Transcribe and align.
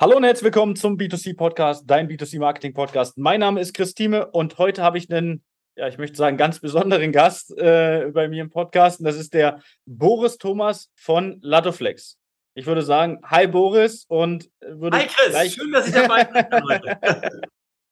Hallo 0.00 0.16
und 0.16 0.24
herzlich 0.24 0.46
willkommen 0.46 0.74
zum 0.74 0.96
B2C 0.96 1.36
Podcast, 1.36 1.84
dein 1.86 2.08
B2C 2.08 2.40
Marketing 2.40 2.74
Podcast. 2.74 3.16
Mein 3.16 3.38
Name 3.38 3.60
ist 3.60 3.74
Christine 3.74 4.26
und 4.26 4.58
heute 4.58 4.82
habe 4.82 4.98
ich 4.98 5.08
einen, 5.08 5.44
ja, 5.76 5.86
ich 5.86 5.98
möchte 5.98 6.16
sagen, 6.16 6.36
ganz 6.36 6.58
besonderen 6.58 7.12
Gast 7.12 7.56
äh, 7.56 8.10
bei 8.12 8.26
mir 8.26 8.42
im 8.42 8.50
Podcast 8.50 8.98
und 8.98 9.04
das 9.04 9.14
ist 9.14 9.34
der 9.34 9.62
Boris 9.86 10.36
Thomas 10.36 10.90
von 10.96 11.38
Latoflex. 11.42 12.18
Ich 12.54 12.66
würde 12.66 12.82
sagen, 12.82 13.20
hi 13.24 13.46
Boris 13.46 14.04
und 14.08 14.50
würde 14.60 14.98
Hi 14.98 15.06
Chris, 15.06 15.54
schön, 15.54 15.70
dass 15.70 15.86
ich 15.86 15.94
dabei 15.94 16.24
bin 16.24 17.42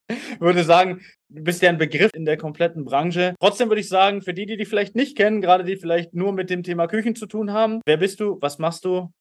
würde 0.40 0.64
sagen, 0.64 1.02
du 1.28 1.44
bist 1.44 1.62
ja 1.62 1.68
ein 1.68 1.78
Begriff 1.78 2.10
in 2.14 2.24
der 2.24 2.36
kompletten 2.36 2.84
Branche. 2.84 3.36
Trotzdem 3.38 3.68
würde 3.68 3.80
ich 3.80 3.88
sagen, 3.88 4.22
für 4.22 4.34
die, 4.34 4.46
die 4.46 4.56
dich 4.56 4.68
vielleicht 4.68 4.96
nicht 4.96 5.16
kennen, 5.16 5.40
gerade 5.40 5.62
die 5.62 5.76
vielleicht 5.76 6.14
nur 6.14 6.32
mit 6.32 6.50
dem 6.50 6.64
Thema 6.64 6.88
Küchen 6.88 7.14
zu 7.14 7.26
tun 7.26 7.52
haben, 7.52 7.80
wer 7.86 7.96
bist 7.96 8.18
du, 8.18 8.38
was 8.40 8.58
machst 8.58 8.84
du 8.84 9.12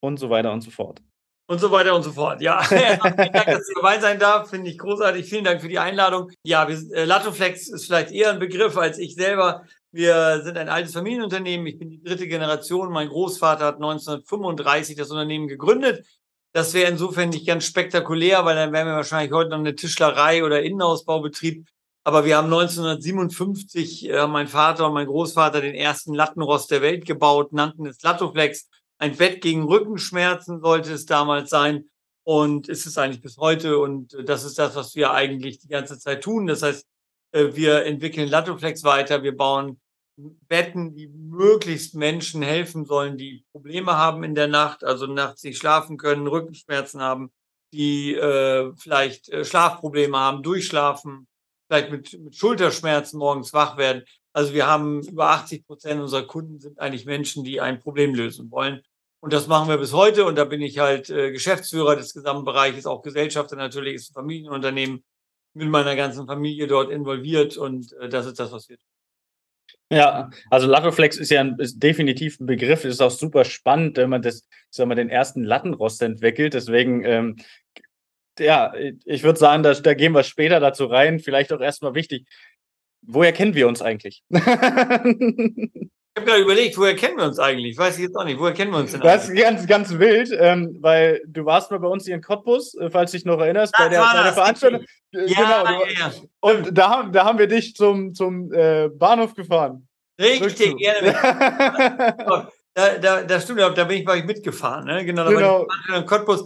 und 0.00 0.18
so 0.18 0.30
weiter 0.30 0.52
und 0.52 0.62
so 0.62 0.72
fort. 0.72 1.00
Und 1.46 1.60
so 1.60 1.70
weiter 1.70 1.94
und 1.94 2.02
so 2.02 2.12
fort. 2.12 2.40
Ja, 2.40 2.62
vielen 2.62 2.98
Dank, 2.98 3.46
dass 3.46 3.68
ich 3.68 3.74
dabei 3.74 4.00
sein 4.00 4.18
darf. 4.18 4.48
Finde 4.48 4.70
ich 4.70 4.78
großartig. 4.78 5.28
Vielen 5.28 5.44
Dank 5.44 5.60
für 5.60 5.68
die 5.68 5.78
Einladung. 5.78 6.30
Ja, 6.42 6.68
wir, 6.68 6.76
äh, 6.94 7.04
Latoflex 7.04 7.68
ist 7.68 7.86
vielleicht 7.86 8.10
eher 8.10 8.30
ein 8.30 8.38
Begriff 8.38 8.76
als 8.76 8.98
ich 8.98 9.14
selber. 9.14 9.64
Wir 9.92 10.40
sind 10.42 10.56
ein 10.56 10.68
altes 10.68 10.94
Familienunternehmen. 10.94 11.66
Ich 11.66 11.78
bin 11.78 11.90
die 11.90 12.02
dritte 12.02 12.26
Generation. 12.26 12.90
Mein 12.90 13.08
Großvater 13.08 13.66
hat 13.66 13.76
1935 13.76 14.96
das 14.96 15.10
Unternehmen 15.10 15.46
gegründet. 15.46 16.06
Das 16.52 16.72
wäre 16.72 16.90
insofern 16.90 17.30
nicht 17.30 17.46
ganz 17.46 17.64
spektakulär, 17.64 18.44
weil 18.44 18.56
dann 18.56 18.72
wären 18.72 18.86
wir 18.86 18.94
wahrscheinlich 18.94 19.32
heute 19.32 19.50
noch 19.50 19.58
eine 19.58 19.74
Tischlerei 19.74 20.44
oder 20.44 20.62
Innenausbaubetrieb. 20.62 21.66
Aber 22.04 22.24
wir 22.24 22.36
haben 22.36 22.52
1957, 22.52 24.10
äh, 24.10 24.26
mein 24.26 24.46
Vater 24.46 24.86
und 24.86 24.94
mein 24.94 25.06
Großvater, 25.06 25.60
den 25.60 25.74
ersten 25.74 26.14
Lattenrost 26.14 26.70
der 26.70 26.82
Welt 26.82 27.06
gebaut, 27.06 27.52
nannten 27.52 27.86
es 27.86 28.02
Latoflex. 28.02 28.68
Ein 28.98 29.16
Bett 29.16 29.40
gegen 29.40 29.64
Rückenschmerzen 29.64 30.60
sollte 30.60 30.92
es 30.92 31.06
damals 31.06 31.50
sein. 31.50 31.90
Und 32.26 32.70
ist 32.70 32.86
es 32.86 32.96
eigentlich 32.96 33.20
bis 33.20 33.36
heute. 33.36 33.78
Und 33.78 34.14
äh, 34.14 34.24
das 34.24 34.44
ist 34.44 34.58
das, 34.58 34.76
was 34.76 34.94
wir 34.94 35.12
eigentlich 35.12 35.58
die 35.58 35.68
ganze 35.68 35.98
Zeit 35.98 36.22
tun. 36.24 36.46
Das 36.46 36.62
heißt, 36.62 36.86
äh, 37.32 37.54
wir 37.54 37.84
entwickeln 37.84 38.28
Latoflex 38.28 38.82
weiter. 38.84 39.22
Wir 39.22 39.36
bauen 39.36 39.80
Betten, 40.16 40.94
die 40.94 41.08
möglichst 41.08 41.94
Menschen 41.94 42.42
helfen 42.42 42.84
sollen, 42.84 43.16
die 43.18 43.44
Probleme 43.50 43.96
haben 43.96 44.22
in 44.22 44.36
der 44.36 44.46
Nacht, 44.46 44.84
also 44.84 45.06
nachts 45.06 45.42
nicht 45.42 45.58
schlafen 45.58 45.96
können, 45.96 46.28
Rückenschmerzen 46.28 47.00
haben, 47.00 47.32
die 47.72 48.14
äh, 48.14 48.72
vielleicht 48.76 49.28
äh, 49.30 49.44
Schlafprobleme 49.44 50.16
haben, 50.16 50.44
durchschlafen, 50.44 51.26
vielleicht 51.66 51.90
mit, 51.90 52.20
mit 52.20 52.36
Schulterschmerzen 52.36 53.18
morgens 53.18 53.52
wach 53.52 53.76
werden. 53.76 54.04
Also 54.32 54.54
wir 54.54 54.66
haben 54.66 55.02
über 55.02 55.30
80 55.30 55.66
Prozent 55.66 56.00
unserer 56.00 56.26
Kunden 56.26 56.60
sind 56.60 56.78
eigentlich 56.78 57.06
Menschen, 57.06 57.42
die 57.42 57.60
ein 57.60 57.80
Problem 57.80 58.14
lösen 58.14 58.50
wollen. 58.52 58.82
Und 59.24 59.32
das 59.32 59.46
machen 59.46 59.70
wir 59.70 59.78
bis 59.78 59.94
heute. 59.94 60.26
Und 60.26 60.36
da 60.36 60.44
bin 60.44 60.60
ich 60.60 60.80
halt 60.80 61.08
äh, 61.08 61.32
Geschäftsführer 61.32 61.96
des 61.96 62.12
gesamten 62.12 62.44
Bereiches, 62.44 62.84
auch 62.84 63.00
Gesellschafter 63.00 63.56
natürlich, 63.56 63.94
ist 63.94 64.10
ein 64.10 64.20
Familienunternehmen 64.20 65.02
mit 65.54 65.70
meiner 65.70 65.96
ganzen 65.96 66.26
Familie 66.26 66.66
dort 66.66 66.90
involviert. 66.90 67.56
Und 67.56 67.94
äh, 67.94 68.10
das 68.10 68.26
ist 68.26 68.38
das, 68.38 68.52
was 68.52 68.68
wir 68.68 68.76
tun. 68.76 68.86
Ja, 69.90 70.28
also 70.50 70.66
Latoflex 70.66 71.16
ist 71.16 71.30
ja 71.30 71.40
ein, 71.40 71.58
ist 71.58 71.82
definitiv 71.82 72.38
ein 72.38 72.44
Begriff, 72.44 72.84
ist 72.84 73.00
auch 73.00 73.10
super 73.10 73.46
spannend, 73.46 73.96
wenn 73.96 74.10
man 74.10 74.20
das, 74.20 74.46
ich 74.50 74.66
sag 74.68 74.86
mal, 74.88 74.94
den 74.94 75.08
ersten 75.08 75.42
Lattenrost 75.42 76.02
entwickelt. 76.02 76.52
Deswegen, 76.52 77.02
ähm, 77.06 77.36
ja, 78.38 78.74
ich 79.06 79.22
würde 79.22 79.38
sagen, 79.38 79.62
da, 79.62 79.72
da 79.72 79.94
gehen 79.94 80.12
wir 80.12 80.22
später 80.22 80.60
dazu 80.60 80.84
rein. 80.84 81.18
Vielleicht 81.18 81.50
auch 81.50 81.62
erstmal 81.62 81.94
wichtig, 81.94 82.28
woher 83.00 83.32
kennen 83.32 83.54
wir 83.54 83.68
uns 83.68 83.80
eigentlich? 83.80 84.22
Ich 86.16 86.20
habe 86.20 86.30
gerade 86.30 86.42
überlegt, 86.44 86.78
woher 86.78 86.94
kennen 86.94 87.16
wir 87.16 87.24
uns 87.24 87.40
eigentlich? 87.40 87.76
Weiß 87.76 87.96
ich 87.96 88.04
jetzt 88.04 88.14
auch 88.14 88.24
nicht. 88.24 88.38
Woher 88.38 88.54
kennen 88.54 88.70
wir 88.70 88.78
uns 88.78 88.92
denn 88.92 89.00
Das 89.00 89.28
ist 89.28 89.36
ganz, 89.36 89.66
ganz 89.66 89.98
wild, 89.98 90.30
ähm, 90.38 90.76
weil 90.80 91.20
du 91.26 91.44
warst 91.44 91.72
mal 91.72 91.80
bei 91.80 91.88
uns 91.88 92.04
hier 92.04 92.14
in 92.14 92.22
Cottbus, 92.22 92.76
äh, 92.76 92.88
falls 92.88 93.10
du 93.10 93.16
dich 93.16 93.24
noch 93.24 93.40
erinnerst, 93.40 93.74
bei 93.76 93.88
der, 93.88 94.00
bei 94.00 94.22
der 94.22 94.32
Veranstaltung. 94.32 94.82
Äh, 95.12 95.26
ja, 95.26 95.64
genau. 95.64 95.82
Ja, 95.82 95.88
ja. 95.88 96.12
Und 96.38 96.78
da 96.78 96.88
haben, 96.88 97.12
da 97.12 97.24
haben 97.24 97.40
wir 97.40 97.48
dich 97.48 97.74
zum, 97.74 98.14
zum 98.14 98.52
äh, 98.52 98.90
Bahnhof 98.90 99.34
gefahren. 99.34 99.88
Richtig, 100.20 100.76
gerne. 100.76 101.12
da, 102.74 102.98
da, 102.98 103.22
da 103.24 103.40
stimmt, 103.40 103.58
da 103.58 103.82
bin 103.82 103.98
ich, 103.98 104.06
war 104.06 104.16
ich 104.16 104.24
mitgefahren. 104.24 104.84
Ne? 104.84 105.04
Genau, 105.04 105.24
da 105.24 105.30
genau. 105.30 105.66
war 105.88 105.98
ich 105.98 106.06
Cottbus. 106.06 106.44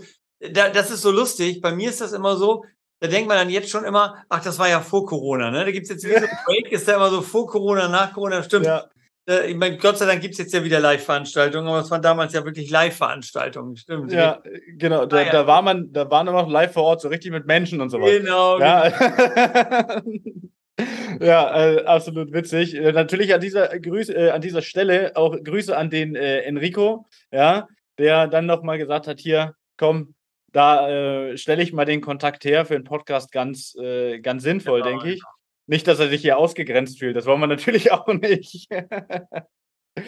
Da, 0.50 0.70
das 0.70 0.90
ist 0.90 1.02
so 1.02 1.10
lustig. 1.10 1.60
Bei 1.60 1.72
mir 1.72 1.90
ist 1.90 2.00
das 2.00 2.14
immer 2.14 2.36
so, 2.36 2.64
da 3.00 3.08
denkt 3.08 3.28
man 3.28 3.36
dann 3.36 3.50
jetzt 3.50 3.68
schon 3.68 3.84
immer, 3.84 4.24
ach, 4.30 4.42
das 4.42 4.58
war 4.58 4.70
ja 4.70 4.80
vor 4.80 5.04
Corona. 5.04 5.50
Ne? 5.50 5.66
Da 5.66 5.70
gibt 5.72 5.84
es 5.84 5.90
jetzt 5.90 6.04
wieder 6.06 6.20
so 6.20 6.26
ein 6.26 6.38
Break, 6.46 6.72
ist 6.72 6.88
da 6.88 6.96
immer 6.96 7.10
so 7.10 7.20
vor 7.20 7.46
Corona, 7.46 7.86
nach 7.88 8.14
Corona, 8.14 8.42
stimmt. 8.42 8.64
Ja. 8.64 8.86
Äh, 9.28 9.50
ich 9.50 9.56
meine, 9.56 9.76
Gott 9.76 9.98
sei 9.98 10.06
Dank 10.06 10.22
gibt 10.22 10.32
es 10.32 10.38
jetzt 10.38 10.54
ja 10.54 10.64
wieder 10.64 10.80
Live-Veranstaltungen, 10.80 11.68
aber 11.68 11.80
es 11.80 11.90
waren 11.90 12.02
damals 12.02 12.32
ja 12.32 12.44
wirklich 12.44 12.70
Live-Veranstaltungen, 12.70 13.76
stimmt. 13.76 14.10
Ja, 14.10 14.42
genau. 14.76 15.04
Da, 15.06 15.18
ah, 15.18 15.22
ja. 15.22 15.32
da, 15.32 15.46
war 15.46 15.62
man, 15.62 15.92
da 15.92 16.10
waren 16.10 16.26
noch 16.26 16.48
live 16.48 16.72
vor 16.72 16.84
Ort, 16.84 17.02
so 17.02 17.08
richtig 17.08 17.30
mit 17.30 17.46
Menschen 17.46 17.80
und 17.80 17.90
so 17.90 18.00
weiter. 18.00 18.20
Genau. 18.20 18.58
Ja, 18.58 18.88
genau. 18.88 20.44
ja 21.20 21.74
äh, 21.74 21.84
absolut 21.84 22.32
witzig. 22.32 22.74
Äh, 22.74 22.92
natürlich 22.92 23.34
an 23.34 23.40
dieser, 23.40 23.78
Grüße, 23.78 24.14
äh, 24.14 24.30
an 24.30 24.40
dieser 24.40 24.62
Stelle 24.62 25.12
auch 25.14 25.36
Grüße 25.42 25.76
an 25.76 25.90
den 25.90 26.16
äh, 26.16 26.40
Enrico, 26.40 27.06
ja, 27.30 27.68
der 27.98 28.28
dann 28.28 28.46
nochmal 28.46 28.78
gesagt 28.78 29.06
hat: 29.06 29.20
hier, 29.20 29.54
komm, 29.76 30.14
da 30.52 31.36
stelle 31.36 31.62
ich 31.62 31.74
mal 31.74 31.84
den 31.84 32.00
Kontakt 32.00 32.44
her 32.44 32.64
für 32.64 32.72
den 32.72 32.84
Podcast 32.84 33.32
ganz, 33.32 33.76
ganz 34.22 34.42
sinnvoll, 34.42 34.80
genau, 34.80 34.90
denke 34.92 35.12
ich. 35.12 35.20
Genau. 35.20 35.37
Nicht, 35.68 35.86
dass 35.86 36.00
er 36.00 36.08
sich 36.08 36.22
hier 36.22 36.38
ausgegrenzt 36.38 36.98
fühlt. 36.98 37.14
Das 37.14 37.26
wollen 37.26 37.40
wir 37.40 37.46
natürlich 37.46 37.92
auch 37.92 38.08
nicht. 38.08 38.68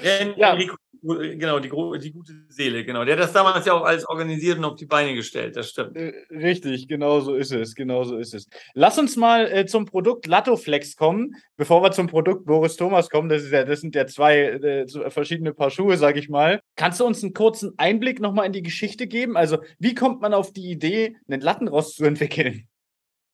ja. 0.02 0.56
Die, 0.56 0.70
genau, 1.02 1.58
die, 1.58 1.68
die, 1.68 2.12
gute 2.12 2.32
Seele, 2.48 2.84
genau. 2.84 3.04
Der 3.04 3.16
hat 3.16 3.22
das 3.22 3.32
damals 3.34 3.66
ja 3.66 3.74
auch 3.74 3.84
alles 3.84 4.08
organisiert 4.08 4.56
und 4.56 4.64
auf 4.64 4.76
die 4.76 4.86
Beine 4.86 5.14
gestellt, 5.14 5.56
das 5.56 5.68
stimmt. 5.70 5.96
Äh, 5.96 6.12
richtig, 6.30 6.88
genau 6.88 7.20
so 7.20 7.34
ist 7.34 7.52
es, 7.52 7.74
genau 7.74 8.04
so 8.04 8.16
ist 8.16 8.32
es. 8.32 8.46
Lass 8.72 8.98
uns 8.98 9.16
mal 9.16 9.50
äh, 9.50 9.66
zum 9.66 9.84
Produkt 9.84 10.26
Latoflex 10.26 10.96
kommen, 10.96 11.34
bevor 11.58 11.82
wir 11.82 11.92
zum 11.92 12.06
Produkt 12.06 12.46
Boris 12.46 12.76
Thomas 12.76 13.10
kommen. 13.10 13.28
Das, 13.28 13.50
ja, 13.50 13.64
das 13.64 13.80
sind 13.80 13.94
ja 13.94 14.06
zwei 14.06 14.38
äh, 14.40 15.10
verschiedene 15.10 15.52
Paar 15.52 15.70
Schuhe, 15.70 15.98
sag 15.98 16.16
ich 16.16 16.30
mal. 16.30 16.60
Kannst 16.76 17.00
du 17.00 17.04
uns 17.04 17.22
einen 17.22 17.34
kurzen 17.34 17.72
Einblick 17.76 18.18
nochmal 18.20 18.46
in 18.46 18.52
die 18.52 18.62
Geschichte 18.62 19.06
geben? 19.06 19.36
Also, 19.36 19.58
wie 19.78 19.94
kommt 19.94 20.22
man 20.22 20.32
auf 20.32 20.52
die 20.52 20.70
Idee, 20.70 21.16
einen 21.28 21.42
Lattenrost 21.42 21.96
zu 21.96 22.04
entwickeln? 22.04 22.66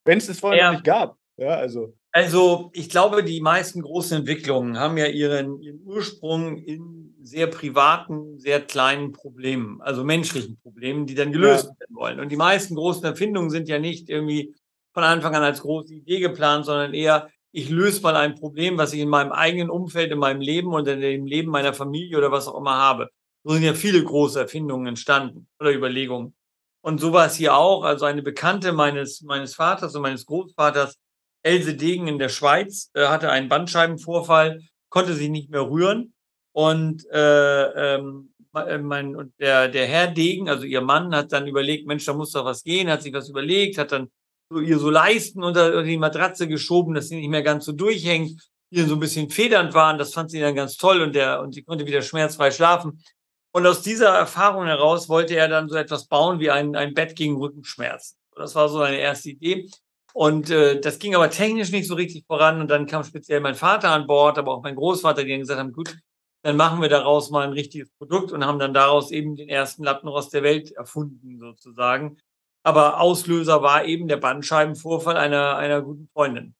Wenn 0.04 0.18
es 0.18 0.26
das 0.26 0.40
vorher 0.40 0.58
ja. 0.58 0.66
noch 0.66 0.72
nicht 0.78 0.84
gab. 0.84 1.18
Ja, 1.36 1.56
also. 1.56 1.94
Also 2.16 2.70
ich 2.72 2.88
glaube, 2.88 3.22
die 3.22 3.42
meisten 3.42 3.82
großen 3.82 4.20
Entwicklungen 4.20 4.78
haben 4.78 4.96
ja 4.96 5.04
ihren, 5.04 5.60
ihren 5.60 5.82
Ursprung 5.84 6.56
in 6.56 7.14
sehr 7.20 7.46
privaten, 7.46 8.38
sehr 8.38 8.62
kleinen 8.62 9.12
Problemen, 9.12 9.82
also 9.82 10.02
menschlichen 10.02 10.56
Problemen, 10.62 11.04
die 11.04 11.14
dann 11.14 11.30
gelöst 11.30 11.66
ja. 11.66 11.78
werden 11.78 11.94
wollen. 11.94 12.18
Und 12.18 12.32
die 12.32 12.36
meisten 12.36 12.74
großen 12.74 13.04
Erfindungen 13.04 13.50
sind 13.50 13.68
ja 13.68 13.78
nicht 13.78 14.08
irgendwie 14.08 14.54
von 14.94 15.04
Anfang 15.04 15.34
an 15.34 15.42
als 15.42 15.60
große 15.60 15.92
Idee 15.92 16.20
geplant, 16.20 16.64
sondern 16.64 16.94
eher, 16.94 17.28
ich 17.52 17.68
löse 17.68 18.00
mal 18.00 18.16
ein 18.16 18.34
Problem, 18.34 18.78
was 18.78 18.94
ich 18.94 19.00
in 19.00 19.10
meinem 19.10 19.32
eigenen 19.32 19.68
Umfeld, 19.68 20.10
in 20.10 20.18
meinem 20.18 20.40
Leben 20.40 20.72
und 20.72 20.88
in 20.88 21.02
dem 21.02 21.26
Leben 21.26 21.50
meiner 21.50 21.74
Familie 21.74 22.16
oder 22.16 22.32
was 22.32 22.48
auch 22.48 22.58
immer 22.58 22.78
habe. 22.78 23.10
So 23.44 23.52
sind 23.52 23.62
ja 23.62 23.74
viele 23.74 24.02
große 24.02 24.40
Erfindungen 24.40 24.86
entstanden 24.86 25.48
oder 25.60 25.70
Überlegungen. 25.70 26.34
Und 26.80 26.98
so 26.98 27.12
war 27.12 27.26
es 27.26 27.34
hier 27.34 27.54
auch. 27.54 27.84
Also 27.84 28.06
eine 28.06 28.22
Bekannte 28.22 28.72
meines, 28.72 29.20
meines 29.20 29.54
Vaters 29.54 29.94
und 29.94 30.00
meines 30.00 30.24
Großvaters 30.24 30.96
Else 31.46 31.74
Degen 31.74 32.08
in 32.08 32.18
der 32.18 32.28
Schweiz 32.28 32.90
äh, 32.94 33.06
hatte 33.06 33.30
einen 33.30 33.48
Bandscheibenvorfall, 33.48 34.62
konnte 34.88 35.14
sich 35.14 35.30
nicht 35.30 35.50
mehr 35.50 35.68
rühren. 35.68 36.12
Und, 36.52 37.06
äh, 37.10 37.94
ähm, 37.94 38.34
äh, 38.54 38.78
mein, 38.78 39.14
und 39.14 39.32
der, 39.38 39.68
der 39.68 39.86
Herr 39.86 40.08
Degen, 40.08 40.48
also 40.48 40.64
ihr 40.64 40.80
Mann, 40.80 41.14
hat 41.14 41.32
dann 41.32 41.46
überlegt, 41.46 41.86
Mensch, 41.86 42.04
da 42.04 42.14
muss 42.14 42.32
doch 42.32 42.44
was 42.44 42.64
gehen, 42.64 42.90
hat 42.90 43.02
sich 43.02 43.12
was 43.12 43.28
überlegt, 43.28 43.78
hat 43.78 43.92
dann 43.92 44.10
so 44.50 44.60
ihr 44.60 44.78
so 44.78 44.90
Leisten 44.90 45.42
unter, 45.42 45.66
unter 45.66 45.82
die 45.82 45.98
Matratze 45.98 46.48
geschoben, 46.48 46.94
dass 46.94 47.08
sie 47.08 47.16
nicht 47.16 47.28
mehr 47.28 47.42
ganz 47.42 47.64
so 47.64 47.72
durchhängt, 47.72 48.40
die 48.70 48.82
so 48.82 48.94
ein 48.94 49.00
bisschen 49.00 49.30
federnd 49.30 49.74
waren. 49.74 49.98
Das 49.98 50.14
fand 50.14 50.30
sie 50.30 50.40
dann 50.40 50.54
ganz 50.54 50.76
toll 50.76 51.00
und, 51.00 51.14
der, 51.14 51.40
und 51.40 51.54
sie 51.54 51.62
konnte 51.62 51.86
wieder 51.86 52.02
schmerzfrei 52.02 52.50
schlafen. 52.50 53.02
Und 53.52 53.66
aus 53.66 53.82
dieser 53.82 54.14
Erfahrung 54.14 54.66
heraus 54.66 55.08
wollte 55.08 55.34
er 55.36 55.48
dann 55.48 55.68
so 55.68 55.76
etwas 55.76 56.06
bauen 56.06 56.40
wie 56.40 56.50
ein, 56.50 56.76
ein 56.76 56.94
Bett 56.94 57.16
gegen 57.16 57.36
Rückenschmerzen. 57.36 58.18
Das 58.34 58.54
war 58.54 58.68
so 58.68 58.80
eine 58.80 58.98
erste 58.98 59.30
Idee. 59.30 59.68
Und 60.16 60.48
äh, 60.48 60.80
das 60.80 60.98
ging 60.98 61.14
aber 61.14 61.28
technisch 61.28 61.70
nicht 61.72 61.86
so 61.86 61.94
richtig 61.94 62.24
voran. 62.26 62.62
Und 62.62 62.70
dann 62.70 62.86
kam 62.86 63.04
speziell 63.04 63.40
mein 63.40 63.54
Vater 63.54 63.90
an 63.90 64.06
Bord, 64.06 64.38
aber 64.38 64.54
auch 64.54 64.62
mein 64.62 64.74
Großvater, 64.74 65.24
die 65.24 65.30
dann 65.30 65.40
gesagt 65.40 65.60
haben, 65.60 65.74
gut, 65.74 65.94
dann 66.42 66.56
machen 66.56 66.80
wir 66.80 66.88
daraus 66.88 67.30
mal 67.30 67.46
ein 67.46 67.52
richtiges 67.52 67.90
Produkt 67.98 68.32
und 68.32 68.42
haben 68.42 68.58
dann 68.58 68.72
daraus 68.72 69.10
eben 69.10 69.36
den 69.36 69.50
ersten 69.50 69.84
Lattenrost 69.84 70.32
der 70.32 70.42
Welt 70.42 70.72
erfunden, 70.72 71.38
sozusagen. 71.38 72.16
Aber 72.62 72.98
Auslöser 72.98 73.60
war 73.60 73.84
eben 73.84 74.08
der 74.08 74.16
Bandscheibenvorfall 74.16 75.18
einer, 75.18 75.58
einer 75.58 75.82
guten 75.82 76.08
Freundin. 76.14 76.54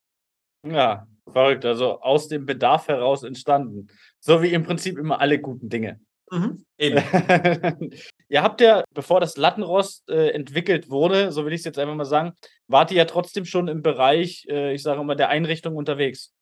Ja, 0.62 1.06
verrückt. 1.32 1.64
Also 1.64 2.02
aus 2.02 2.29
dem 2.29 2.44
Bedarf 2.44 2.88
heraus 2.88 3.23
entstanden. 3.23 3.87
So 4.20 4.43
wie 4.43 4.52
im 4.52 4.64
Prinzip 4.64 4.99
immer 4.99 5.19
alle 5.19 5.41
guten 5.41 5.70
Dinge. 5.70 5.99
Mhm, 6.31 6.62
eben. 6.76 7.02
ihr 8.28 8.43
habt 8.43 8.61
ja, 8.61 8.84
bevor 8.93 9.20
das 9.20 9.37
Lattenrost 9.37 10.08
äh, 10.08 10.31
entwickelt 10.31 10.90
wurde, 10.90 11.32
so 11.32 11.44
will 11.44 11.52
ich 11.52 11.61
es 11.61 11.64
jetzt 11.64 11.78
einfach 11.78 11.94
mal 11.94 12.05
sagen, 12.05 12.32
wart 12.69 12.90
ihr 12.90 12.99
ja 12.99 13.05
trotzdem 13.05 13.44
schon 13.44 13.69
im 13.69 13.82
Bereich, 13.82 14.46
äh, 14.49 14.75
ich 14.75 14.82
sage 14.82 15.00
immer, 15.00 15.17
der 15.17 15.28
Einrichtung 15.28 15.76
unterwegs. 15.76 16.32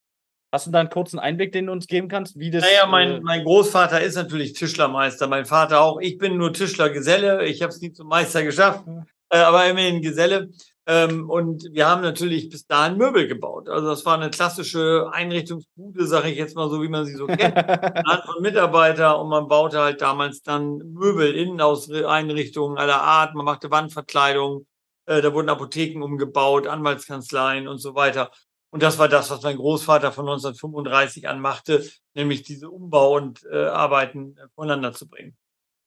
Hast 0.52 0.68
du 0.68 0.70
da 0.70 0.80
einen 0.80 0.88
kurzen 0.88 1.18
Einblick, 1.18 1.50
den 1.50 1.66
du 1.66 1.72
uns 1.72 1.88
geben 1.88 2.06
kannst, 2.06 2.38
wie 2.38 2.50
das. 2.50 2.62
Naja, 2.62 2.86
mein, 2.86 3.10
äh, 3.16 3.20
mein 3.20 3.42
Großvater 3.42 4.00
ist 4.00 4.14
natürlich 4.14 4.52
Tischlermeister, 4.52 5.26
mein 5.26 5.46
Vater 5.46 5.80
auch. 5.80 6.00
Ich 6.00 6.16
bin 6.16 6.36
nur 6.36 6.52
Tischlergeselle, 6.52 7.44
ich 7.44 7.60
habe 7.62 7.70
es 7.70 7.80
nie 7.80 7.92
zum 7.92 8.06
Meister 8.06 8.44
geschafft. 8.44 8.84
äh, 9.30 9.38
aber 9.38 9.66
immerhin 9.66 10.00
Geselle. 10.00 10.50
Ähm, 10.86 11.30
und 11.30 11.64
wir 11.72 11.88
haben 11.88 12.02
natürlich 12.02 12.50
bis 12.50 12.66
dahin 12.66 12.98
Möbel 12.98 13.26
gebaut. 13.26 13.70
Also 13.70 13.88
das 13.88 14.04
war 14.04 14.14
eine 14.16 14.30
klassische 14.30 15.08
Einrichtungsbude, 15.12 16.06
sage 16.06 16.30
ich 16.30 16.36
jetzt 16.36 16.56
mal 16.56 16.68
so, 16.68 16.82
wie 16.82 16.88
man 16.88 17.06
sie 17.06 17.14
so 17.14 17.26
kennt. 17.26 17.56
Hand 17.56 18.24
von 18.26 18.42
Mitarbeiter 18.42 19.18
und 19.18 19.30
man 19.30 19.48
baute 19.48 19.80
halt 19.80 20.02
damals 20.02 20.42
dann 20.42 20.76
Möbel, 20.92 21.34
Innenauseinrichtungen 21.34 22.76
aller 22.76 23.00
Art. 23.00 23.34
Man 23.34 23.46
machte 23.46 23.70
Wandverkleidung, 23.70 24.66
äh, 25.06 25.22
da 25.22 25.32
wurden 25.32 25.48
Apotheken 25.48 26.02
umgebaut, 26.02 26.66
Anwaltskanzleien 26.66 27.66
und 27.66 27.78
so 27.78 27.94
weiter. 27.94 28.30
Und 28.68 28.82
das 28.82 28.98
war 28.98 29.08
das, 29.08 29.30
was 29.30 29.42
mein 29.42 29.56
Großvater 29.56 30.12
von 30.12 30.26
1935 30.26 31.28
an 31.28 31.40
machte, 31.40 31.88
nämlich 32.12 32.42
diese 32.42 32.68
Umbau- 32.68 33.16
und 33.16 33.42
äh, 33.50 33.66
Arbeiten 33.66 34.36
voneinander 34.54 34.92
zu 34.92 35.08
bringen. 35.08 35.34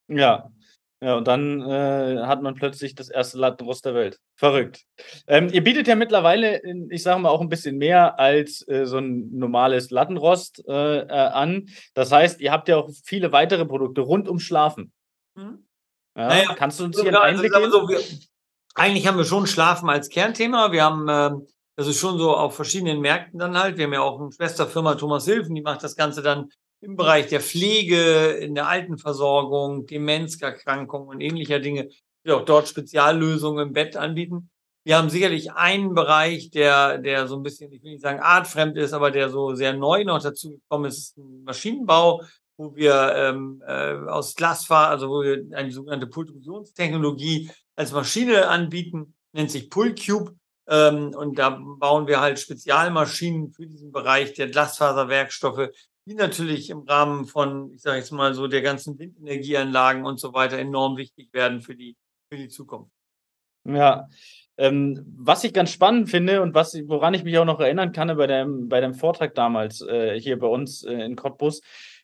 Ja, 0.07 0.49
ja, 0.99 1.15
und 1.15 1.27
dann 1.27 1.61
äh, 1.61 2.23
hat 2.23 2.41
man 2.41 2.55
plötzlich 2.55 2.95
das 2.95 3.09
erste 3.09 3.37
Lattenrost 3.37 3.85
der 3.85 3.93
Welt. 3.93 4.19
Verrückt. 4.35 4.83
Ähm, 5.27 5.49
ihr 5.51 5.63
bietet 5.63 5.87
ja 5.87 5.95
mittlerweile, 5.95 6.59
ich 6.89 7.03
sage 7.03 7.21
mal, 7.21 7.29
auch 7.29 7.41
ein 7.41 7.49
bisschen 7.49 7.77
mehr 7.77 8.19
als 8.19 8.67
äh, 8.67 8.85
so 8.85 8.97
ein 8.97 9.29
normales 9.31 9.91
Lattenrost 9.91 10.63
äh, 10.67 10.99
äh, 11.01 11.07
an. 11.07 11.67
Das 11.93 12.11
heißt, 12.11 12.41
ihr 12.41 12.51
habt 12.51 12.67
ja 12.67 12.77
auch 12.77 12.89
viele 13.03 13.31
weitere 13.31 13.65
Produkte 13.65 14.01
rund 14.01 14.27
um 14.27 14.39
Schlafen. 14.39 14.91
Mhm. 15.35 15.67
Ja, 16.15 16.27
naja, 16.29 16.55
kannst 16.55 16.79
du 16.79 16.85
uns 16.85 16.99
hier 16.99 17.09
einen 17.09 17.15
also 17.15 17.43
Einblick? 17.43 17.71
So, 17.71 17.87
wir, 17.87 17.99
eigentlich 18.73 19.05
haben 19.05 19.19
wir 19.19 19.25
schon 19.25 19.45
Schlafen 19.45 19.89
als 19.89 20.09
Kernthema. 20.09 20.71
Wir 20.71 20.83
haben, 20.83 21.07
ähm, 21.09 21.47
das 21.75 21.85
ist 21.85 21.99
schon 21.99 22.17
so 22.17 22.35
auf 22.35 22.55
verschiedenen 22.55 23.01
Märkten 23.01 23.37
dann 23.37 23.55
halt. 23.55 23.77
Wir 23.77 23.85
haben 23.85 23.93
ja 23.93 24.01
auch 24.01 24.19
eine 24.19 24.31
Schwesterfirma 24.31 24.95
Thomas 24.95 25.25
Hilfen, 25.25 25.53
die 25.53 25.61
macht 25.61 25.83
das 25.83 25.95
Ganze 25.95 26.23
dann 26.23 26.49
im 26.81 26.95
Bereich 26.95 27.27
der 27.27 27.41
Pflege, 27.41 28.31
in 28.31 28.55
der 28.55 28.67
Altenversorgung, 28.67 29.85
Demenzerkrankungen 29.85 31.09
und 31.09 31.21
ähnlicher 31.21 31.59
Dinge, 31.59 31.89
die 32.25 32.31
auch 32.31 32.45
dort 32.45 32.67
Speziallösungen 32.67 33.67
im 33.67 33.73
Bett 33.73 33.97
anbieten. 33.97 34.49
Wir 34.83 34.97
haben 34.97 35.09
sicherlich 35.09 35.51
einen 35.51 35.93
Bereich, 35.95 36.49
der, 36.51 36.97
der 36.97 37.27
so 37.27 37.35
ein 37.35 37.43
bisschen, 37.43 37.71
ich 37.73 37.83
will 37.83 37.91
nicht 37.91 38.03
sagen 38.03 38.21
artfremd 38.21 38.77
ist, 38.77 38.93
aber 38.93 39.11
der 39.11 39.29
so 39.29 39.53
sehr 39.53 39.73
neu 39.73 40.05
noch 40.05 40.21
dazu 40.21 40.51
gekommen 40.51 40.85
ist, 40.85 40.97
ist 40.97 41.17
ein 41.17 41.43
Maschinenbau, 41.43 42.21
wo 42.55 42.75
wir 42.75 43.13
ähm, 43.15 43.61
äh, 43.67 43.95
aus 44.09 44.35
Glasfaser, 44.35 44.89
also 44.89 45.09
wo 45.09 45.23
wir 45.23 45.45
eine 45.57 45.71
sogenannte 45.71 46.07
Pultrusionstechnologie 46.07 47.51
als 47.75 47.91
Maschine 47.91 48.47
anbieten, 48.47 49.13
nennt 49.33 49.51
sich 49.51 49.69
Pullcube. 49.69 50.35
Ähm, 50.69 51.13
und 51.15 51.37
da 51.37 51.49
bauen 51.49 52.07
wir 52.07 52.19
halt 52.19 52.39
Spezialmaschinen 52.39 53.51
für 53.51 53.67
diesen 53.67 53.91
Bereich 53.91 54.33
der 54.33 54.47
Glasfaserwerkstoffe, 54.47 55.69
die 56.07 56.15
natürlich 56.15 56.69
im 56.69 56.79
Rahmen 56.79 57.25
von, 57.25 57.73
ich 57.75 57.81
sage 57.81 57.97
jetzt 57.97 58.11
mal 58.11 58.33
so, 58.33 58.47
der 58.47 58.61
ganzen 58.61 58.97
Windenergieanlagen 58.97 60.05
und 60.05 60.19
so 60.19 60.33
weiter 60.33 60.57
enorm 60.57 60.95
wichtig 60.95 61.33
werden 61.33 61.61
für 61.61 61.75
die, 61.75 61.97
für 62.29 62.37
die 62.37 62.47
Zukunft. 62.47 62.91
Ja, 63.65 64.07
ähm, 64.57 65.05
was 65.17 65.43
ich 65.43 65.53
ganz 65.53 65.71
spannend 65.71 66.09
finde 66.09 66.41
und 66.41 66.53
was, 66.53 66.73
woran 66.87 67.13
ich 67.13 67.25
mich 67.25 67.37
auch 67.37 67.45
noch 67.45 67.59
erinnern 67.59 67.91
kann 67.91 68.15
bei 68.15 68.25
dem, 68.25 68.69
bei 68.69 68.79
dem 68.79 68.93
Vortrag 68.93 69.35
damals 69.35 69.81
äh, 69.81 70.17
hier 70.19 70.39
bei 70.39 70.47
uns 70.47 70.83
äh, 70.83 70.93
in 70.93 71.17
Cottbus, 71.17 71.61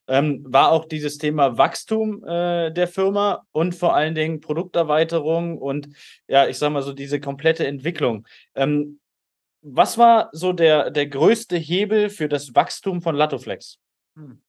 ähm, 0.08 0.44
war 0.46 0.72
auch 0.74 0.84
dieses 0.84 1.18
Thema 1.18 1.58
Wachstum 1.58 2.26
äh, 2.26 2.72
der 2.72 2.90
Firma 2.90 3.46
und 3.54 3.74
vor 3.74 3.96
allen 3.96 4.16
Dingen 4.16 4.42
Produkterweiterung 4.42 5.58
und 5.58 5.88
ja, 6.28 6.46
ich 6.48 6.58
sage 6.58 6.74
mal 6.74 6.84
so 6.84 6.92
diese 6.92 7.22
komplette 7.22 7.66
Entwicklung. 7.66 8.28
Ähm, 8.54 9.00
was 9.62 9.98
war 9.98 10.28
so 10.34 10.52
der, 10.52 10.92
der 10.92 11.08
größte 11.08 11.56
Hebel 11.56 12.10
für 12.10 12.28
das 12.28 12.54
Wachstum 12.54 13.02
von 13.02 13.16
Latoflex? 13.16 13.80
Hm. 14.16 14.42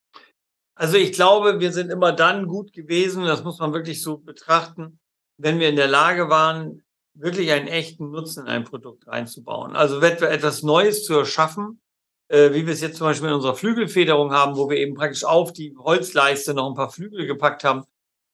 Also 0.77 0.97
ich 0.97 1.13
glaube, 1.13 1.61
wir 1.61 1.73
sind 1.73 1.91
immer 1.91 2.13
dann 2.13 2.47
gut 2.47 2.73
gewesen, 2.73 3.25
das 3.25 3.45
muss 3.45 3.59
man 3.59 3.73
wirklich 3.73 4.03
so 4.03 4.19
betrachten, 4.19 4.99
wenn 5.39 5.61
wir 5.61 5.69
in 5.69 5.77
der 5.77 5.87
Lage 5.87 6.29
waren, 6.29 6.83
wirklich 7.15 7.53
einen 7.53 7.69
echten 7.69 8.11
Nutzen 8.11 8.45
in 8.45 8.49
ein 8.49 8.65
Produkt 8.65 9.07
reinzubauen. 9.07 9.77
Also 9.77 10.01
etwas 10.01 10.63
Neues 10.65 11.05
zu 11.05 11.15
erschaffen, 11.15 11.81
äh, 12.29 12.53
wie 12.53 12.67
wir 12.67 12.73
es 12.73 12.81
jetzt 12.81 12.97
zum 12.97 13.07
Beispiel 13.07 13.29
in 13.29 13.35
unserer 13.35 13.55
Flügelfederung 13.55 14.33
haben, 14.33 14.57
wo 14.57 14.69
wir 14.69 14.79
eben 14.79 14.95
praktisch 14.95 15.25
auf 15.25 15.53
die 15.53 15.77
Holzleiste 15.77 16.55
noch 16.55 16.69
ein 16.69 16.75
paar 16.75 16.91
Flügel 16.91 17.27
gepackt 17.27 17.63
haben, 17.63 17.85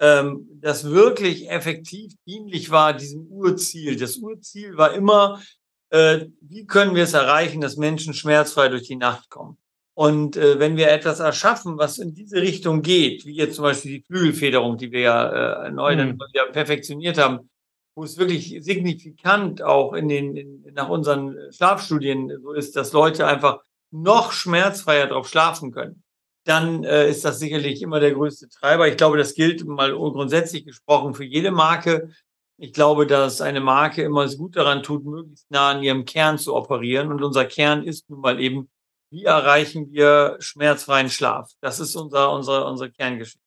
ähm, 0.00 0.49
das 0.55 0.85
wirklich 0.85 1.50
effektiv 1.50 2.15
dienlich 2.27 2.71
war 2.71 2.94
diesem 2.94 3.27
Urziel. 3.27 3.97
Das 3.97 4.17
Urziel 4.17 4.79
war 4.79 4.94
immer, 4.94 5.43
äh, 5.91 6.27
wie 6.41 6.67
können 6.67 6.94
wir 6.94 7.05
es 7.05 7.12
erreichen, 7.12 7.61
dass 7.61 7.77
Menschen 7.77 8.15
schmerzfrei 8.15 8.69
durch 8.69 8.85
die 8.85 8.97
Nacht 8.97 9.29
kommen. 9.29 9.59
Und 9.94 10.37
äh, 10.37 10.58
wenn 10.58 10.76
wir 10.76 10.90
etwas 10.90 11.20
erschaffen, 11.20 11.76
was 11.76 11.98
in 11.98 12.14
diese 12.14 12.40
Richtung 12.40 12.82
geht, 12.82 13.26
wie 13.26 13.34
jetzt 13.34 13.56
zum 13.56 13.64
Beispiel 13.64 13.98
die 13.98 14.04
Flügelfederung, 14.04 14.78
die 14.78 14.92
wir 14.92 15.00
ja 15.00 15.66
äh, 15.66 15.70
neu 15.70 15.96
dann 15.96 16.12
mhm. 16.12 16.20
wieder 16.32 16.46
perfektioniert 16.46 17.19
haben, 17.19 17.50
wo 17.94 18.04
es 18.04 18.16
wirklich 18.16 18.56
signifikant 18.60 19.62
auch 19.62 19.92
in 19.92 20.08
den, 20.08 20.37
in, 20.37 20.64
nach 20.72 20.88
unseren 20.88 21.37
Schlafstudien 21.50 22.32
so 22.40 22.52
ist, 22.52 22.76
dass 22.76 22.92
Leute 22.92 23.26
einfach 23.26 23.60
noch 23.90 24.32
schmerzfreier 24.32 25.08
drauf 25.08 25.28
schlafen 25.28 25.72
können, 25.72 26.02
dann 26.44 26.84
äh, 26.84 27.08
ist 27.08 27.25
das 27.25 27.38
sicherlich 27.38 27.82
immer 27.82 28.00
der 28.00 28.12
größte 28.12 28.48
Treiber. 28.48 28.88
Ich 28.88 28.96
glaube, 28.96 29.19
das 29.19 29.34
gilt 29.34 29.66
mal 29.66 29.93
grundsätzlich 29.93 30.64
gesprochen 30.64 31.14
für 31.14 31.25
jede 31.25 31.50
Marke. 31.50 32.10
Ich 32.56 32.72
glaube, 32.72 33.06
dass 33.06 33.40
eine 33.40 33.60
Marke 33.60 34.02
immer 34.02 34.25
es 34.25 34.38
gut 34.38 34.56
daran 34.56 34.82
tut, 34.82 35.04
möglichst 35.04 35.50
nah 35.50 35.70
an 35.70 35.82
ihrem 35.82 36.04
Kern 36.04 36.38
zu 36.38 36.54
operieren. 36.54 37.10
Und 37.10 37.22
unser 37.22 37.44
Kern 37.44 37.84
ist 37.84 38.08
nun 38.08 38.20
mal 38.20 38.40
eben 38.40 38.70
wie 39.10 39.24
erreichen 39.24 39.90
wir 39.90 40.36
schmerzfreien 40.40 41.10
Schlaf? 41.10 41.50
Das 41.60 41.80
ist 41.80 41.96
unser, 41.96 42.32
unser, 42.32 42.66
unsere 42.66 42.90
Kerngeschichte. 42.90 43.40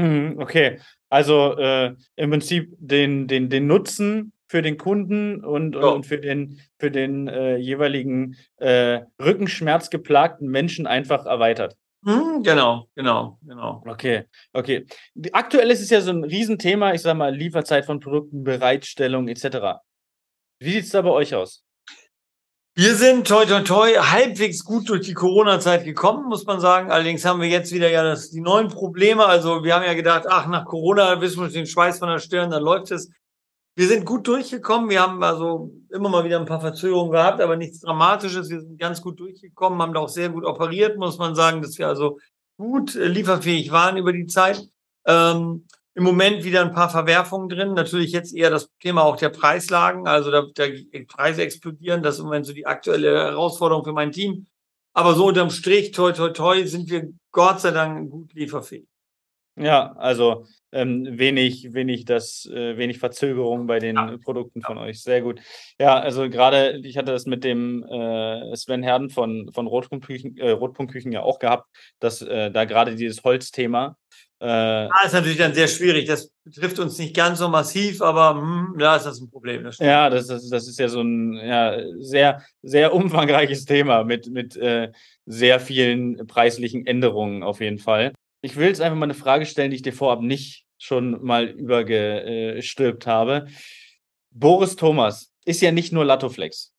Hm, 0.00 0.38
okay, 0.38 0.80
also 1.10 1.56
äh, 1.58 1.94
im 2.16 2.30
Prinzip 2.30 2.74
den, 2.78 3.28
den, 3.28 3.50
den 3.50 3.66
Nutzen 3.66 4.32
für 4.48 4.62
den 4.62 4.78
Kunden 4.78 5.44
und, 5.44 5.74
ja. 5.74 5.82
und 5.82 6.06
für 6.06 6.18
den, 6.18 6.60
für 6.78 6.90
den 6.90 7.28
äh, 7.28 7.56
jeweiligen 7.56 8.36
äh, 8.56 9.00
rückenschmerzgeplagten 9.22 10.48
Menschen 10.48 10.86
einfach 10.86 11.26
erweitert. 11.26 11.76
Hm, 12.04 12.42
genau, 12.42 12.88
genau, 12.94 13.38
genau. 13.42 13.82
Okay, 13.86 14.24
okay. 14.52 14.86
Aktuell 15.32 15.70
ist 15.70 15.82
es 15.82 15.90
ja 15.90 16.00
so 16.00 16.10
ein 16.10 16.24
Riesenthema, 16.24 16.94
ich 16.94 17.02
sag 17.02 17.16
mal, 17.16 17.34
Lieferzeit 17.34 17.84
von 17.84 18.00
Produkten, 18.00 18.42
Bereitstellung 18.42 19.28
etc. 19.28 19.80
Wie 20.58 20.72
sieht 20.72 20.84
es 20.84 20.90
da 20.90 21.02
bei 21.02 21.10
euch 21.10 21.34
aus? 21.34 21.64
Wir 22.74 22.94
sind 22.94 23.26
toi 23.28 23.44
toi 23.44 23.60
toi 23.60 23.90
halbwegs 23.98 24.64
gut 24.64 24.88
durch 24.88 25.04
die 25.04 25.12
Corona-Zeit 25.12 25.84
gekommen, 25.84 26.30
muss 26.30 26.46
man 26.46 26.58
sagen. 26.58 26.90
Allerdings 26.90 27.22
haben 27.22 27.42
wir 27.42 27.48
jetzt 27.48 27.70
wieder 27.70 27.90
ja 27.90 28.02
das, 28.02 28.30
die 28.30 28.40
neuen 28.40 28.68
Probleme. 28.68 29.26
Also 29.26 29.62
wir 29.62 29.74
haben 29.74 29.84
ja 29.84 29.92
gedacht, 29.92 30.24
ach, 30.26 30.46
nach 30.46 30.64
Corona 30.64 31.20
wissen 31.20 31.42
wir 31.42 31.50
den 31.50 31.66
Schweiß 31.66 31.98
von 31.98 32.08
der 32.08 32.18
Stirn, 32.18 32.50
dann 32.50 32.62
läuft 32.62 32.90
es. 32.90 33.10
Wir 33.74 33.88
sind 33.88 34.06
gut 34.06 34.26
durchgekommen. 34.26 34.88
Wir 34.88 35.02
haben 35.02 35.22
also 35.22 35.70
immer 35.90 36.08
mal 36.08 36.24
wieder 36.24 36.40
ein 36.40 36.46
paar 36.46 36.62
Verzögerungen 36.62 37.12
gehabt, 37.12 37.42
aber 37.42 37.56
nichts 37.56 37.80
Dramatisches. 37.80 38.48
Wir 38.48 38.62
sind 38.62 38.78
ganz 38.78 39.02
gut 39.02 39.20
durchgekommen, 39.20 39.82
haben 39.82 39.92
da 39.92 40.00
auch 40.00 40.08
sehr 40.08 40.30
gut 40.30 40.46
operiert, 40.46 40.96
muss 40.96 41.18
man 41.18 41.34
sagen, 41.34 41.60
dass 41.60 41.76
wir 41.76 41.88
also 41.88 42.18
gut 42.56 42.96
äh, 42.96 43.06
lieferfähig 43.06 43.70
waren 43.70 43.98
über 43.98 44.14
die 44.14 44.26
Zeit. 44.26 44.66
Ähm, 45.06 45.66
im 45.94 46.04
Moment 46.04 46.44
wieder 46.44 46.62
ein 46.62 46.72
paar 46.72 46.88
Verwerfungen 46.88 47.48
drin. 47.48 47.74
Natürlich 47.74 48.12
jetzt 48.12 48.34
eher 48.34 48.50
das 48.50 48.70
Thema 48.80 49.02
auch 49.02 49.16
der 49.16 49.28
Preislagen. 49.28 50.06
Also 50.06 50.30
da, 50.30 50.44
da 50.54 50.64
Preise 51.06 51.42
explodieren. 51.42 52.02
Das 52.02 52.14
ist 52.14 52.20
im 52.20 52.26
Moment 52.26 52.46
so 52.46 52.52
die 52.52 52.66
aktuelle 52.66 53.14
Herausforderung 53.14 53.84
für 53.84 53.92
mein 53.92 54.12
Team. 54.12 54.46
Aber 54.94 55.14
so 55.14 55.26
unterm 55.26 55.50
Strich, 55.50 55.92
toi, 55.92 56.12
toi, 56.12 56.30
toi, 56.30 56.64
sind 56.64 56.90
wir 56.90 57.12
Gott 57.30 57.60
sei 57.60 57.70
Dank 57.70 58.10
gut 58.10 58.32
lieferfähig. 58.34 58.86
Ja, 59.56 59.92
also 59.96 60.46
ähm, 60.72 61.18
wenig, 61.18 61.74
wenig 61.74 62.06
das, 62.06 62.46
äh, 62.46 62.78
wenig 62.78 62.98
Verzögerung 62.98 63.66
bei 63.66 63.78
den 63.80 63.96
ja. 63.96 64.16
Produkten 64.16 64.62
von 64.62 64.78
ja. 64.78 64.84
euch. 64.84 65.02
Sehr 65.02 65.20
gut. 65.20 65.40
Ja, 65.78 65.98
also 65.98 66.30
gerade, 66.30 66.80
ich 66.84 66.96
hatte 66.96 67.12
das 67.12 67.26
mit 67.26 67.44
dem 67.44 67.84
äh, 67.84 68.56
Sven 68.56 68.82
Herden 68.82 69.10
von, 69.10 69.50
von 69.52 69.66
Rotpunktküchen, 69.66 70.38
äh, 70.38 70.50
Rotpunktküchen 70.52 71.12
ja 71.12 71.22
auch 71.22 71.38
gehabt, 71.38 71.68
dass 72.00 72.22
äh, 72.22 72.50
da 72.50 72.64
gerade 72.64 72.96
dieses 72.96 73.22
Holzthema 73.24 73.98
äh, 74.42 74.88
das 74.88 75.06
ist 75.06 75.12
natürlich 75.12 75.38
dann 75.38 75.54
sehr 75.54 75.68
schwierig. 75.68 76.06
Das 76.08 76.32
betrifft 76.42 76.80
uns 76.80 76.98
nicht 76.98 77.14
ganz 77.14 77.38
so 77.38 77.48
massiv, 77.48 78.02
aber 78.02 78.40
hm, 78.40 78.74
da 78.76 78.96
ist 78.96 79.06
das 79.06 79.20
ein 79.20 79.30
Problem. 79.30 79.62
Das 79.62 79.78
ja, 79.78 80.10
das, 80.10 80.26
das, 80.26 80.48
das 80.48 80.66
ist 80.66 80.80
ja 80.80 80.88
so 80.88 81.00
ein 81.00 81.34
ja, 81.34 81.80
sehr, 82.00 82.42
sehr 82.60 82.92
umfangreiches 82.92 83.66
Thema 83.66 84.02
mit, 84.02 84.32
mit 84.32 84.56
äh, 84.56 84.90
sehr 85.26 85.60
vielen 85.60 86.26
preislichen 86.26 86.84
Änderungen 86.84 87.44
auf 87.44 87.60
jeden 87.60 87.78
Fall. 87.78 88.12
Ich 88.40 88.56
will 88.56 88.66
jetzt 88.66 88.80
einfach 88.80 88.98
mal 88.98 89.04
eine 89.04 89.14
Frage 89.14 89.46
stellen, 89.46 89.70
die 89.70 89.76
ich 89.76 89.82
dir 89.82 89.92
vorab 89.92 90.20
nicht 90.22 90.64
schon 90.76 91.24
mal 91.24 91.46
übergestülpt 91.46 93.06
habe. 93.06 93.46
Boris 94.32 94.74
Thomas 94.74 95.32
ist 95.44 95.60
ja 95.62 95.70
nicht 95.70 95.92
nur 95.92 96.04
Latoflex. 96.04 96.72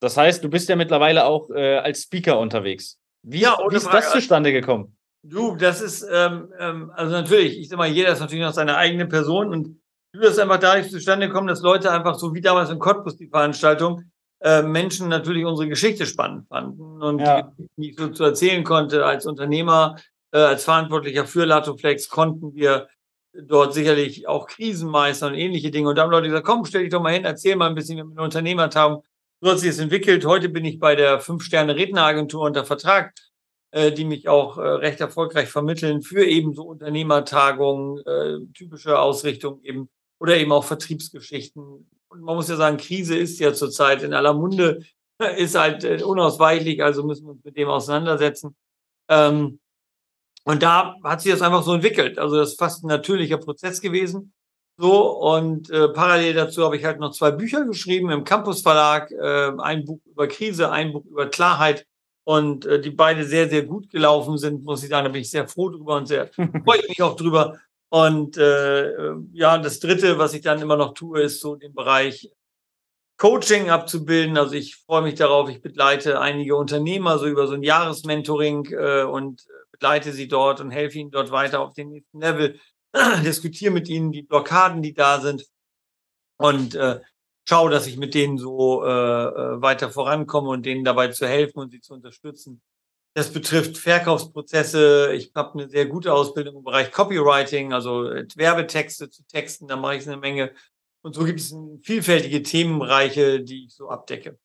Das 0.00 0.16
heißt, 0.16 0.42
du 0.42 0.48
bist 0.50 0.68
ja 0.68 0.74
mittlerweile 0.74 1.26
auch 1.26 1.48
äh, 1.50 1.76
als 1.76 2.02
Speaker 2.02 2.40
unterwegs. 2.40 2.98
Wie, 3.22 3.40
ja, 3.40 3.56
wie 3.70 3.76
ist 3.76 3.86
das 3.86 4.10
zustande 4.10 4.52
gekommen? 4.52 4.96
Du, 5.26 5.56
das 5.56 5.80
ist, 5.80 6.06
ähm, 6.12 6.52
ähm, 6.58 6.92
also 6.94 7.12
natürlich, 7.12 7.58
ich 7.58 7.68
sag 7.70 7.78
mal, 7.78 7.88
jeder 7.88 8.10
ist 8.12 8.20
natürlich 8.20 8.44
noch 8.44 8.52
seine 8.52 8.76
eigene 8.76 9.06
Person 9.06 9.48
und 9.48 9.80
du 10.12 10.20
das 10.20 10.38
einfach 10.38 10.58
dadurch 10.58 10.90
zustande 10.90 11.28
gekommen, 11.28 11.46
dass 11.46 11.62
Leute 11.62 11.90
einfach 11.90 12.14
so 12.16 12.34
wie 12.34 12.42
damals 12.42 12.68
in 12.68 12.78
Cottbus 12.78 13.16
die 13.16 13.28
Veranstaltung, 13.28 14.02
äh, 14.40 14.60
Menschen 14.62 15.08
natürlich 15.08 15.46
unsere 15.46 15.68
Geschichte 15.68 16.04
spannend 16.04 16.46
fanden 16.48 17.02
und 17.02 17.20
ja. 17.20 17.50
die, 17.58 17.66
die 17.76 17.90
ich 17.90 17.96
so 17.98 18.08
zu 18.08 18.24
erzählen 18.24 18.64
konnte 18.64 19.06
als 19.06 19.24
Unternehmer, 19.24 19.96
äh, 20.32 20.38
als 20.38 20.64
Verantwortlicher 20.64 21.24
für 21.24 21.46
Latoflex 21.46 22.10
konnten 22.10 22.54
wir 22.54 22.88
dort 23.32 23.72
sicherlich 23.72 24.28
auch 24.28 24.46
Krisen 24.46 24.90
meistern 24.90 25.32
und 25.32 25.38
ähnliche 25.38 25.70
Dinge. 25.70 25.88
Und 25.88 25.96
da 25.96 26.02
haben 26.02 26.10
Leute 26.10 26.28
gesagt, 26.28 26.46
komm, 26.46 26.66
stell 26.66 26.82
dich 26.82 26.90
doch 26.90 27.02
mal 27.02 27.14
hin, 27.14 27.24
erzähl 27.24 27.56
mal 27.56 27.68
ein 27.68 27.74
bisschen, 27.74 27.96
wie 27.96 28.02
wir 28.02 28.10
eine 28.10 28.22
Unternehmertagung. 28.22 29.02
So 29.40 29.50
hat 29.50 29.58
sich 29.58 29.70
das 29.70 29.78
entwickelt. 29.78 30.24
Heute 30.26 30.50
bin 30.50 30.64
ich 30.64 30.78
bei 30.78 30.94
der 30.94 31.18
Fünf-Sterne-Redneragentur 31.18 32.42
unter 32.42 32.64
Vertrag, 32.64 33.12
die 33.92 34.04
mich 34.04 34.28
auch 34.28 34.56
äh, 34.56 34.60
recht 34.60 35.00
erfolgreich 35.00 35.48
vermitteln 35.48 36.02
für 36.02 36.24
eben 36.24 36.54
so 36.54 36.62
Unternehmertagungen, 36.62 37.98
äh, 38.06 38.52
typische 38.54 38.98
Ausrichtung 39.00 39.60
eben 39.62 39.88
oder 40.20 40.36
eben 40.36 40.52
auch 40.52 40.64
Vertriebsgeschichten. 40.64 41.90
Und 42.08 42.20
man 42.22 42.36
muss 42.36 42.48
ja 42.48 42.56
sagen, 42.56 42.76
Krise 42.76 43.16
ist 43.16 43.40
ja 43.40 43.52
zurzeit 43.52 44.02
in 44.04 44.14
aller 44.14 44.32
Munde, 44.32 44.84
ist 45.36 45.58
halt 45.58 45.82
äh, 45.82 46.02
unausweichlich, 46.04 46.82
also 46.84 47.02
müssen 47.02 47.26
wir 47.26 47.32
uns 47.32 47.44
mit 47.44 47.56
dem 47.56 47.68
auseinandersetzen. 47.68 48.54
Ähm, 49.08 49.58
und 50.44 50.62
da 50.62 50.94
hat 51.02 51.22
sich 51.22 51.32
das 51.32 51.42
einfach 51.42 51.64
so 51.64 51.74
entwickelt. 51.74 52.18
Also 52.18 52.36
das 52.36 52.50
ist 52.50 52.58
fast 52.58 52.84
ein 52.84 52.88
natürlicher 52.88 53.38
Prozess 53.38 53.80
gewesen. 53.80 54.32
So, 54.76 55.18
und 55.18 55.70
äh, 55.70 55.88
parallel 55.88 56.34
dazu 56.34 56.64
habe 56.64 56.76
ich 56.76 56.84
halt 56.84 57.00
noch 57.00 57.12
zwei 57.12 57.30
Bücher 57.32 57.64
geschrieben 57.64 58.10
im 58.10 58.24
Campus 58.24 58.62
Verlag, 58.62 59.10
äh, 59.10 59.52
ein 59.58 59.84
Buch 59.84 60.00
über 60.06 60.28
Krise, 60.28 60.70
ein 60.70 60.92
Buch 60.92 61.04
über 61.06 61.26
Klarheit 61.28 61.86
und 62.24 62.66
äh, 62.66 62.80
die 62.80 62.90
beide 62.90 63.24
sehr, 63.24 63.48
sehr 63.48 63.62
gut 63.62 63.90
gelaufen 63.90 64.38
sind, 64.38 64.64
muss 64.64 64.82
ich 64.82 64.88
sagen, 64.88 65.04
da 65.04 65.10
bin 65.12 65.20
ich 65.20 65.30
sehr 65.30 65.46
froh 65.46 65.68
drüber 65.68 65.96
und 65.96 66.06
sehr 66.06 66.28
freue 66.64 66.80
ich 66.80 66.88
mich 66.88 67.02
auch 67.02 67.16
drüber. 67.16 67.58
Und 67.90 68.36
äh, 68.38 69.12
ja, 69.32 69.58
das 69.58 69.78
dritte, 69.78 70.18
was 70.18 70.34
ich 70.34 70.42
dann 70.42 70.60
immer 70.60 70.76
noch 70.76 70.94
tue, 70.94 71.22
ist 71.22 71.40
so 71.40 71.54
den 71.54 71.74
Bereich 71.74 72.30
Coaching 73.18 73.70
abzubilden. 73.70 74.36
Also 74.36 74.54
ich 74.54 74.76
freue 74.76 75.02
mich 75.02 75.14
darauf, 75.14 75.48
ich 75.48 75.62
begleite 75.62 76.20
einige 76.20 76.56
Unternehmer 76.56 77.18
so 77.18 77.26
über 77.26 77.46
so 77.46 77.54
ein 77.54 77.62
Jahresmentoring 77.62 78.66
äh, 78.72 79.02
und 79.04 79.44
begleite 79.70 80.12
sie 80.12 80.28
dort 80.28 80.60
und 80.60 80.70
helfe 80.70 80.98
ihnen 80.98 81.10
dort 81.10 81.30
weiter 81.30 81.60
auf 81.60 81.74
den 81.74 81.90
nächsten 81.90 82.20
Level, 82.20 82.58
diskutiere 83.24 83.72
mit 83.72 83.88
ihnen 83.88 84.12
die 84.12 84.22
Blockaden, 84.22 84.82
die 84.82 84.94
da 84.94 85.20
sind 85.20 85.46
und 86.38 86.74
äh, 86.74 87.00
schaue, 87.44 87.70
dass 87.70 87.86
ich 87.86 87.96
mit 87.96 88.14
denen 88.14 88.38
so 88.38 88.84
äh, 88.84 88.88
äh, 88.88 89.62
weiter 89.62 89.90
vorankomme 89.90 90.48
und 90.48 90.66
denen 90.66 90.84
dabei 90.84 91.08
zu 91.08 91.26
helfen 91.26 91.58
und 91.58 91.70
sie 91.70 91.80
zu 91.80 91.94
unterstützen. 91.94 92.62
Das 93.14 93.32
betrifft 93.32 93.78
Verkaufsprozesse. 93.78 95.12
Ich 95.14 95.30
habe 95.36 95.58
eine 95.58 95.70
sehr 95.70 95.86
gute 95.86 96.12
Ausbildung 96.12 96.56
im 96.56 96.64
Bereich 96.64 96.90
Copywriting, 96.90 97.72
also 97.72 98.08
äh, 98.08 98.26
Werbetexte 98.34 99.10
zu 99.10 99.24
Texten, 99.26 99.68
da 99.68 99.76
mache 99.76 99.96
ich 99.96 100.06
eine 100.06 100.16
Menge. 100.16 100.52
Und 101.02 101.14
so 101.14 101.24
gibt 101.24 101.38
es 101.38 101.54
vielfältige 101.82 102.42
Themenbereiche, 102.42 103.40
die 103.40 103.66
ich 103.66 103.74
so 103.74 103.90
abdecke. 103.90 104.38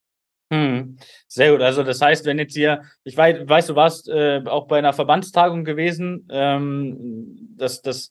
Hm, 0.51 0.97
sehr 1.27 1.51
gut. 1.51 1.61
Also 1.61 1.83
das 1.83 2.01
heißt, 2.01 2.25
wenn 2.25 2.39
jetzt 2.39 2.55
hier, 2.55 2.83
ich 3.03 3.15
weiß, 3.15 3.47
weiß 3.47 3.67
du 3.67 3.75
warst 3.75 4.09
äh, 4.09 4.41
auch 4.45 4.67
bei 4.67 4.79
einer 4.79 4.93
Verbandstagung 4.93 5.63
gewesen. 5.63 6.27
Ähm, 6.31 7.55
das, 7.55 7.81
das 7.81 8.09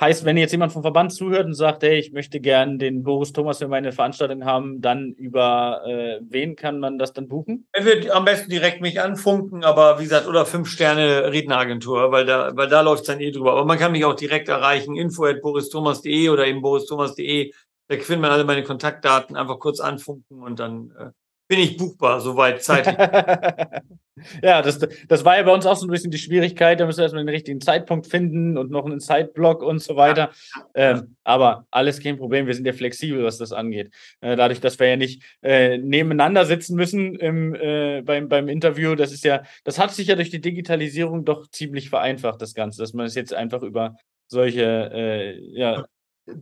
heißt, 0.00 0.24
wenn 0.24 0.36
jetzt 0.36 0.52
jemand 0.52 0.72
vom 0.72 0.82
Verband 0.82 1.12
zuhört 1.12 1.46
und 1.46 1.54
sagt, 1.54 1.82
hey, 1.82 1.98
ich 1.98 2.12
möchte 2.12 2.40
gern 2.40 2.78
den 2.78 3.02
Boris 3.02 3.32
Thomas 3.32 3.58
für 3.58 3.68
meine 3.68 3.92
Veranstaltung 3.92 4.44
haben, 4.44 4.80
dann 4.80 5.12
über 5.12 5.82
äh, 5.86 6.20
wen 6.22 6.56
kann 6.56 6.78
man 6.78 6.98
das 6.98 7.12
dann 7.12 7.28
buchen? 7.28 7.66
Er 7.72 7.84
wird 7.84 8.10
am 8.10 8.24
besten 8.24 8.50
direkt 8.50 8.80
mich 8.80 9.00
anfunken, 9.00 9.64
aber 9.64 9.98
wie 9.98 10.04
gesagt, 10.04 10.28
oder 10.28 10.46
fünf 10.46 10.68
Sterne 10.68 11.32
Redneragentur, 11.32 12.12
weil 12.12 12.26
da, 12.26 12.56
weil 12.56 12.68
da 12.68 12.80
läuft 12.80 13.02
es 13.02 13.06
dann 13.06 13.20
eh 13.20 13.30
drüber. 13.30 13.52
Aber 13.52 13.64
man 13.64 13.78
kann 13.78 13.92
mich 13.92 14.04
auch 14.04 14.14
direkt 14.14 14.48
erreichen, 14.48 14.96
info 14.96 15.24
at 15.24 15.42
boristhomas.de 15.42 16.28
oder 16.28 16.46
eben 16.46 16.62
boristhomas.de. 16.62 17.52
Da 17.88 17.96
findet 17.96 18.20
man 18.20 18.30
alle 18.30 18.44
meine 18.44 18.62
Kontaktdaten, 18.62 19.34
einfach 19.36 19.58
kurz 19.58 19.80
anfunken 19.80 20.42
und 20.42 20.60
dann 20.60 20.92
äh, 20.98 21.10
bin 21.48 21.60
ich 21.60 21.76
buchbar, 21.78 22.20
soweit 22.20 22.62
zeitlich. 22.62 22.96
ja, 24.42 24.60
das, 24.60 24.78
das 25.08 25.24
war 25.24 25.38
ja 25.38 25.42
bei 25.42 25.52
uns 25.52 25.64
auch 25.64 25.76
so 25.76 25.86
ein 25.86 25.90
bisschen 25.90 26.10
die 26.10 26.18
Schwierigkeit. 26.18 26.78
Da 26.78 26.84
müssen 26.84 26.98
wir 26.98 27.04
erstmal 27.04 27.24
den 27.24 27.34
richtigen 27.34 27.62
Zeitpunkt 27.62 28.06
finden 28.06 28.58
und 28.58 28.70
noch 28.70 28.84
einen 28.84 29.00
Zeitblock 29.00 29.62
und 29.62 29.82
so 29.82 29.96
weiter. 29.96 30.30
Ja. 30.76 30.90
Ähm, 30.90 31.16
aber 31.24 31.66
alles 31.70 32.02
kein 32.02 32.18
Problem. 32.18 32.46
Wir 32.46 32.54
sind 32.54 32.66
ja 32.66 32.74
flexibel, 32.74 33.24
was 33.24 33.38
das 33.38 33.52
angeht. 33.52 33.90
Äh, 34.20 34.36
dadurch, 34.36 34.60
dass 34.60 34.78
wir 34.78 34.88
ja 34.88 34.96
nicht 34.96 35.22
äh, 35.42 35.78
nebeneinander 35.78 36.44
sitzen 36.44 36.76
müssen 36.76 37.14
im, 37.16 37.54
äh, 37.54 38.02
beim, 38.02 38.28
beim 38.28 38.48
Interview, 38.48 38.94
das 38.94 39.12
ist 39.12 39.24
ja, 39.24 39.42
das 39.64 39.78
hat 39.78 39.92
sich 39.92 40.08
ja 40.08 40.16
durch 40.16 40.30
die 40.30 40.42
Digitalisierung 40.42 41.24
doch 41.24 41.48
ziemlich 41.50 41.88
vereinfacht, 41.88 42.42
das 42.42 42.52
Ganze, 42.52 42.82
dass 42.82 42.92
man 42.92 43.06
es 43.06 43.14
jetzt 43.14 43.32
einfach 43.32 43.62
über 43.62 43.96
solche 44.26 44.90
äh, 44.92 45.40
ja, 45.58 45.86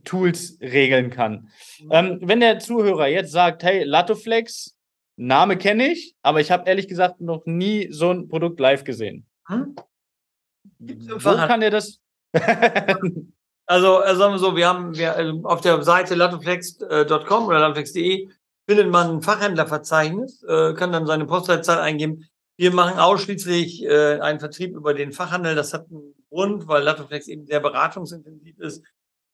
Tools 0.04 0.58
regeln 0.60 1.10
kann. 1.10 1.48
Ähm, 1.90 2.18
wenn 2.22 2.40
der 2.40 2.58
Zuhörer 2.58 3.06
jetzt 3.06 3.30
sagt, 3.30 3.62
hey, 3.62 3.84
Latoflex, 3.84 4.75
Name 5.16 5.56
kenne 5.56 5.92
ich, 5.92 6.14
aber 6.22 6.40
ich 6.40 6.50
habe 6.50 6.68
ehrlich 6.68 6.88
gesagt 6.88 7.20
noch 7.20 7.46
nie 7.46 7.88
so 7.90 8.10
ein 8.10 8.28
Produkt 8.28 8.60
live 8.60 8.84
gesehen. 8.84 9.26
Hm? 9.48 9.74
Wo 10.78 11.36
kann 11.36 11.62
er 11.62 11.70
das? 11.70 12.00
also, 13.66 14.02
äh, 14.02 14.14
sagen 14.14 14.34
wir 14.34 14.38
so, 14.38 14.56
wir 14.56 14.68
haben 14.68 14.94
wir, 14.96 15.16
also 15.16 15.42
auf 15.44 15.62
der 15.62 15.82
Seite 15.82 16.14
latoflex.com 16.14 17.46
oder 17.46 17.60
latoflex.de 17.60 18.28
findet 18.68 18.90
man 18.90 19.16
ein 19.16 19.22
Fachhändlerverzeichnis, 19.22 20.42
äh, 20.42 20.74
kann 20.74 20.92
dann 20.92 21.06
seine 21.06 21.24
Postleitzahl 21.24 21.78
eingeben. 21.78 22.28
Wir 22.58 22.72
machen 22.72 22.98
ausschließlich 22.98 23.84
äh, 23.84 24.18
einen 24.20 24.40
Vertrieb 24.40 24.74
über 24.74 24.92
den 24.92 25.12
Fachhandel. 25.12 25.54
Das 25.54 25.72
hat 25.72 25.88
einen 25.90 26.14
Grund, 26.30 26.66
weil 26.68 26.82
Latoflex 26.82 27.28
eben 27.28 27.46
sehr 27.46 27.60
beratungsintensiv 27.60 28.58
ist 28.58 28.82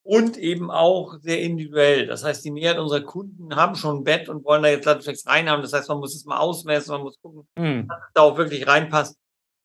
und 0.04 0.36
eben 0.36 0.70
auch 0.70 1.18
sehr 1.20 1.40
individuell. 1.40 2.06
Das 2.06 2.24
heißt, 2.24 2.44
die 2.44 2.50
Mehrheit 2.50 2.78
unserer 2.78 3.02
Kunden 3.02 3.54
haben 3.54 3.76
schon 3.76 3.98
ein 3.98 4.04
Bett 4.04 4.28
und 4.28 4.44
wollen 4.44 4.62
da 4.62 4.68
jetzt 4.68 4.84
Lattex 4.84 5.26
reinhaben. 5.26 5.62
Das 5.62 5.72
heißt, 5.72 5.88
man 5.88 5.98
muss 5.98 6.14
es 6.14 6.24
mal 6.24 6.38
ausmessen, 6.38 6.92
man 6.92 7.02
muss 7.02 7.20
gucken, 7.20 7.46
mhm. 7.56 7.86
dass 7.88 7.98
es 7.98 8.12
da 8.14 8.22
auch 8.22 8.36
wirklich 8.36 8.66
reinpasst. 8.66 9.16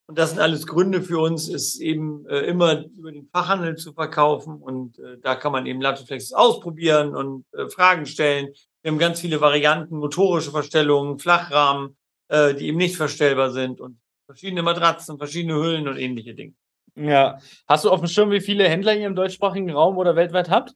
Und 0.09 0.17
das 0.17 0.29
sind 0.29 0.39
alles 0.39 0.65
Gründe 0.65 1.01
für 1.01 1.19
uns, 1.19 1.49
ist 1.49 1.81
eben 1.81 2.25
äh, 2.27 2.39
immer 2.41 2.85
über 2.97 3.11
den 3.11 3.27
Fachhandel 3.27 3.75
zu 3.75 3.91
verkaufen. 3.93 4.55
Und 4.55 4.97
äh, 4.99 5.17
da 5.21 5.35
kann 5.35 5.51
man 5.51 5.65
eben 5.65 5.81
Latoflex 5.81 6.31
ausprobieren 6.31 7.13
und 7.13 7.45
äh, 7.53 7.69
Fragen 7.69 8.05
stellen. 8.05 8.53
Wir 8.81 8.91
haben 8.91 8.99
ganz 8.99 9.19
viele 9.19 9.41
Varianten, 9.41 9.97
motorische 9.97 10.51
Verstellungen, 10.51 11.19
Flachrahmen, 11.19 11.97
äh, 12.29 12.53
die 12.53 12.67
eben 12.67 12.77
nicht 12.77 12.95
verstellbar 12.95 13.51
sind 13.51 13.81
und 13.81 13.99
verschiedene 14.27 14.63
Matratzen, 14.63 15.17
verschiedene 15.17 15.55
Hüllen 15.55 15.89
und 15.89 15.97
ähnliche 15.97 16.33
Dinge. 16.33 16.53
Ja. 16.97 17.39
Hast 17.67 17.85
du 17.85 17.91
auf 17.91 17.99
dem 17.99 18.07
Schirm, 18.07 18.31
wie 18.31 18.41
viele 18.41 18.67
Händler 18.67 18.95
ihr 18.95 19.07
im 19.07 19.15
deutschsprachigen 19.15 19.69
Raum 19.69 19.97
oder 19.97 20.15
weltweit 20.15 20.49
habt? 20.49 20.73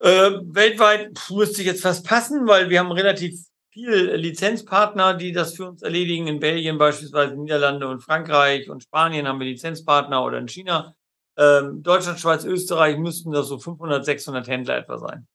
Äh, 0.00 0.32
weltweit 0.42 1.18
müsste 1.30 1.62
ich 1.62 1.66
jetzt 1.66 1.82
fast 1.82 2.06
passen, 2.06 2.46
weil 2.46 2.68
wir 2.68 2.80
haben 2.80 2.92
relativ 2.92 3.38
viele 3.70 4.16
Lizenzpartner, 4.16 5.14
die 5.14 5.32
das 5.32 5.54
für 5.54 5.68
uns 5.68 5.82
erledigen. 5.82 6.26
In 6.26 6.40
Belgien 6.40 6.78
beispielsweise, 6.78 7.36
Niederlande 7.36 7.88
und 7.88 8.00
Frankreich 8.00 8.68
und 8.68 8.82
Spanien 8.82 9.28
haben 9.28 9.38
wir 9.38 9.46
Lizenzpartner 9.46 10.24
oder 10.24 10.38
in 10.38 10.48
China. 10.48 10.94
Ähm, 11.38 11.82
Deutschland, 11.82 12.18
Schweiz, 12.18 12.44
Österreich 12.44 12.98
müssten 12.98 13.30
das 13.30 13.48
so 13.48 13.58
500, 13.58 14.04
600 14.04 14.48
Händler 14.48 14.78
etwa 14.78 14.98
sein. 14.98 15.26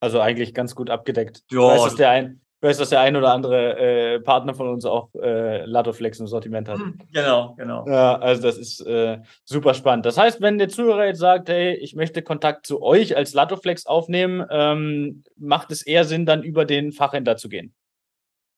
Also 0.00 0.20
eigentlich 0.20 0.52
ganz 0.52 0.74
gut 0.74 0.90
abgedeckt. 0.90 1.42
Ja. 1.50 1.58
Ich 1.58 1.64
weiß, 1.64 1.84
dass 1.84 1.94
der 1.94 2.10
ein, 2.10 2.40
weiß, 2.64 2.78
dass 2.78 2.90
der 2.90 3.00
ein 3.00 3.14
oder 3.14 3.32
andere 3.32 3.78
äh, 3.78 4.20
Partner 4.20 4.54
von 4.54 4.68
uns 4.68 4.84
auch 4.84 5.10
äh, 5.14 5.64
Latoflex 5.64 6.18
im 6.18 6.26
Sortiment 6.26 6.68
hat. 6.68 6.78
Hm, 6.78 6.98
genau, 7.12 7.54
genau. 7.56 7.86
Ja, 7.86 8.16
also 8.18 8.42
das 8.42 8.56
ist 8.56 8.80
äh, 8.80 9.18
super 9.44 9.74
spannend. 9.74 10.06
Das 10.06 10.18
heißt, 10.18 10.40
wenn 10.40 10.58
der 10.58 10.68
Zuhörer 10.68 11.06
jetzt 11.06 11.20
sagt, 11.20 11.48
hey, 11.48 11.74
ich 11.74 11.94
möchte 11.94 12.22
Kontakt 12.22 12.66
zu 12.66 12.82
euch 12.82 13.16
als 13.16 13.34
Latoflex 13.34 13.86
aufnehmen, 13.86 14.44
ähm, 14.50 15.22
macht 15.36 15.70
es 15.70 15.82
eher 15.82 16.04
Sinn, 16.04 16.26
dann 16.26 16.42
über 16.42 16.64
den 16.64 16.92
Fachhändler 16.92 17.36
zu 17.36 17.48
gehen. 17.48 17.74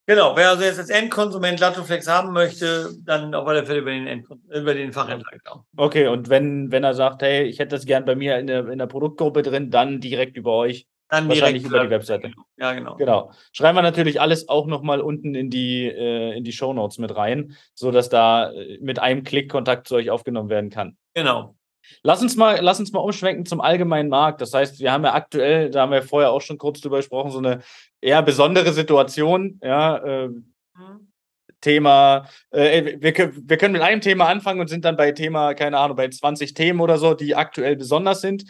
Genau, 0.09 0.37
wer 0.37 0.51
also 0.51 0.63
jetzt 0.63 0.79
als 0.79 0.89
Endkonsument 0.89 1.59
Latoflex 1.59 2.07
haben 2.07 2.33
möchte, 2.33 2.95
dann 3.05 3.35
auf 3.35 3.49
alle 3.49 3.67
Fälle 3.67 3.81
über 3.81 3.91
den, 3.91 4.07
Endkon 4.07 4.41
über 4.55 4.73
den 4.73 4.93
Fachhändler. 4.93 5.33
Genau. 5.33 5.65
Okay, 5.77 6.07
und 6.07 6.29
wenn, 6.29 6.71
wenn 6.71 6.85
er 6.85 6.95
sagt, 6.95 7.23
hey, 7.23 7.43
ich 7.43 7.59
hätte 7.59 7.75
das 7.75 7.87
gern 7.87 8.05
bei 8.05 8.15
mir 8.15 8.39
in 8.39 8.47
der, 8.47 8.69
in 8.69 8.79
der 8.79 8.87
Produktgruppe 8.87 9.43
drin, 9.43 9.73
dann 9.73 10.01
direkt 10.01 10.37
über 10.37 10.53
euch. 10.53 10.87
Dann 11.09 11.29
Wahrscheinlich 11.29 11.65
über 11.65 11.85
die 11.85 11.91
Webseite. 11.91 12.33
Ja, 12.57 12.73
genau. 12.73 12.97
Genau. 12.97 13.33
Schreiben 13.53 13.77
wir 13.79 13.83
natürlich 13.83 14.21
alles 14.21 14.49
auch 14.49 14.67
nochmal 14.67 15.01
unten 15.01 15.35
in 15.35 15.51
die, 15.51 15.87
äh, 15.87 16.37
in 16.37 16.43
die 16.43 16.53
Show 16.53 16.73
Notes 16.73 16.99
mit 16.99 17.15
rein, 17.15 17.57
sodass 17.75 18.09
da 18.09 18.51
äh, 18.51 18.79
mit 18.81 18.99
einem 18.99 19.23
Klick 19.23 19.51
Kontakt 19.51 19.87
zu 19.87 19.95
euch 19.95 20.11
aufgenommen 20.11 20.49
werden 20.49 20.71
kann. 20.71 20.97
Genau. 21.15 21.55
Lass 22.03 22.23
uns 22.23 22.37
mal, 22.37 22.59
lass 22.61 22.81
uns 22.81 22.93
mal 22.93 23.01
umschwenken 23.01 23.47
zum 23.47 23.61
allgemeinen 23.61 24.09
Markt. 24.09 24.41
Das 24.41 24.53
heißt, 24.53 24.81
wir 24.81 24.91
haben 24.91 25.05
ja 25.05 25.15
aktuell, 25.15 25.71
da 25.71 25.83
haben 25.83 25.93
wir 25.93 26.03
vorher 26.03 26.33
auch 26.33 26.41
schon 26.41 26.59
kurz 26.59 26.81
drüber 26.81 26.97
gesprochen, 26.97 27.31
so 27.31 27.39
eine 27.39 27.61
eher 28.01 28.23
besondere 28.23 28.73
Situation. 28.73 29.61
Ja, 29.63 29.99
äh, 29.99 30.29
mhm. 30.29 31.13
Thema, 31.61 32.29
äh, 32.51 32.97
wir, 33.01 33.15
wir 33.15 33.57
können 33.57 33.73
mit 33.73 33.83
einem 33.83 34.01
Thema 34.01 34.27
anfangen 34.29 34.61
und 34.61 34.69
sind 34.69 34.85
dann 34.85 34.97
bei 34.97 35.13
Thema, 35.13 35.55
keine 35.55 35.79
Ahnung, 35.79 35.97
bei 35.97 36.09
20 36.09 36.55
Themen 36.55 36.81
oder 36.81 36.99
so, 36.99 37.15
die 37.15 37.35
aktuell 37.35 37.77
besonders 37.77 38.21
sind. 38.21 38.45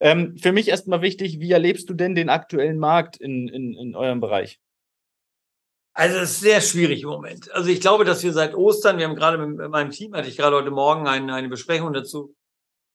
Ähm, 0.00 0.36
für 0.36 0.52
mich 0.52 0.68
erstmal 0.68 1.02
wichtig, 1.02 1.40
wie 1.40 1.52
erlebst 1.52 1.90
du 1.90 1.94
denn 1.94 2.14
den 2.14 2.28
aktuellen 2.28 2.78
Markt 2.78 3.16
in, 3.16 3.48
in, 3.48 3.74
in 3.74 3.94
eurem 3.94 4.20
Bereich? 4.20 4.60
Also 5.94 6.18
es 6.18 6.32
ist 6.32 6.40
sehr 6.40 6.60
schwierig 6.60 7.02
im 7.02 7.10
Moment. 7.10 7.50
Also 7.52 7.68
ich 7.68 7.80
glaube, 7.80 8.04
dass 8.04 8.22
wir 8.22 8.32
seit 8.32 8.54
Ostern, 8.54 8.96
wir 8.98 9.06
haben 9.06 9.14
gerade 9.14 9.38
mit 9.38 9.70
meinem 9.70 9.90
Team, 9.90 10.14
hatte 10.14 10.28
ich 10.28 10.38
gerade 10.38 10.56
heute 10.56 10.70
Morgen 10.70 11.06
eine, 11.06 11.34
eine 11.34 11.48
Besprechung 11.50 11.92
dazu, 11.92 12.34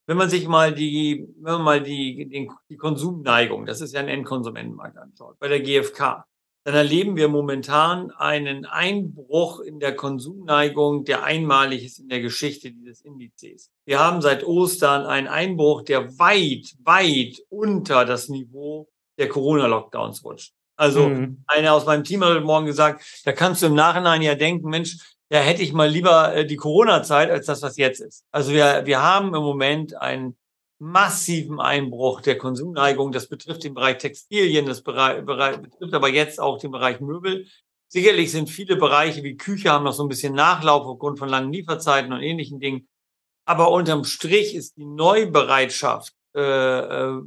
wenn 0.08 0.16
man 0.16 0.30
sich 0.30 0.48
mal 0.48 0.74
die, 0.74 1.28
wenn 1.36 1.52
man 1.54 1.62
mal 1.62 1.82
die, 1.82 2.26
die, 2.28 2.50
die 2.70 2.76
Konsumneigung, 2.76 3.66
das 3.66 3.82
ist 3.82 3.92
ja 3.92 4.00
ein 4.00 4.08
Endkonsumentenmarkt 4.08 4.96
anschaut, 4.96 5.38
bei 5.38 5.48
der 5.48 5.60
GfK, 5.60 6.24
dann 6.68 6.74
erleben 6.74 7.16
wir 7.16 7.28
momentan 7.28 8.10
einen 8.10 8.66
Einbruch 8.66 9.60
in 9.60 9.80
der 9.80 9.96
Konsumneigung, 9.96 11.06
der 11.06 11.24
einmalig 11.24 11.82
ist 11.82 11.98
in 11.98 12.10
der 12.10 12.20
Geschichte 12.20 12.70
dieses 12.70 13.00
Indizes. 13.00 13.70
Wir 13.86 13.98
haben 13.98 14.20
seit 14.20 14.44
Ostern 14.44 15.06
einen 15.06 15.28
Einbruch, 15.28 15.80
der 15.80 16.18
weit, 16.18 16.74
weit 16.84 17.38
unter 17.48 18.04
das 18.04 18.28
Niveau 18.28 18.86
der 19.16 19.30
Corona-Lockdowns 19.30 20.22
rutscht. 20.22 20.52
Also 20.76 21.08
mhm. 21.08 21.42
einer 21.46 21.72
aus 21.72 21.86
meinem 21.86 22.04
Team 22.04 22.22
hat 22.22 22.32
heute 22.32 22.42
Morgen 22.42 22.66
gesagt, 22.66 23.02
da 23.24 23.32
kannst 23.32 23.62
du 23.62 23.68
im 23.68 23.74
Nachhinein 23.74 24.20
ja 24.20 24.34
denken, 24.34 24.68
Mensch, 24.68 24.98
ja, 25.30 25.38
hätte 25.38 25.62
ich 25.62 25.72
mal 25.72 25.88
lieber 25.88 26.34
äh, 26.34 26.44
die 26.44 26.56
Corona-Zeit 26.56 27.30
als 27.30 27.46
das, 27.46 27.62
was 27.62 27.78
jetzt 27.78 28.00
ist. 28.02 28.26
Also 28.30 28.52
wir, 28.52 28.82
wir 28.84 29.02
haben 29.02 29.34
im 29.34 29.42
Moment 29.42 29.96
einen 29.96 30.36
massiven 30.78 31.60
Einbruch 31.60 32.20
der 32.20 32.38
Konsumneigung. 32.38 33.12
Das 33.12 33.28
betrifft 33.28 33.64
den 33.64 33.74
Bereich 33.74 33.98
Textilien, 33.98 34.66
das 34.66 34.82
Bereich, 34.82 35.24
betrifft 35.24 35.94
aber 35.94 36.08
jetzt 36.08 36.40
auch 36.40 36.58
den 36.58 36.70
Bereich 36.70 37.00
Möbel. 37.00 37.46
Sicherlich 37.88 38.30
sind 38.30 38.50
viele 38.50 38.76
Bereiche 38.76 39.22
wie 39.22 39.36
Küche 39.36 39.70
haben 39.70 39.84
noch 39.84 39.92
so 39.92 40.04
ein 40.04 40.08
bisschen 40.08 40.34
Nachlauf 40.34 40.84
aufgrund 40.86 41.18
von 41.18 41.28
langen 41.28 41.52
Lieferzeiten 41.52 42.12
und 42.12 42.22
ähnlichen 42.22 42.60
Dingen. 42.60 42.86
Aber 43.46 43.70
unterm 43.70 44.04
Strich 44.04 44.54
ist 44.54 44.76
die 44.76 44.84
Neubereitschaft, 44.84 46.12
äh, 46.34 46.40
äh, 46.40 47.22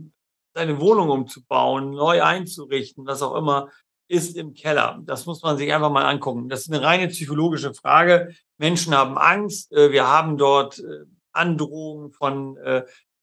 seine 0.54 0.80
Wohnung 0.80 1.10
umzubauen, 1.10 1.92
neu 1.92 2.22
einzurichten, 2.22 3.08
was 3.08 3.24
auch 3.24 3.36
immer, 3.36 3.70
ist 4.08 4.36
im 4.36 4.54
Keller. 4.54 5.00
Das 5.04 5.26
muss 5.26 5.42
man 5.42 5.58
sich 5.58 5.74
einfach 5.74 5.90
mal 5.90 6.06
angucken. 6.06 6.48
Das 6.50 6.62
ist 6.62 6.72
eine 6.72 6.84
reine 6.84 7.08
psychologische 7.08 7.74
Frage. 7.74 8.36
Menschen 8.58 8.94
haben 8.94 9.18
Angst. 9.18 9.72
Äh, 9.72 9.92
wir 9.92 10.08
haben 10.08 10.38
dort 10.38 10.80
äh, 10.80 11.06
Androhungen 11.32 12.12
von, 12.12 12.58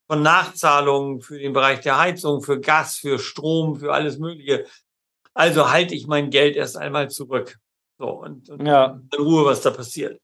von 0.09 0.23
Nachzahlungen 0.23 1.21
für 1.21 1.39
den 1.39 1.53
Bereich 1.53 1.81
der 1.81 1.99
Heizung, 1.99 2.43
für 2.43 2.59
Gas, 2.59 2.97
für 2.97 3.19
Strom, 3.19 3.77
für 3.77 3.93
alles 3.93 4.19
Mögliche. 4.19 4.65
Also 5.35 5.71
halte 5.71 5.95
ich 5.95 6.07
mein 6.07 6.31
Geld 6.31 6.57
erst 6.57 6.77
einmal 6.77 7.11
zurück. 7.11 7.59
So, 7.99 8.09
und, 8.09 8.49
und 8.49 8.67
ja. 8.67 9.01
in 9.13 9.23
Ruhe, 9.23 9.45
was 9.45 9.61
da 9.61 9.71
passiert. 9.71 10.19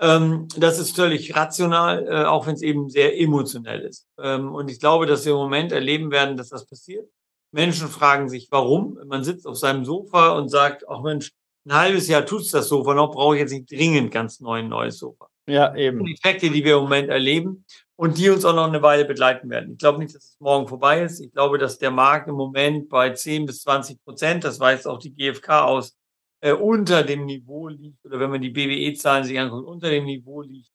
Ähm, 0.00 0.48
das 0.56 0.78
ist 0.78 0.94
völlig 0.94 1.34
rational, 1.34 2.06
äh, 2.06 2.24
auch 2.24 2.46
wenn 2.46 2.54
es 2.54 2.62
eben 2.62 2.90
sehr 2.90 3.18
emotionell 3.18 3.80
ist. 3.82 4.06
Ähm, 4.18 4.52
und 4.52 4.70
ich 4.70 4.80
glaube, 4.80 5.06
dass 5.06 5.24
wir 5.24 5.32
im 5.32 5.38
Moment 5.38 5.72
erleben 5.72 6.10
werden, 6.10 6.36
dass 6.36 6.48
das 6.48 6.66
passiert. 6.66 7.08
Menschen 7.52 7.88
fragen 7.88 8.28
sich, 8.28 8.48
warum. 8.50 8.98
Man 9.06 9.24
sitzt 9.24 9.46
auf 9.46 9.56
seinem 9.56 9.84
Sofa 9.84 10.30
und 10.30 10.48
sagt, 10.48 10.88
ach 10.88 11.00
Mensch, 11.02 11.32
ein 11.64 11.74
halbes 11.74 12.08
Jahr 12.08 12.26
tut's 12.26 12.50
das 12.50 12.68
Sofa 12.68 12.94
noch, 12.94 13.12
brauche 13.12 13.36
ich 13.36 13.40
jetzt 13.40 13.52
nicht 13.52 13.70
dringend 13.70 14.10
ganz 14.10 14.40
neu 14.40 14.58
ein 14.58 14.68
neues 14.68 14.98
Sofa. 14.98 15.28
Ja, 15.46 15.74
eben. 15.76 16.04
Die 16.04 16.14
Effekte, 16.14 16.50
die 16.50 16.64
wir 16.64 16.76
im 16.76 16.82
Moment 16.82 17.08
erleben 17.08 17.64
und 17.96 18.18
die 18.18 18.30
uns 18.30 18.44
auch 18.44 18.54
noch 18.54 18.66
eine 18.66 18.82
Weile 18.82 19.04
begleiten 19.04 19.50
werden. 19.50 19.72
Ich 19.72 19.78
glaube 19.78 19.98
nicht, 19.98 20.14
dass 20.14 20.24
es 20.24 20.40
morgen 20.40 20.66
vorbei 20.66 21.02
ist. 21.02 21.20
Ich 21.20 21.32
glaube, 21.32 21.58
dass 21.58 21.78
der 21.78 21.90
Markt 21.90 22.28
im 22.28 22.34
Moment 22.34 22.88
bei 22.88 23.10
10 23.10 23.46
bis 23.46 23.62
20 23.62 24.02
Prozent, 24.04 24.44
das 24.44 24.60
weist 24.60 24.86
auch 24.86 24.98
die 24.98 25.14
GfK 25.14 25.64
aus, 25.64 25.96
äh, 26.40 26.52
unter 26.52 27.02
dem 27.02 27.26
Niveau 27.26 27.68
liegt, 27.68 28.04
oder 28.04 28.18
wenn 28.18 28.30
man 28.30 28.40
die 28.40 28.50
BWE-Zahlen 28.50 29.24
sich 29.24 29.38
anguckt, 29.38 29.66
unter 29.66 29.90
dem 29.90 30.04
Niveau 30.04 30.42
liegt, 30.42 30.70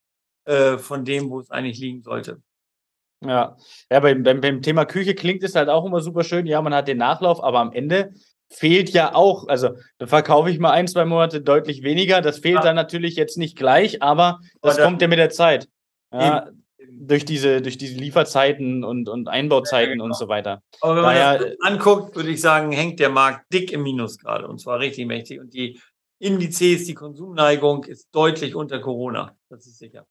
äh, 0.45 0.77
von 0.77 1.03
dem, 1.03 1.29
wo 1.29 1.39
es 1.39 1.51
eigentlich 1.51 1.79
liegen 1.79 2.01
sollte. 2.01 2.41
Ja, 3.25 3.57
ja 3.91 3.99
beim, 3.99 4.23
beim, 4.23 4.41
beim 4.41 4.61
Thema 4.61 4.85
Küche 4.85 5.15
klingt 5.15 5.43
es 5.43 5.55
halt 5.55 5.69
auch 5.69 5.85
immer 5.85 6.01
super 6.01 6.23
schön. 6.23 6.45
Ja, 6.45 6.61
man 6.61 6.73
hat 6.73 6.87
den 6.87 6.97
Nachlauf, 6.97 7.43
aber 7.43 7.59
am 7.59 7.73
Ende 7.73 8.13
fehlt 8.49 8.91
ja 8.91 9.13
auch, 9.13 9.47
also 9.47 9.71
da 9.97 10.07
verkaufe 10.07 10.49
ich 10.49 10.59
mal 10.59 10.71
ein, 10.71 10.87
zwei 10.87 11.03
Monate 11.03 11.41
deutlich 11.41 11.83
weniger. 11.83 12.21
Das 12.21 12.39
fehlt 12.39 12.57
ja. 12.57 12.61
dann 12.61 12.75
natürlich 12.75 13.15
jetzt 13.15 13.37
nicht 13.37 13.57
gleich, 13.57 14.01
aber 14.01 14.39
das 14.61 14.77
aber 14.77 14.85
kommt 14.85 15.01
ja 15.01 15.07
mit 15.07 15.19
der 15.19 15.31
Zeit. 15.31 15.67
Ja, 16.13 16.49
durch 16.91 17.25
diese, 17.25 17.61
durch 17.61 17.77
diese 17.77 17.97
Lieferzeiten 17.97 18.83
und, 18.83 19.09
und 19.09 19.27
Einbauzeiten 19.27 19.89
ja, 19.89 19.93
genau. 19.93 20.05
und 20.05 20.15
so 20.15 20.27
weiter. 20.27 20.61
Aber 20.81 20.97
wenn 20.97 21.03
Daher, 21.03 21.39
man 21.39 21.49
das 21.49 21.55
anguckt, 21.61 22.15
würde 22.15 22.29
ich 22.29 22.41
sagen, 22.41 22.71
hängt 22.71 22.99
der 22.99 23.09
Markt 23.09 23.51
dick 23.53 23.71
im 23.71 23.83
Minus 23.83 24.17
gerade 24.17 24.47
und 24.47 24.59
zwar 24.59 24.79
richtig 24.79 25.05
mächtig. 25.05 25.39
Und 25.39 25.53
die 25.53 25.79
Indizes, 26.19 26.85
die 26.85 26.93
Konsumneigung 26.95 27.83
ist 27.83 28.09
deutlich 28.11 28.55
unter 28.55 28.79
Corona. 28.79 29.35
Das 29.49 29.67
ist 29.67 29.77
sicher. 29.77 30.05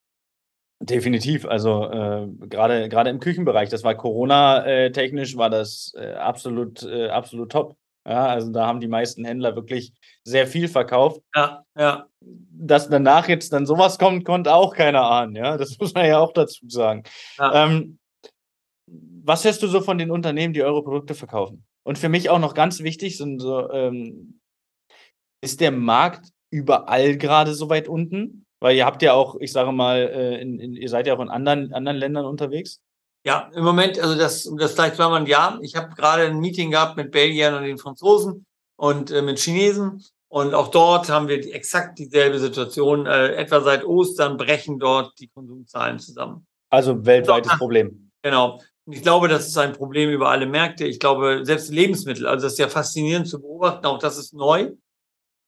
Definitiv. 0.79 1.47
Also 1.47 1.91
äh, 1.91 2.29
gerade 2.49 2.89
gerade 2.89 3.11
im 3.11 3.19
Küchenbereich, 3.19 3.71
das 3.71 3.83
war 3.83 3.95
Corona-technisch, 3.95 5.35
äh, 5.35 5.39
war 5.39 5.49
das 5.49 5.93
äh, 5.97 6.13
absolut 6.13 6.83
äh, 6.83 7.09
absolut 7.09 7.51
top. 7.51 7.77
Ja, 8.07 8.27
also 8.27 8.53
da 8.53 8.67
haben 8.67 8.79
die 8.79 8.89
meisten 8.89 9.25
Händler 9.25 9.57
wirklich 9.57 9.93
sehr 10.23 10.47
viel 10.47 10.69
verkauft. 10.69 11.23
Ja, 11.35 11.65
ja. 11.77 12.07
Dass 12.21 12.89
danach 12.89 13.29
jetzt 13.29 13.53
dann 13.53 13.67
sowas 13.67 13.99
kommt, 13.99 14.25
konnte 14.25 14.55
auch 14.55 14.75
keiner 14.75 15.03
ahnen. 15.03 15.35
Ja, 15.35 15.57
das 15.57 15.77
muss 15.81 15.93
man 15.93 16.07
ja 16.07 16.21
auch 16.21 16.33
dazu 16.33 16.69
sagen. 16.69 17.03
Ja. 17.37 17.65
Ähm, 17.65 17.99
was 18.87 19.45
hörst 19.45 19.63
du 19.63 19.67
so 19.67 19.81
von 19.81 19.99
den 19.99 20.13
Unternehmen, 20.13 20.55
die 20.55 20.63
eure 20.63 20.85
Produkte 20.85 21.15
verkaufen? 21.15 21.65
Und 21.85 21.99
für 21.99 22.09
mich 22.09 22.31
auch 22.31 22.39
noch 22.39 22.55
ganz 22.55 22.81
wichtig 22.81 23.19
sind 23.19 23.41
so, 23.41 23.71
ähm, 23.73 24.41
ist 25.43 25.61
der 25.61 25.73
Markt 25.73 26.31
überall 26.51 27.17
gerade 27.17 27.55
so 27.55 27.69
weit 27.69 27.89
unten? 27.89 28.47
Weil 28.61 28.77
ihr 28.77 28.87
habt 28.87 29.03
ja 29.03 29.15
auch, 29.15 29.37
ich 29.41 29.53
sage 29.53 29.73
mal, 29.73 29.99
äh, 29.99 30.41
in, 30.41 30.61
in, 30.61 30.75
ihr 30.75 30.89
seid 30.89 31.09
ja 31.09 31.15
auch 31.15 31.21
in 31.21 31.29
anderen, 31.29 31.73
anderen 31.73 31.99
Ländern 31.99 32.25
unterwegs. 32.25 32.81
Ja, 33.27 33.51
im 33.57 33.65
Moment, 33.65 33.99
also 33.99 34.17
das, 34.17 34.49
das 34.57 34.77
gleich 34.77 34.95
zweimal 34.95 35.21
ein 35.21 35.27
Jahr. 35.27 35.59
Ich 35.61 35.75
habe 35.75 35.93
gerade 35.97 36.27
ein 36.27 36.39
Meeting 36.39 36.71
gehabt 36.71 36.97
mit 36.97 37.11
Belgiern 37.11 37.55
und 37.55 37.65
den 37.65 37.77
Franzosen 37.77 38.47
und 38.77 39.11
äh, 39.11 39.21
mit 39.21 39.41
Chinesen. 39.41 40.05
Und 40.29 40.55
auch 40.55 40.69
dort 40.69 41.11
haben 41.11 41.27
wir 41.27 41.41
die, 41.41 41.53
exakt 41.53 41.99
dieselbe 41.99 42.39
Situation. 42.39 43.07
Äh, 43.07 43.35
etwa 43.35 43.63
seit 43.63 43.85
Ostern 43.85 44.37
brechen 44.37 44.79
dort 44.79 45.19
die 45.19 45.27
Konsumzahlen 45.27 45.99
zusammen. 45.99 46.47
Also 46.71 47.05
weltweites 47.05 47.51
doch, 47.51 47.59
Problem. 47.59 48.13
Genau. 48.23 48.61
Und 48.85 48.93
ich 48.93 49.03
glaube, 49.03 49.27
das 49.27 49.49
ist 49.49 49.59
ein 49.59 49.73
Problem 49.73 50.11
über 50.11 50.29
alle 50.29 50.47
Märkte. 50.47 50.87
Ich 50.87 51.01
glaube, 51.01 51.41
selbst 51.43 51.73
Lebensmittel, 51.73 52.29
also 52.29 52.47
das 52.47 52.53
ist 52.53 52.61
ja 52.61 52.69
faszinierend 52.69 53.27
zu 53.27 53.41
beobachten, 53.41 53.87
auch 53.87 53.99
das 53.99 54.19
ist 54.19 54.35
neu. 54.35 54.71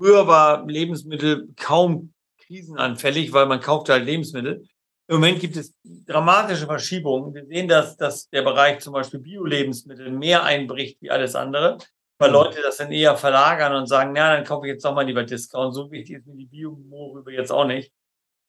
Früher 0.01 0.27
war 0.27 0.67
Lebensmittel 0.67 1.49
kaum 1.55 2.13
krisenanfällig, 2.39 3.33
weil 3.33 3.47
man 3.47 3.61
kauft 3.61 3.89
halt 3.89 4.05
Lebensmittel. 4.05 4.67
Im 5.09 5.17
Moment 5.17 5.41
gibt 5.41 5.57
es 5.57 5.75
dramatische 5.83 6.67
Verschiebungen. 6.67 7.35
Wir 7.35 7.47
sehen, 7.47 7.67
dass, 7.67 7.97
dass 7.97 8.29
der 8.29 8.43
Bereich 8.43 8.81
zum 8.81 8.93
Beispiel 8.93 9.21
Bio-Lebensmittel 9.21 10.11
mehr 10.11 10.45
einbricht 10.45 11.01
wie 11.01 11.11
alles 11.11 11.35
andere, 11.35 11.79
weil 12.19 12.29
mhm. 12.29 12.35
Leute 12.35 12.61
das 12.63 12.77
dann 12.77 12.93
eher 12.93 13.17
verlagern 13.17 13.75
und 13.75 13.87
sagen, 13.87 14.13
na, 14.15 14.37
dann 14.37 14.45
kaufe 14.45 14.67
ich 14.67 14.75
jetzt 14.75 14.85
doch 14.85 14.95
mal 14.95 15.07
lieber 15.07 15.25
Discount. 15.25 15.75
So 15.75 15.91
wichtig 15.91 16.17
ist 16.17 16.27
mir 16.27 16.37
die 16.37 16.45
Bio-Mohrrübe 16.45 17.33
jetzt 17.33 17.51
auch 17.51 17.65
nicht. 17.65 17.91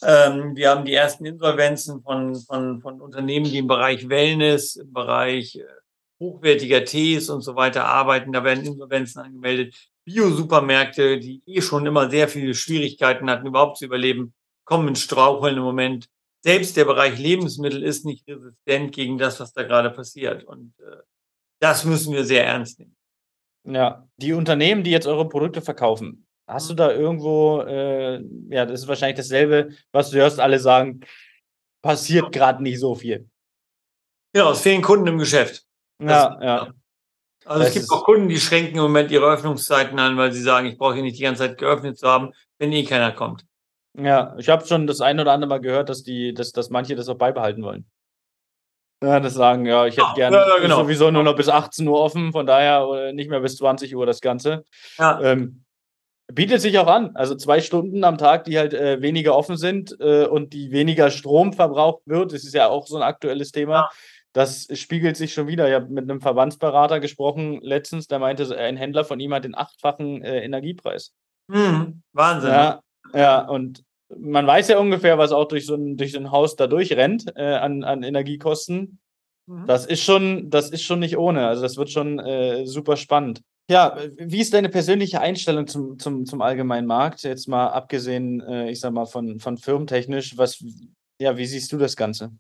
Ähm, 0.04 0.54
wir 0.56 0.72
haben 0.72 0.84
die 0.84 0.94
ersten 0.94 1.26
Insolvenzen 1.26 2.02
von, 2.02 2.36
von, 2.36 2.82
von 2.82 3.00
Unternehmen, 3.00 3.46
die 3.46 3.58
im 3.58 3.68
Bereich 3.68 4.10
Wellness, 4.10 4.76
im 4.76 4.92
Bereich 4.92 5.56
äh, 5.56 5.64
hochwertiger 6.20 6.84
Tees 6.84 7.30
und 7.30 7.42
so 7.42 7.56
weiter 7.56 7.86
arbeiten. 7.86 8.34
Da 8.34 8.44
werden 8.44 8.66
Insolvenzen 8.66 9.22
angemeldet. 9.22 9.76
Bio-Supermärkte, 10.04 11.20
die 11.20 11.42
eh 11.46 11.62
schon 11.62 11.86
immer 11.86 12.10
sehr 12.10 12.28
viele 12.28 12.54
Schwierigkeiten 12.54 13.30
hatten, 13.30 13.48
überhaupt 13.48 13.78
zu 13.78 13.86
überleben, 13.86 14.34
kommen 14.66 14.90
in 14.90 14.96
Straucheln 14.98 15.56
im 15.56 15.64
Moment 15.64 16.10
selbst 16.44 16.78
der 16.78 16.86
Bereich 16.86 17.18
Lebensmittel 17.20 17.84
ist 17.84 18.06
nicht 18.06 18.28
resistent 18.28 18.94
gegen 18.94 19.18
das, 19.18 19.40
was 19.40 19.54
da 19.54 19.64
gerade 19.64 19.90
passiert. 19.90 20.44
Und 20.44 20.74
äh, 20.80 20.98
das 21.60 21.86
müssen 21.86 22.14
wir 22.14 22.24
sehr 22.24 22.46
ernst 22.46 22.80
nehmen. 22.80 22.96
Ja, 23.66 24.08
die 24.18 24.34
Unternehmen, 24.34 24.84
die 24.84 24.92
jetzt 24.92 25.08
eure 25.08 25.28
Produkte 25.28 25.62
verkaufen, 25.62 26.26
hast 26.48 26.70
du 26.70 26.74
mhm. 26.74 26.78
da 26.78 26.92
irgendwo, 26.92 27.62
äh, 27.62 28.22
ja, 28.50 28.66
das 28.66 28.82
ist 28.82 28.88
wahrscheinlich 28.88 29.18
dasselbe, 29.18 29.70
was 29.92 30.10
du 30.10 30.18
hörst, 30.18 30.40
alle 30.40 30.60
sagen, 30.60 31.02
passiert 31.82 32.32
gerade 32.32 32.64
nicht 32.64 32.80
so 32.80 32.96
viel. 32.96 33.30
Ja, 34.36 34.52
es 34.52 34.62
fehlen 34.62 34.82
Kunden 34.82 35.08
im 35.08 35.18
Geschäft. 35.18 35.66
Ja, 36.02 36.30
das, 36.30 36.44
ja. 36.44 36.74
Also 37.46 37.64
das 37.64 37.70
es 37.70 37.74
gibt 37.74 37.92
auch 37.92 38.04
Kunden, 38.04 38.30
die 38.30 38.40
schränken 38.40 38.76
im 38.76 38.84
Moment 38.84 39.12
ihre 39.12 39.26
Öffnungszeiten 39.26 39.98
an, 39.98 40.18
weil 40.18 40.32
sie 40.32 40.42
sagen, 40.42 40.68
ich 40.68 40.78
brauche 40.78 40.94
hier 40.94 41.04
nicht 41.04 41.18
die 41.18 41.24
ganze 41.24 41.48
Zeit 41.48 41.58
geöffnet 41.58 41.98
zu 41.98 42.08
haben, 42.08 42.32
wenn 42.60 42.72
eh 42.72 42.84
keiner 42.84 43.12
kommt. 43.12 43.46
Ja, 43.98 44.36
ich 44.38 44.50
habe 44.50 44.66
schon 44.66 44.88
das 44.88 45.02
ein 45.02 45.20
oder 45.20 45.32
andere 45.32 45.50
Mal 45.50 45.62
gehört, 45.62 45.90
dass 45.90 46.04
die, 46.04 46.34
dass, 46.34 46.52
dass 46.52 46.70
manche 46.70 46.96
das 46.96 47.10
auch 47.10 47.18
beibehalten 47.18 47.64
wollen. 47.64 47.90
Ja, 49.02 49.20
das 49.20 49.34
sagen, 49.34 49.66
ja, 49.66 49.86
ich 49.86 49.96
hätte 49.96 50.14
gerne 50.16 50.36
ja, 50.36 50.60
genau. 50.60 50.82
sowieso 50.82 51.10
nur 51.10 51.24
noch 51.24 51.36
bis 51.36 51.48
18 51.48 51.88
Uhr 51.88 52.00
offen, 52.00 52.34
von 52.34 52.46
daher 52.46 53.14
nicht 53.14 53.30
mehr 53.30 53.40
bis 53.40 53.56
20 53.56 53.96
Uhr 53.96 54.06
das 54.06 54.20
Ganze. 54.20 54.66
Ja. 54.98 55.22
Ähm, 55.22 55.64
bietet 56.34 56.62
sich 56.62 56.78
auch 56.78 56.88
an. 56.88 57.16
Also 57.16 57.36
zwei 57.36 57.62
Stunden 57.62 58.04
am 58.04 58.18
Tag, 58.18 58.44
die 58.44 58.58
halt 58.58 58.74
äh, 58.74 59.02
weniger 59.02 59.36
offen 59.36 59.56
sind 59.56 59.96
äh, 60.00 60.26
und 60.26 60.54
die 60.54 60.72
weniger 60.72 61.12
Strom 61.12 61.54
verbraucht 61.54 62.02
wird. 62.06 62.34
Das 62.34 62.44
ist 62.44 62.54
ja 62.54 62.68
auch 62.68 62.88
so 62.88 62.98
ein 62.98 63.04
aktuelles 63.04 63.52
Thema. 63.52 63.74
Ja. 63.74 63.90
Das 64.34 64.68
spiegelt 64.74 65.18
sich 65.18 65.34
schon 65.34 65.48
wieder. 65.48 65.68
Ich 65.68 65.74
habe 65.74 65.88
mit 65.88 66.04
einem 66.04 66.22
Verbandsberater 66.22 67.00
gesprochen 67.00 67.60
letztens, 67.62 68.08
der 68.08 68.20
meinte, 68.20 68.56
ein 68.56 68.78
Händler 68.78 69.06
von 69.06 69.20
ihm 69.20 69.34
hat 69.34 69.44
den 69.44 69.56
achtfachen 69.56 70.22
äh, 70.24 70.44
Energiepreis. 70.44 71.14
Mhm. 71.48 72.04
Wahnsinn. 72.14 72.52
Ja, 72.52 72.82
ja, 73.14 73.48
und 73.48 73.84
man 74.18 74.48
weiß 74.48 74.70
ja 74.70 74.80
ungefähr, 74.80 75.18
was 75.18 75.32
auch 75.32 75.48
durch 75.48 75.66
so 75.66 75.76
ein, 75.76 75.98
durch 75.98 76.14
so 76.14 76.20
ein 76.20 76.32
Haus 76.32 76.56
da 76.56 76.68
durchrennt 76.68 77.32
äh, 77.36 77.56
an, 77.56 77.84
an 77.84 78.04
Energiekosten. 78.04 79.00
Mhm. 79.48 79.66
Das 79.68 79.86
ist 79.86 80.04
schon, 80.04 80.50
das 80.50 80.70
ist 80.72 80.84
schon 80.84 81.00
nicht 81.00 81.18
ohne. 81.18 81.48
Also 81.48 81.62
das 81.62 81.78
wird 81.78 81.92
schon 81.92 82.20
äh, 82.20 82.66
super 82.66 82.98
spannend. 82.98 83.42
Ja, 83.70 83.98
wie 84.18 84.40
ist 84.40 84.56
deine 84.56 84.70
persönliche 84.70 85.22
Einstellung 85.22 85.68
zum, 85.68 86.00
zum, 86.00 86.26
zum 86.26 86.42
allgemeinen 86.42 86.88
Markt? 86.88 87.22
Jetzt 87.22 87.48
mal 87.48 87.68
abgesehen, 87.68 88.42
äh, 88.42 88.72
ich 88.72 88.80
sag 88.80 88.94
mal, 88.94 89.06
von, 89.06 89.40
von 89.40 89.60
firmentechnisch, 89.60 90.38
was, 90.40 90.64
ja, 91.22 91.38
wie 91.38 91.46
siehst 91.46 91.72
du 91.72 91.78
das 91.78 91.96
Ganze? 91.96 92.32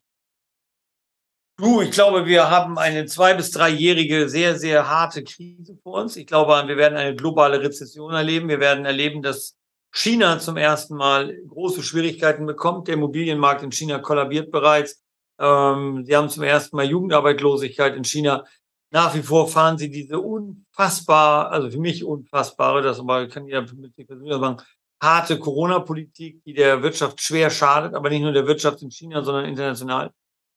Du, 1.59 1.81
ich 1.81 1.91
glaube, 1.91 2.25
wir 2.25 2.49
haben 2.49 2.79
eine 2.79 3.05
zwei- 3.05 3.33
bis 3.35 3.51
dreijährige, 3.51 4.29
sehr, 4.29 4.57
sehr 4.57 4.89
harte 4.89 5.23
Krise 5.23 5.77
vor 5.83 6.01
uns. 6.01 6.15
Ich 6.15 6.25
glaube, 6.25 6.53
wir 6.67 6.77
werden 6.77 6.97
eine 6.97 7.15
globale 7.15 7.61
Rezession 7.61 8.13
erleben. 8.13 8.47
Wir 8.47 8.61
werden 8.61 8.85
erleben, 8.85 9.21
dass 9.21 9.58
China 9.91 10.39
zum 10.39 10.57
ersten 10.57 10.95
Mal 10.95 11.35
große 11.47 11.83
Schwierigkeiten 11.83 12.45
bekommt. 12.45 12.87
Der 12.87 12.95
Immobilienmarkt 12.95 13.63
in 13.63 13.71
China 13.71 13.99
kollabiert 13.99 14.51
bereits. 14.51 15.03
Ähm, 15.39 16.03
sie 16.05 16.15
haben 16.15 16.29
zum 16.29 16.43
ersten 16.43 16.75
Mal 16.75 16.85
Jugendarbeitslosigkeit 16.85 17.95
in 17.95 18.03
China. 18.03 18.43
Nach 18.91 19.13
wie 19.13 19.21
vor 19.21 19.47
fahren 19.47 19.77
sie 19.77 19.89
diese 19.89 20.19
unfassbar, 20.19 21.51
also 21.51 21.69
für 21.69 21.79
mich 21.79 22.03
unfassbare, 22.03 22.81
das 22.81 22.97
kann 23.31 23.45
jeder 23.45 23.61
mit 23.61 23.95
sich 23.95 24.07
persönlich 24.07 24.33
sagen, 24.33 24.57
harte 25.01 25.39
Corona-Politik, 25.39 26.43
die 26.43 26.53
der 26.53 26.81
Wirtschaft 26.81 27.21
schwer 27.21 27.49
schadet, 27.49 27.93
aber 27.93 28.09
nicht 28.09 28.21
nur 28.21 28.31
der 28.31 28.47
Wirtschaft 28.47 28.81
in 28.81 28.91
China, 28.91 29.23
sondern 29.23 29.45
international. 29.45 30.11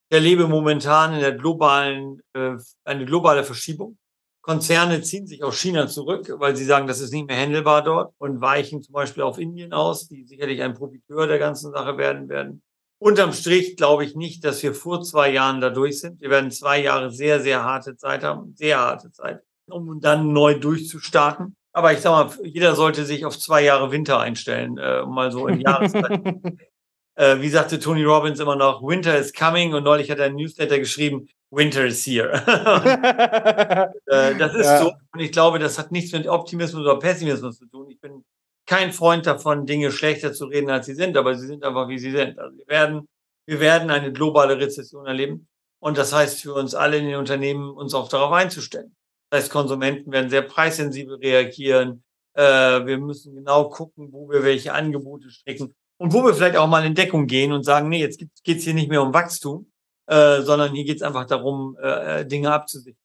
Ich 0.08 0.16
erlebe 0.16 0.48
momentan 0.48 1.14
in 1.14 1.20
der 1.20 1.32
globalen, 1.32 2.22
äh, 2.32 2.56
eine 2.84 3.04
globale 3.04 3.44
Verschiebung. 3.44 3.98
Konzerne 4.42 5.00
ziehen 5.02 5.28
sich 5.28 5.44
aus 5.44 5.56
China 5.56 5.86
zurück, 5.86 6.30
weil 6.38 6.56
sie 6.56 6.64
sagen, 6.64 6.88
das 6.88 7.00
ist 7.00 7.12
nicht 7.12 7.28
mehr 7.28 7.40
handelbar 7.40 7.82
dort 7.82 8.12
und 8.18 8.40
weichen 8.40 8.82
zum 8.82 8.92
Beispiel 8.92 9.22
auf 9.22 9.38
Indien 9.38 9.72
aus, 9.72 10.08
die 10.08 10.24
sicherlich 10.24 10.60
ein 10.62 10.74
Profiteur 10.74 11.28
der 11.28 11.38
ganzen 11.38 11.70
Sache 11.70 11.96
werden 11.96 12.28
werden. 12.28 12.62
Unterm 12.98 13.32
Strich 13.32 13.76
glaube 13.76 14.04
ich 14.04 14.16
nicht, 14.16 14.44
dass 14.44 14.62
wir 14.62 14.74
vor 14.74 15.02
zwei 15.02 15.30
Jahren 15.30 15.60
da 15.60 15.70
durch 15.70 16.00
sind. 16.00 16.20
Wir 16.20 16.30
werden 16.30 16.50
zwei 16.50 16.82
Jahre 16.82 17.10
sehr, 17.10 17.40
sehr 17.40 17.64
harte 17.64 17.96
Zeit 17.96 18.24
haben, 18.24 18.54
sehr 18.56 18.78
harte 18.78 19.12
Zeit, 19.12 19.42
um 19.68 20.00
dann 20.00 20.32
neu 20.32 20.58
durchzustarten. 20.58 21.56
Aber 21.72 21.92
ich 21.92 22.00
sag 22.00 22.10
mal, 22.10 22.46
jeder 22.46 22.74
sollte 22.74 23.04
sich 23.04 23.24
auf 23.24 23.38
zwei 23.38 23.62
Jahre 23.62 23.92
Winter 23.92 24.20
einstellen, 24.20 24.76
äh, 24.76 25.02
um 25.04 25.14
mal 25.14 25.30
so 25.30 25.46
in 25.46 25.60
Jahreszeit. 25.60 26.20
äh, 27.14 27.40
wie 27.40 27.48
sagte 27.48 27.78
Tony 27.78 28.04
Robbins 28.04 28.40
immer 28.40 28.56
noch, 28.56 28.82
Winter 28.82 29.16
is 29.16 29.32
coming 29.32 29.72
und 29.72 29.84
neulich 29.84 30.10
hat 30.10 30.18
er 30.18 30.26
ein 30.26 30.34
Newsletter 30.34 30.78
geschrieben, 30.78 31.28
Winter 31.52 31.84
is 31.84 32.04
here. 32.04 32.32
und, 34.06 34.12
äh, 34.12 34.36
das 34.36 34.54
ist 34.54 34.66
ja. 34.66 34.78
so. 34.78 34.92
Und 35.12 35.20
ich 35.20 35.32
glaube, 35.32 35.58
das 35.58 35.78
hat 35.78 35.92
nichts 35.92 36.12
mit 36.12 36.26
Optimismus 36.26 36.80
oder 36.82 36.98
Pessimismus 36.98 37.58
zu 37.58 37.66
tun. 37.66 37.90
Ich 37.90 38.00
bin 38.00 38.24
kein 38.66 38.92
Freund 38.92 39.26
davon, 39.26 39.66
Dinge 39.66 39.92
schlechter 39.92 40.32
zu 40.32 40.46
reden, 40.46 40.70
als 40.70 40.86
sie 40.86 40.94
sind, 40.94 41.16
aber 41.16 41.34
sie 41.34 41.46
sind 41.46 41.62
einfach, 41.62 41.88
wie 41.88 41.98
sie 41.98 42.10
sind. 42.10 42.38
Also 42.38 42.56
wir 42.56 42.66
werden, 42.68 43.08
wir 43.46 43.60
werden 43.60 43.90
eine 43.90 44.12
globale 44.12 44.58
Rezession 44.58 45.06
erleben. 45.06 45.46
Und 45.78 45.98
das 45.98 46.12
heißt 46.12 46.40
für 46.40 46.54
uns 46.54 46.74
alle 46.74 46.96
in 46.96 47.06
den 47.06 47.16
Unternehmen, 47.16 47.70
uns 47.70 47.92
auch 47.92 48.08
darauf 48.08 48.32
einzustellen. 48.32 48.94
Das 49.28 49.42
heißt, 49.42 49.52
Konsumenten 49.52 50.10
werden 50.10 50.30
sehr 50.30 50.42
preissensibel 50.42 51.16
reagieren. 51.16 52.02
Äh, 52.34 52.42
wir 52.86 52.98
müssen 52.98 53.34
genau 53.34 53.68
gucken, 53.68 54.10
wo 54.12 54.30
wir 54.30 54.42
welche 54.42 54.72
Angebote 54.72 55.28
stricken 55.30 55.74
und 55.98 56.12
wo 56.14 56.24
wir 56.24 56.34
vielleicht 56.34 56.56
auch 56.56 56.68
mal 56.68 56.86
in 56.86 56.94
Deckung 56.94 57.26
gehen 57.26 57.52
und 57.52 57.64
sagen, 57.64 57.88
nee, 57.88 58.00
jetzt 58.00 58.22
geht 58.42 58.58
es 58.58 58.64
hier 58.64 58.74
nicht 58.74 58.88
mehr 58.88 59.02
um 59.02 59.12
Wachstum, 59.12 59.71
äh, 60.12 60.42
sondern 60.42 60.74
hier 60.74 60.84
geht 60.84 60.96
es 60.96 61.02
einfach 61.02 61.26
darum, 61.26 61.76
äh, 61.82 62.20
äh 62.20 62.26
Dinge 62.26 62.52
abzusichern. 62.52 62.98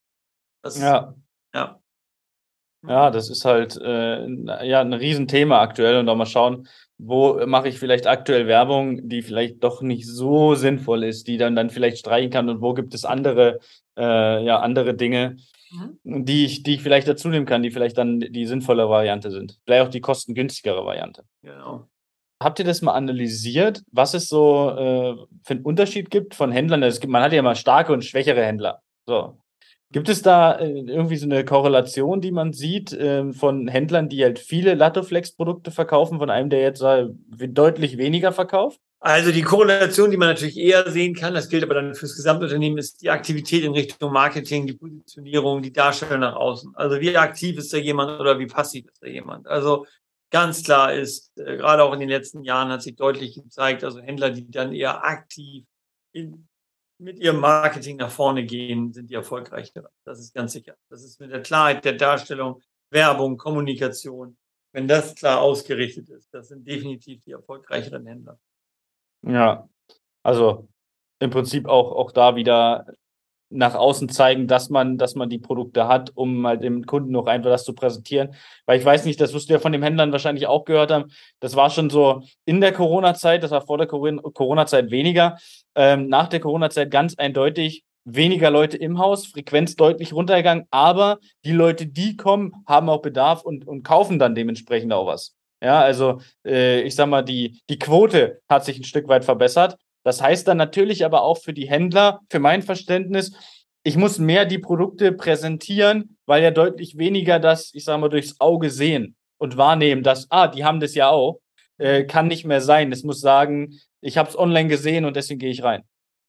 Das 0.62 0.80
ja. 0.80 1.14
ja. 1.54 1.80
Ja, 2.88 3.10
das 3.10 3.30
ist 3.30 3.44
halt 3.44 3.78
äh, 3.82 4.28
ja 4.64 4.82
ein 4.82 4.94
Riesenthema 4.94 5.60
aktuell 5.62 5.98
und 5.98 6.08
auch 6.10 6.16
mal 6.16 6.26
schauen, 6.26 6.68
wo 6.98 7.46
mache 7.46 7.70
ich 7.70 7.80
vielleicht 7.80 8.08
aktuell 8.08 8.48
Werbung, 8.48 9.10
die 9.10 9.24
vielleicht 9.24 9.64
doch 9.64 9.82
nicht 9.82 10.08
so 10.08 10.56
sinnvoll 10.56 11.04
ist, 11.04 11.28
die 11.28 11.38
dann 11.38 11.56
dann 11.56 11.70
vielleicht 11.70 11.98
streichen 11.98 12.30
kann 12.30 12.50
und 12.50 12.62
wo 12.62 12.74
gibt 12.74 12.94
es 12.94 13.04
andere 13.04 13.60
äh, 13.98 14.46
ja 14.46 14.60
andere 14.60 14.94
Dinge, 14.94 15.38
mhm. 15.72 16.26
die 16.26 16.46
ich 16.46 16.64
die 16.64 16.76
ich 16.76 16.82
vielleicht 16.82 17.08
dazu 17.08 17.30
nehmen 17.30 17.46
kann, 17.46 17.64
die 17.64 17.72
vielleicht 17.72 17.98
dann 17.98 18.20
die 18.20 18.46
sinnvolle 18.46 18.88
Variante 18.88 19.32
sind, 19.32 19.60
vielleicht 19.66 19.88
auch 19.88 19.92
die 19.92 20.02
kostengünstigere 20.02 20.86
Variante. 20.86 21.24
Genau. 21.42 21.88
Habt 22.40 22.60
ihr 22.60 22.66
das 22.66 22.82
mal 22.82 22.94
analysiert, 22.94 23.82
was 23.92 24.14
es 24.14 24.30
so 24.30 24.70
äh, 24.70 25.16
für 25.44 25.54
einen 25.54 25.64
Unterschied 25.64 26.10
gibt 26.12 26.36
von 26.36 26.52
Händlern? 26.52 26.84
Es 26.84 27.00
gibt, 27.00 27.12
man 27.12 27.24
hat 27.24 27.34
ja 27.34 27.42
mal 27.42 27.56
starke 27.56 27.94
und 27.94 28.06
schwächere 28.06 28.46
Händler. 28.46 28.82
So, 29.08 29.38
Gibt 29.92 30.10
es 30.10 30.22
da 30.22 30.60
äh, 30.60 30.82
irgendwie 30.82 31.16
so 31.16 31.26
eine 31.26 31.46
Korrelation, 31.46 32.20
die 32.20 32.32
man 32.32 32.52
sieht 32.52 32.92
äh, 32.92 33.32
von 33.32 33.70
Händlern, 33.70 34.10
die 34.10 34.22
halt 34.22 34.38
viele 34.38 34.74
Latoflex-Produkte 34.74 35.72
verkaufen, 35.72 36.20
von 36.20 36.30
einem, 36.30 36.50
der 36.50 36.62
jetzt 36.62 36.82
äh, 36.82 37.08
deutlich 37.48 37.98
weniger 37.98 38.34
verkauft? 38.34 38.82
Also 39.00 39.32
die 39.32 39.44
Korrelation, 39.44 40.12
die 40.12 40.18
man 40.18 40.28
natürlich 40.28 40.58
eher 40.58 40.90
sehen 40.92 41.16
kann, 41.16 41.36
das 41.36 41.48
gilt 41.48 41.64
aber 41.64 41.76
dann 41.76 41.96
fürs 41.96 42.16
Gesamtunternehmen, 42.16 42.80
ist 42.80 43.02
die 43.02 43.10
Aktivität 43.10 43.64
in 43.64 43.72
Richtung 43.72 44.12
Marketing, 44.12 44.68
die 44.68 44.74
Positionierung, 44.74 45.62
die 45.62 45.72
Darstellung 45.72 46.20
nach 46.20 46.36
außen. 46.36 46.74
Also 46.76 47.00
wie 47.00 47.16
aktiv 47.16 47.58
ist 47.58 47.72
da 47.72 47.78
jemand 47.78 48.20
oder 48.20 48.40
wie 48.40 48.48
passiv 48.48 48.88
ist 48.88 49.02
da 49.02 49.08
jemand? 49.08 49.48
Also 49.48 49.86
ganz 50.30 50.64
klar 50.64 50.94
ist, 50.94 51.38
äh, 51.38 51.58
gerade 51.58 51.84
auch 51.84 51.94
in 51.94 52.00
den 52.00 52.10
letzten 52.10 52.44
Jahren 52.44 52.70
hat 52.70 52.82
sich 52.82 52.96
deutlich 52.96 53.36
gezeigt, 53.36 53.84
also 53.84 54.00
Händler, 54.00 54.32
die 54.32 54.50
dann 54.50 54.74
eher 54.74 55.04
aktiv 55.04 55.66
in 56.12 56.48
mit 57.00 57.20
ihrem 57.20 57.40
Marketing 57.40 57.98
nach 57.98 58.10
vorne 58.10 58.46
gehen, 58.46 58.92
sind 58.92 59.10
die 59.10 59.16
erfolgreicher. 59.16 59.90
Das 60.04 60.20
ist 60.20 60.34
ganz 60.34 60.54
sicher. 60.54 60.76
Das 60.90 61.04
ist 61.04 61.20
mit 61.20 61.32
der 61.32 61.42
Klarheit 61.42 61.86
der 61.86 61.94
Darstellung, 61.94 62.62
Werbung, 62.90 63.38
Kommunikation. 63.38 64.38
Wenn 64.74 64.88
das 64.88 65.16
klar 65.16 65.42
ausgerichtet 65.42 66.10
ist, 66.10 66.34
das 66.34 66.50
sind 66.50 66.68
definitiv 66.68 67.22
die 67.24 67.32
erfolgreicheren 67.32 68.06
Händler. 68.06 68.40
Ja, 69.22 69.68
also 70.24 70.68
im 71.20 71.30
Prinzip 71.30 71.68
auch, 71.68 71.92
auch 71.92 72.12
da 72.12 72.36
wieder 72.36 72.86
nach 73.50 73.76
außen 73.76 74.10
zeigen, 74.10 74.48
dass 74.48 74.70
man, 74.70 74.98
dass 74.98 75.16
man 75.16 75.30
die 75.30 75.40
Produkte 75.40 75.88
hat, 75.88 76.12
um 76.16 76.46
halt 76.46 76.64
dem 76.64 76.86
Kunden 76.86 77.12
noch 77.12 77.28
einfach 77.28 77.50
das 77.50 77.64
zu 77.64 77.74
präsentieren. 77.74 78.36
Weil 78.66 78.80
ich 78.80 78.86
weiß 78.86 79.06
nicht, 79.06 79.22
das 79.22 79.34
wirst 79.34 79.50
du 79.50 79.54
ja 79.54 79.60
von 79.60 79.72
den 79.72 79.84
Händlern 79.84 80.12
wahrscheinlich 80.12 80.48
auch 80.48 80.66
gehört 80.66 80.92
haben. 80.92 81.12
Das 81.40 81.56
war 81.56 81.70
schon 81.70 81.90
so 81.90 82.24
in 82.46 82.62
der 82.62 82.74
Corona-Zeit, 82.74 83.44
das 83.44 83.52
war 83.52 83.66
vor 83.66 83.78
der 83.78 83.88
Corona-Zeit 83.88 84.92
weniger. 84.92 85.38
Ähm, 85.76 86.08
nach 86.10 86.28
der 86.28 86.40
Corona-Zeit 86.40 86.92
ganz 86.92 87.16
eindeutig 87.16 87.84
weniger 88.08 88.50
Leute 88.50 88.78
im 88.78 89.00
Haus, 89.00 89.28
Frequenz 89.28 89.76
deutlich 89.76 90.14
runtergegangen, 90.14 90.66
aber 90.72 91.20
die 91.44 91.52
Leute, 91.52 91.88
die 91.88 92.16
kommen, 92.16 92.54
haben 92.66 92.90
auch 92.90 93.02
Bedarf 93.02 93.44
und, 93.44 93.68
und 93.68 93.84
kaufen 93.84 94.18
dann 94.18 94.34
dementsprechend 94.34 94.94
auch 94.94 95.08
was. 95.08 95.36
Ja, 95.62 95.82
also 95.82 96.22
äh, 96.46 96.82
ich 96.82 96.96
sag 96.96 97.08
mal, 97.10 97.24
die, 97.24 97.62
die 97.70 97.80
Quote 97.80 98.42
hat 98.48 98.64
sich 98.64 98.78
ein 98.78 98.84
Stück 98.84 99.08
weit 99.08 99.26
verbessert. 99.26 99.78
Das 100.08 100.22
heißt 100.22 100.48
dann 100.48 100.56
natürlich 100.56 101.04
aber 101.04 101.22
auch 101.24 101.38
für 101.38 101.52
die 101.52 101.68
Händler, 101.68 102.22
für 102.30 102.40
mein 102.40 102.62
Verständnis, 102.62 103.34
ich 103.84 103.98
muss 103.98 104.20
mehr 104.20 104.46
die 104.46 104.58
Produkte 104.58 105.12
präsentieren, 105.12 106.18
weil 106.26 106.42
ja 106.42 106.52
deutlich 106.52 106.98
weniger 106.98 107.40
das, 107.40 107.74
ich 107.74 107.84
sage 107.84 108.00
mal, 108.00 108.08
durchs 108.08 108.40
Auge 108.40 108.70
sehen 108.70 109.18
und 109.38 109.58
wahrnehmen, 109.58 110.04
dass, 110.04 110.32
ah, 110.32 110.48
die 110.48 110.64
haben 110.64 110.80
das 110.80 110.96
ja 110.96 111.10
auch, 111.10 111.42
äh, 111.78 112.06
kann 112.06 112.28
nicht 112.28 112.46
mehr 112.46 112.62
sein. 112.62 112.94
Es 112.94 113.04
muss 113.04 113.20
sagen, 113.20 113.74
ich 114.00 114.18
habe 114.18 114.30
es 114.30 114.40
online 114.40 114.70
gesehen 114.70 115.04
und 115.04 115.18
deswegen 115.18 115.40
gehe 115.40 115.52
ich 115.52 115.62
rein. 115.62 115.84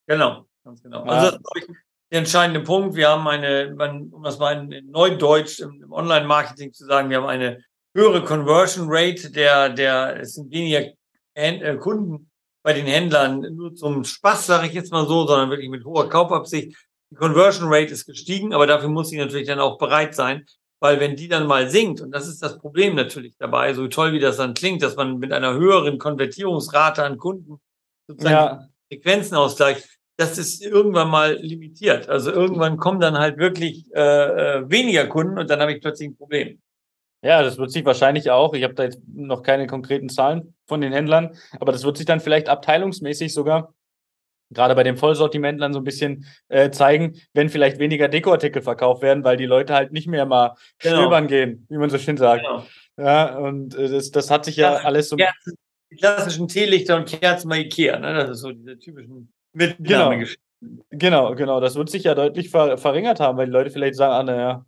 Genau, 0.09 0.47
ganz 0.64 0.83
genau. 0.83 1.07
Ja. 1.07 1.12
Also 1.12 1.38
das 1.38 1.62
ist 1.62 1.69
der 2.11 2.19
entscheidende 2.19 2.61
Punkt. 2.62 2.97
Wir 2.97 3.11
haben 3.11 3.29
eine, 3.29 3.77
um 4.11 4.25
das 4.25 4.41
mal 4.41 4.73
in 4.73 4.91
Neudeutsch 4.91 5.61
im, 5.61 5.81
im 5.85 5.93
Online-Marketing 5.93 6.73
zu 6.73 6.85
sagen, 6.85 7.11
wir 7.11 7.19
haben 7.19 7.29
eine 7.29 7.62
höhere 7.95 8.25
Conversion 8.25 8.88
Rate 8.91 9.31
der, 9.31 9.69
der, 9.69 10.19
es 10.19 10.35
sind 10.35 10.51
weniger 10.51 10.85
äh, 11.35 11.77
Kunden 11.77 12.28
bei 12.68 12.74
den 12.74 12.85
Händlern 12.85 13.40
nur 13.57 13.74
zum 13.74 14.04
Spaß, 14.04 14.44
sage 14.44 14.66
ich 14.66 14.74
jetzt 14.74 14.92
mal 14.92 15.07
so, 15.07 15.26
sondern 15.26 15.48
wirklich 15.48 15.70
mit 15.70 15.87
hoher 15.87 16.07
Kaufabsicht. 16.07 16.76
Die 17.11 17.14
Conversion 17.14 17.72
Rate 17.72 17.94
ist 17.94 18.04
gestiegen, 18.04 18.52
aber 18.52 18.66
dafür 18.66 18.90
muss 18.90 19.09
sie 19.09 19.16
natürlich 19.16 19.46
dann 19.46 19.59
auch 19.59 19.78
bereit 19.78 20.14
sein, 20.14 20.44
weil 20.78 21.00
wenn 21.00 21.16
die 21.16 21.28
dann 21.28 21.46
mal 21.46 21.70
sinkt, 21.70 22.02
und 22.02 22.11
das 22.11 22.28
ist 22.28 22.42
das 22.42 22.59
Problem 22.59 22.94
natürlich 22.94 23.35
dabei, 23.38 23.72
so 23.72 23.88
toll 23.88 24.12
wie 24.12 24.18
das 24.18 24.37
dann 24.37 24.52
klingt, 24.52 24.83
dass 24.83 24.96
man 24.96 25.18
mit 25.18 25.33
einer 25.33 25.54
höheren 25.54 25.96
Konvertierungsrate 25.96 27.02
an 27.02 27.16
Kunden 27.16 27.59
sozusagen 28.07 28.35
ja. 28.35 28.68
Frequenzen 28.92 29.38
ausgleicht, 29.38 29.88
das 30.18 30.37
ist 30.37 30.62
irgendwann 30.62 31.09
mal 31.09 31.38
limitiert. 31.38 32.11
Also 32.11 32.31
irgendwann 32.31 32.76
kommen 32.76 33.00
dann 33.00 33.16
halt 33.16 33.38
wirklich 33.38 33.87
äh, 33.94 34.59
äh 34.59 34.70
weniger 34.70 35.07
Kunden 35.07 35.38
und 35.38 35.48
dann 35.48 35.61
habe 35.61 35.72
ich 35.72 35.81
plötzlich 35.81 36.11
ein 36.11 36.18
Problem. 36.18 36.61
Ja, 37.22 37.42
das 37.42 37.59
wird 37.59 37.72
sich 37.72 37.85
wahrscheinlich 37.85 38.31
auch, 38.31 38.54
ich 38.54 38.62
habe 38.62 38.74
da 38.74 38.85
jetzt 38.85 39.00
noch 39.12 39.42
keine 39.42 39.66
konkreten 39.66 40.09
Zahlen 40.09 40.54
von 40.66 40.81
den 40.81 40.92
Händlern, 40.92 41.37
aber 41.59 41.72
das 41.72 41.85
wird 41.85 41.96
sich 41.96 42.07
dann 42.07 42.20
vielleicht 42.20 42.48
abteilungsmäßig 42.48 43.35
sogar 43.35 43.74
gerade 44.50 44.74
bei 44.74 44.83
den 44.83 44.96
Vollsortimentlern 44.96 45.72
so 45.72 45.81
ein 45.81 45.85
bisschen 45.85 46.26
äh, 46.48 46.70
zeigen, 46.70 47.20
wenn 47.35 47.48
vielleicht 47.48 47.78
weniger 47.78 48.09
Dekoartikel 48.09 48.62
verkauft 48.62 49.02
werden, 49.02 49.24
weil 49.24 49.37
die 49.37 49.46
Leute 49.46 49.74
halt 49.74 49.92
nicht 49.92 50.07
mehr 50.07 50.26
mal 50.26 50.54
genau. 50.78 51.02
stöbern 51.02 51.26
gehen, 51.26 51.66
wie 51.68 51.76
man 51.76 51.90
so 51.90 51.98
schön 51.98 52.16
sagt. 52.16 52.42
Genau. 52.42 52.66
Ja, 52.96 53.37
und 53.37 53.74
äh, 53.74 53.88
das, 53.88 54.11
das 54.11 54.31
hat 54.31 54.44
sich 54.44 54.57
ja 54.57 54.74
das 54.74 54.85
alles 54.85 55.09
so. 55.09 55.16
Kerzen, 55.16 55.54
die 55.90 55.96
klassischen 55.96 56.48
Teelichter 56.48 56.96
und 56.96 57.07
Kerzen 57.09 57.48
bei 57.48 57.61
Ikea, 57.61 57.98
ne? 57.98 58.14
Das 58.14 58.31
ist 58.31 58.40
so 58.40 58.52
diese 58.52 58.78
typischen 58.78 59.33
Mitnahmegeschichten. 59.52 60.48
Genau. 60.61 61.35
Genau. 61.35 61.61
Das 61.61 61.77
wird 61.77 61.88
sich 61.90 62.05
ja 62.05 62.14
deutlich 62.14 62.51
ver 62.51 62.79
verringert 62.79 63.21
haben, 63.21 63.38
weil 63.38 63.47
die 63.47 63.53
Leute 63.53 63.71
vielleicht 63.71 63.94
sagen, 63.94 64.12
ah, 64.12 64.23
naja, 64.23 64.66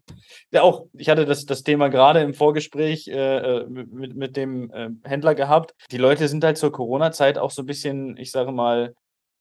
ja 0.52 0.62
auch, 0.62 0.86
ich 0.92 1.08
hatte 1.08 1.24
das, 1.24 1.46
das 1.46 1.62
Thema 1.62 1.88
gerade 1.88 2.20
im 2.20 2.34
Vorgespräch 2.34 3.08
äh, 3.08 3.60
äh, 3.60 3.66
mit, 3.66 4.14
mit 4.14 4.36
dem 4.36 4.70
äh, 4.72 4.90
Händler 5.02 5.34
gehabt. 5.34 5.74
Die 5.90 5.98
Leute 5.98 6.28
sind 6.28 6.44
halt 6.44 6.58
zur 6.58 6.72
Corona-Zeit 6.72 7.38
auch 7.38 7.50
so 7.50 7.62
ein 7.62 7.66
bisschen, 7.66 8.16
ich 8.16 8.30
sage 8.30 8.52
mal, 8.52 8.94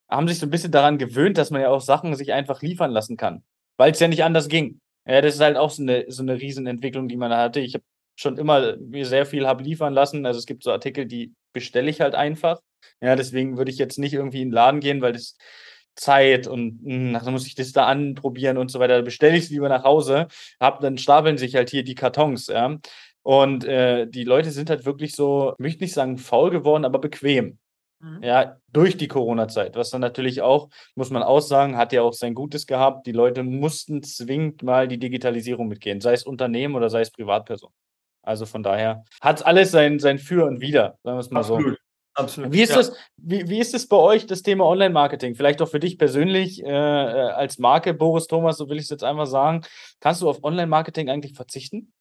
haben 0.10 0.28
sich 0.28 0.40
so 0.40 0.48
ein 0.48 0.50
bisschen 0.50 0.72
daran 0.72 0.98
gewöhnt, 0.98 1.38
dass 1.38 1.52
man 1.52 1.62
ja 1.62 1.70
auch 1.70 1.82
Sachen 1.82 2.16
sich 2.16 2.34
einfach 2.34 2.62
liefern 2.62 2.92
lassen 2.92 3.16
kann, 3.16 3.44
weil 3.78 3.92
es 3.92 4.00
ja 4.00 4.08
nicht 4.08 4.24
anders 4.24 4.48
ging. 4.48 4.80
Ja, 5.06 5.22
das 5.22 5.36
ist 5.36 5.42
halt 5.42 5.58
auch 5.58 5.70
so 5.70 5.84
eine, 5.84 6.06
so 6.08 6.24
eine 6.24 6.40
Riesenentwicklung, 6.40 7.08
die 7.08 7.18
man 7.18 7.30
da 7.30 7.38
hatte. 7.38 7.60
Ich 7.60 7.76
habe 7.76 7.84
schon 8.16 8.38
immer 8.38 8.76
mir 8.78 9.06
sehr 9.06 9.26
viel 9.26 9.48
habe 9.48 9.64
liefern 9.64 9.94
lassen. 9.94 10.26
Also 10.26 10.40
es 10.40 10.46
gibt 10.46 10.64
so 10.64 10.72
Artikel, 10.72 11.06
die 11.06 11.34
bestelle 11.54 11.90
ich 11.90 12.02
halt 12.02 12.16
einfach. 12.16 12.60
Ja, 13.02 13.16
deswegen 13.16 13.58
würde 13.58 13.72
ich 13.72 13.78
jetzt 13.78 13.98
nicht 13.98 14.14
irgendwie 14.14 14.42
in 14.42 14.50
den 14.50 14.54
Laden 14.54 14.80
gehen, 14.82 15.02
weil 15.02 15.14
das 15.14 15.38
Zeit 16.00 16.48
und 16.48 16.84
mh, 16.84 16.94
hm, 16.94 17.14
dann 17.14 17.34
muss 17.34 17.48
ich 17.48 17.56
das 17.56 17.72
da 17.72 17.86
anprobieren 17.86 18.58
und 18.58 18.72
so 18.72 18.80
weiter. 18.80 18.98
Da 18.98 19.02
bestelle 19.02 19.38
ich 19.38 19.46
es 19.46 19.50
lieber 19.50 19.70
nach 19.70 19.84
Hause, 19.84 20.28
hab, 20.60 20.80
dann 20.82 20.98
stapeln 20.98 21.38
sich 21.38 21.56
halt 21.56 21.70
hier 21.70 21.84
die 21.84 21.96
Kartons, 21.96 22.48
ja. 22.48 22.78
Und 23.22 23.66
äh, 23.66 24.08
die 24.08 24.24
Leute 24.24 24.52
sind 24.52 24.70
halt 24.70 24.86
wirklich 24.86 25.16
so, 25.16 25.54
ich 25.54 25.60
möchte 25.60 25.84
nicht 25.84 25.94
sagen 25.94 26.18
faul 26.18 26.52
geworden, 26.52 26.86
aber 26.86 27.00
bequem. 27.00 27.60
Mhm. 28.00 28.24
Ja, 28.24 28.58
durch 28.72 28.96
die 28.98 29.10
Corona-Zeit, 29.10 29.76
was 29.76 29.90
dann 29.90 30.02
natürlich 30.02 30.42
auch, 30.42 30.70
muss 30.96 31.10
man 31.10 31.22
auch 31.22 31.42
sagen, 31.42 31.76
hat 31.76 31.92
ja 31.92 32.02
auch 32.02 32.14
sein 32.14 32.34
Gutes 32.34 32.66
gehabt. 32.66 33.06
Die 33.08 33.12
Leute 33.12 33.44
mussten 33.44 34.04
zwingend 34.04 34.64
mal 34.64 34.88
die 34.88 35.00
Digitalisierung 35.00 35.68
mitgehen, 35.68 36.00
sei 36.00 36.14
es 36.14 36.24
Unternehmen 36.24 36.76
oder 36.76 36.90
sei 36.90 37.02
es 37.02 37.12
Privatperson. 37.12 37.72
Also 38.22 38.46
von 38.46 38.64
daher 38.64 39.04
hat 39.22 39.46
alles 39.46 39.72
sein, 39.72 40.00
sein 40.00 40.18
Für 40.18 40.46
und 40.46 40.62
Wider, 40.62 40.98
sagen 41.04 41.18
wir 41.18 41.22
es 41.22 41.30
mal 41.30 41.42
Absolut. 41.42 41.76
so. 41.76 41.89
Absolut. 42.20 42.52
Wie 42.52 42.62
ist, 42.62 42.70
ja. 42.70 42.76
das, 42.76 42.94
wie, 43.18 43.48
wie 43.48 43.60
ist 43.60 43.74
das 43.74 43.88
bei 43.88 43.98
euch, 43.98 44.28
das 44.28 44.44
Thema 44.44 44.66
Online-Marketing? 44.66 45.36
Vielleicht 45.36 45.62
auch 45.62 45.70
für 45.70 45.80
dich 45.80 45.98
persönlich 45.98 46.64
äh, 46.64 46.68
äh 46.68 47.30
als 47.32 47.60
Marke, 47.60 47.94
Boris 47.94 48.28
Thomas, 48.28 48.58
so 48.58 48.70
will 48.70 48.78
ich 48.78 48.84
es 48.84 48.90
jetzt 48.90 49.04
einfach 49.04 49.28
sagen. 49.28 49.62
Kannst 50.00 50.22
du 50.22 50.30
auf 50.30 50.44
Online-Marketing 50.44 51.10
eigentlich 51.10 51.34
verzichten? 51.34 51.94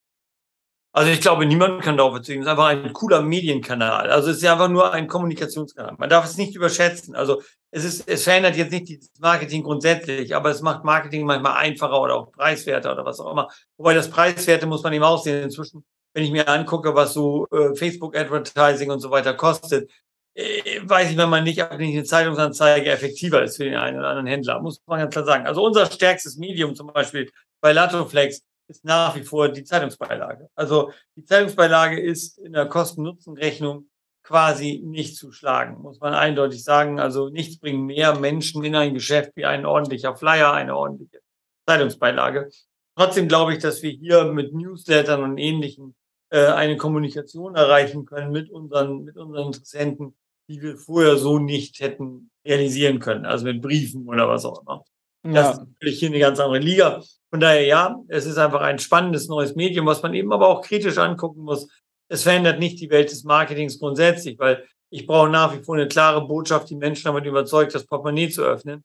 Also 0.93 1.11
ich 1.11 1.21
glaube, 1.21 1.47
niemand 1.47 1.83
kann 1.83 1.97
darauf 1.97 2.15
verzichten. 2.15 2.41
Es 2.41 2.47
ist 2.47 2.51
einfach 2.51 2.67
ein 2.67 2.93
cooler 2.93 3.23
Medienkanal. 3.23 4.11
Also 4.11 4.31
es 4.31 4.39
ist 4.39 4.47
einfach 4.47 4.69
nur 4.69 4.93
ein 4.93 5.07
Kommunikationskanal. 5.07 5.95
Man 5.99 6.09
darf 6.09 6.25
es 6.25 6.37
nicht 6.37 6.57
überschätzen. 6.57 7.15
Also 7.15 7.43
es 7.71 7.85
ist, 7.85 8.09
es 8.09 8.25
verändert 8.25 8.57
jetzt 8.57 8.73
nicht 8.73 9.03
das 9.03 9.21
Marketing 9.21 9.63
grundsätzlich, 9.63 10.35
aber 10.35 10.51
es 10.51 10.63
macht 10.63 10.85
Marketing 10.85 11.27
manchmal 11.27 11.57
einfacher 11.59 12.01
oder 12.01 12.15
auch 12.15 12.33
preiswerter 12.33 12.93
oder 12.93 13.05
was 13.05 13.21
auch 13.21 13.31
immer. 13.31 13.49
Wobei 13.77 13.95
das 13.95 14.11
Preiswerte 14.11 14.67
muss 14.67 14.83
man 14.83 14.93
eben 14.93 15.05
aussehen. 15.05 15.43
Inzwischen, 15.43 15.85
wenn 16.15 16.25
ich 16.25 16.33
mir 16.33 16.49
angucke, 16.49 16.95
was 16.95 17.13
so 17.13 17.47
äh, 17.53 17.77
Facebook 17.77 18.17
Advertising 18.17 18.91
und 18.91 19.01
so 19.01 19.11
weiter 19.11 19.35
kostet, 19.35 19.91
weiß 20.35 21.11
ich 21.11 21.17
manchmal 21.17 21.43
nicht, 21.43 21.63
ob 21.63 21.79
nicht 21.79 21.95
eine 21.95 22.05
Zeitungsanzeige 22.05 22.91
effektiver 22.91 23.43
ist 23.43 23.57
für 23.57 23.65
den 23.65 23.77
einen 23.77 23.99
oder 23.99 24.09
anderen 24.09 24.27
Händler. 24.27 24.61
Muss 24.61 24.81
man 24.87 25.01
ganz 25.01 25.13
klar 25.13 25.25
sagen. 25.25 25.47
Also 25.47 25.65
unser 25.65 25.87
stärkstes 25.87 26.37
Medium 26.37 26.75
zum 26.75 26.89
Beispiel 26.89 27.31
bei 27.61 27.73
Latoflex 27.73 28.43
ist 28.69 28.85
nach 28.85 29.17
wie 29.17 29.23
vor 29.23 29.49
die 29.49 29.65
Zeitungsbeilage. 29.65 30.49
Also 30.55 30.93
die 31.17 31.25
Zeitungsbeilage 31.25 32.01
ist 32.01 32.39
in 32.39 32.53
der 32.53 32.67
Kosten-Nutzen-Rechnung 32.67 33.89
quasi 34.23 34.83
nicht 34.85 35.17
zu 35.17 35.33
schlagen, 35.33 35.81
muss 35.81 36.01
man 36.01 36.13
eindeutig 36.13 36.63
sagen. 36.63 37.01
Also 37.01 37.31
nichts 37.31 37.59
bringt 37.59 37.87
mehr 37.87 38.15
Menschen 38.19 38.63
in 38.63 38.77
ein 38.77 38.95
Geschäft 38.95 39.33
wie 39.37 39.47
ein 39.47 39.65
ordentlicher 39.65 40.17
Flyer, 40.17 40.53
eine 40.53 40.77
ordentliche 40.77 41.21
Zeitungsbeilage. 41.67 42.51
Trotzdem 42.95 43.27
glaube 43.27 43.55
ich, 43.55 43.61
dass 43.61 43.83
wir 43.83 43.91
hier 43.91 44.25
mit 44.25 44.53
Newslettern 44.53 45.23
und 45.23 45.39
ähnlichen 45.39 45.95
äh, 45.95 45.98
eine 46.31 46.77
Kommunikation 46.77 47.55
erreichen 47.55 48.05
können 48.05 48.33
mit 48.33 48.51
unseren, 48.51 49.05
mit 49.05 49.17
unseren 49.17 49.47
Interessenten, 49.47 50.15
die 50.49 50.61
wir 50.61 50.77
vorher 50.77 51.17
so 51.17 51.39
nicht 51.39 51.81
hätten 51.81 52.31
realisieren 52.45 52.99
können. 52.99 53.27
Also 53.27 53.45
mit 53.45 53.63
Briefen 53.63 54.07
oder 54.09 54.29
was 54.29 54.45
auch 54.45 54.63
immer. 54.63 54.85
Ja. 55.25 55.33
Das 55.33 55.53
ist 55.53 55.67
natürlich 55.67 55.99
hier 55.99 56.09
eine 56.09 56.19
ganz 56.19 56.39
andere 56.41 56.59
Liga. 56.59 57.03
Von 57.31 57.41
daher, 57.41 57.65
ja, 57.65 57.97
es 58.09 58.27
ist 58.27 58.39
einfach 58.39 58.61
ein 58.61 58.79
spannendes 58.79 59.29
neues 59.29 59.55
Medium, 59.55 59.87
was 59.87 60.03
man 60.03 60.15
eben 60.15 60.33
aber 60.33 60.49
auch 60.49 60.63
kritisch 60.63 60.99
angucken 60.99 61.43
muss. 61.43 61.69
Es 62.09 62.23
verändert 62.23 62.59
nicht 62.59 62.81
die 62.81 62.91
Welt 62.91 63.11
des 63.11 63.25
Marketings 63.25 63.79
grundsätzlich, 63.79 64.39
weil 64.39 64.65
ich 64.91 65.07
brauche 65.07 65.29
nach 65.29 65.55
wie 65.55 65.63
vor 65.63 65.75
eine 65.75 65.89
klare 65.89 66.27
Botschaft, 66.27 66.71
die 66.71 66.77
Menschen 66.77 67.05
damit 67.05 67.27
überzeugt, 67.27 67.75
das 67.75 67.85
Portemonnaie 67.85 68.31
zu 68.31 68.43
öffnen. 68.43 68.85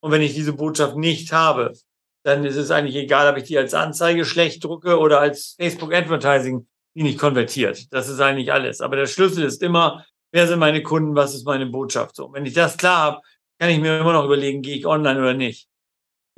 Und 0.00 0.12
wenn 0.12 0.22
ich 0.22 0.34
diese 0.34 0.52
Botschaft 0.52 0.96
nicht 0.96 1.32
habe, 1.32 1.72
dann 2.22 2.44
ist 2.44 2.56
es 2.56 2.70
eigentlich 2.70 2.96
egal, 2.96 3.30
ob 3.30 3.38
ich 3.38 3.44
die 3.44 3.58
als 3.58 3.74
Anzeige 3.74 4.24
schlecht 4.24 4.62
drucke 4.62 4.98
oder 4.98 5.20
als 5.20 5.54
Facebook 5.58 5.92
Advertising, 5.92 6.68
die 6.94 7.02
nicht 7.02 7.18
konvertiert. 7.18 7.92
Das 7.92 8.08
ist 8.08 8.20
eigentlich 8.20 8.52
alles. 8.52 8.80
Aber 8.80 8.96
der 8.96 9.06
Schlüssel 9.06 9.44
ist 9.44 9.62
immer, 9.62 10.04
wer 10.32 10.46
sind 10.46 10.58
meine 10.58 10.82
Kunden, 10.82 11.14
was 11.14 11.34
ist 11.34 11.46
meine 11.46 11.66
Botschaft 11.66 12.16
so. 12.16 12.32
wenn 12.32 12.46
ich 12.46 12.54
das 12.54 12.76
klar 12.76 12.98
habe, 12.98 13.20
kann 13.58 13.70
ich 13.70 13.78
mir 13.78 14.00
immer 14.00 14.12
noch 14.12 14.24
überlegen, 14.24 14.62
gehe 14.62 14.76
ich 14.76 14.86
online 14.86 15.20
oder 15.20 15.34
nicht. 15.34 15.69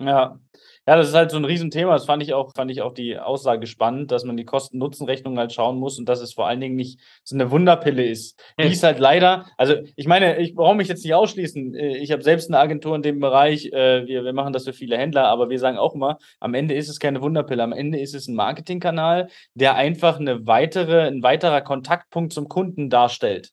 Ja, 0.06 0.38
ja, 0.86 0.96
das 0.96 1.08
ist 1.08 1.14
halt 1.14 1.30
so 1.30 1.36
ein 1.36 1.44
Riesenthema. 1.44 1.92
Das 1.92 2.06
fand 2.06 2.24
ich 2.24 2.34
auch, 2.34 2.52
fand 2.54 2.68
ich 2.70 2.82
auch 2.82 2.92
die 2.92 3.16
Aussage 3.16 3.68
spannend, 3.68 4.10
dass 4.10 4.24
man 4.24 4.36
die 4.36 4.44
Kosten-Nutzen-Rechnung 4.44 5.38
halt 5.38 5.52
schauen 5.52 5.78
muss 5.78 5.96
und 5.96 6.08
dass 6.08 6.20
es 6.20 6.32
vor 6.34 6.48
allen 6.48 6.60
Dingen 6.60 6.74
nicht 6.74 6.98
so 7.22 7.36
eine 7.36 7.52
Wunderpille 7.52 8.04
ist. 8.04 8.42
Die 8.58 8.64
ist 8.64 8.82
halt 8.82 8.98
leider, 8.98 9.46
also 9.56 9.76
ich 9.94 10.08
meine, 10.08 10.38
ich 10.38 10.56
brauche 10.56 10.74
mich 10.74 10.88
jetzt 10.88 11.04
nicht 11.04 11.14
ausschließen. 11.14 11.74
Äh, 11.76 11.98
ich 11.98 12.10
habe 12.10 12.24
selbst 12.24 12.50
eine 12.50 12.58
Agentur 12.58 12.96
in 12.96 13.02
dem 13.02 13.20
Bereich. 13.20 13.66
Äh, 13.66 14.06
wir, 14.08 14.24
wir 14.24 14.32
machen 14.32 14.52
das 14.52 14.64
für 14.64 14.72
viele 14.72 14.98
Händler, 14.98 15.26
aber 15.28 15.50
wir 15.50 15.60
sagen 15.60 15.78
auch 15.78 15.94
immer, 15.94 16.18
am 16.40 16.54
Ende 16.54 16.74
ist 16.74 16.88
es 16.88 16.98
keine 16.98 17.22
Wunderpille. 17.22 17.62
Am 17.62 17.72
Ende 17.72 18.00
ist 18.00 18.14
es 18.14 18.26
ein 18.26 18.34
Marketingkanal, 18.34 19.28
der 19.54 19.76
einfach 19.76 20.18
eine 20.18 20.48
weitere, 20.48 21.06
ein 21.06 21.22
weiterer 21.22 21.60
Kontaktpunkt 21.60 22.32
zum 22.32 22.48
Kunden 22.48 22.90
darstellt. 22.90 23.52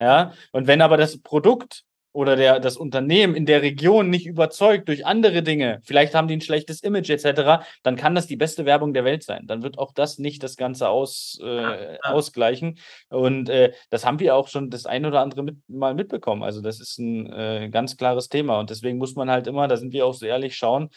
Ja, 0.00 0.32
und 0.52 0.66
wenn 0.66 0.82
aber 0.82 0.96
das 0.96 1.22
Produkt 1.22 1.85
oder 2.16 2.34
der, 2.34 2.60
das 2.60 2.78
Unternehmen 2.78 3.34
in 3.34 3.44
der 3.44 3.60
Region 3.60 4.08
nicht 4.08 4.26
überzeugt 4.26 4.88
durch 4.88 5.04
andere 5.04 5.42
Dinge, 5.42 5.82
vielleicht 5.84 6.14
haben 6.14 6.28
die 6.28 6.36
ein 6.38 6.40
schlechtes 6.40 6.80
Image 6.82 7.10
etc., 7.10 7.62
dann 7.82 7.96
kann 7.96 8.14
das 8.14 8.26
die 8.26 8.36
beste 8.36 8.64
Werbung 8.64 8.94
der 8.94 9.04
Welt 9.04 9.22
sein. 9.22 9.46
Dann 9.46 9.62
wird 9.62 9.78
auch 9.78 9.92
das 9.92 10.18
nicht 10.18 10.42
das 10.42 10.56
Ganze 10.56 10.88
aus, 10.88 11.38
äh, 11.44 11.98
ausgleichen. 12.02 12.78
Und 13.10 13.50
äh, 13.50 13.74
das 13.90 14.06
haben 14.06 14.18
wir 14.18 14.34
auch 14.34 14.48
schon 14.48 14.70
das 14.70 14.86
ein 14.86 15.04
oder 15.04 15.20
andere 15.20 15.42
mit, 15.42 15.56
mal 15.68 15.92
mitbekommen. 15.92 16.42
Also 16.42 16.62
das 16.62 16.80
ist 16.80 16.98
ein 16.98 17.30
äh, 17.30 17.68
ganz 17.70 17.98
klares 17.98 18.30
Thema. 18.30 18.60
Und 18.60 18.70
deswegen 18.70 18.96
muss 18.96 19.14
man 19.14 19.30
halt 19.30 19.46
immer, 19.46 19.68
da 19.68 19.76
sind 19.76 19.92
wir 19.92 20.06
auch 20.06 20.14
so 20.14 20.24
ehrlich, 20.24 20.56
schauen, 20.56 20.88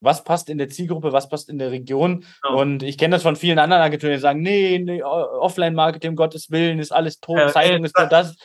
was 0.00 0.24
passt 0.24 0.50
in 0.50 0.58
der 0.58 0.68
Zielgruppe, 0.68 1.12
was 1.12 1.28
passt 1.28 1.48
in 1.48 1.58
der 1.58 1.70
Region. 1.70 2.24
Ja. 2.42 2.50
Und 2.50 2.82
ich 2.82 2.98
kenne 2.98 3.14
das 3.14 3.22
von 3.22 3.36
vielen 3.36 3.60
anderen 3.60 3.82
Agenturen, 3.84 4.14
die 4.14 4.18
sagen, 4.18 4.42
nee, 4.42 4.80
nee 4.80 5.00
Offline-Marketing, 5.04 6.10
um 6.10 6.16
Gottes 6.16 6.50
Willen, 6.50 6.80
ist 6.80 6.90
alles 6.90 7.20
tot, 7.20 7.38
ja, 7.38 7.48
Zeitung 7.52 7.84
ist 7.84 7.96
nur 7.96 8.08
das 8.08 8.36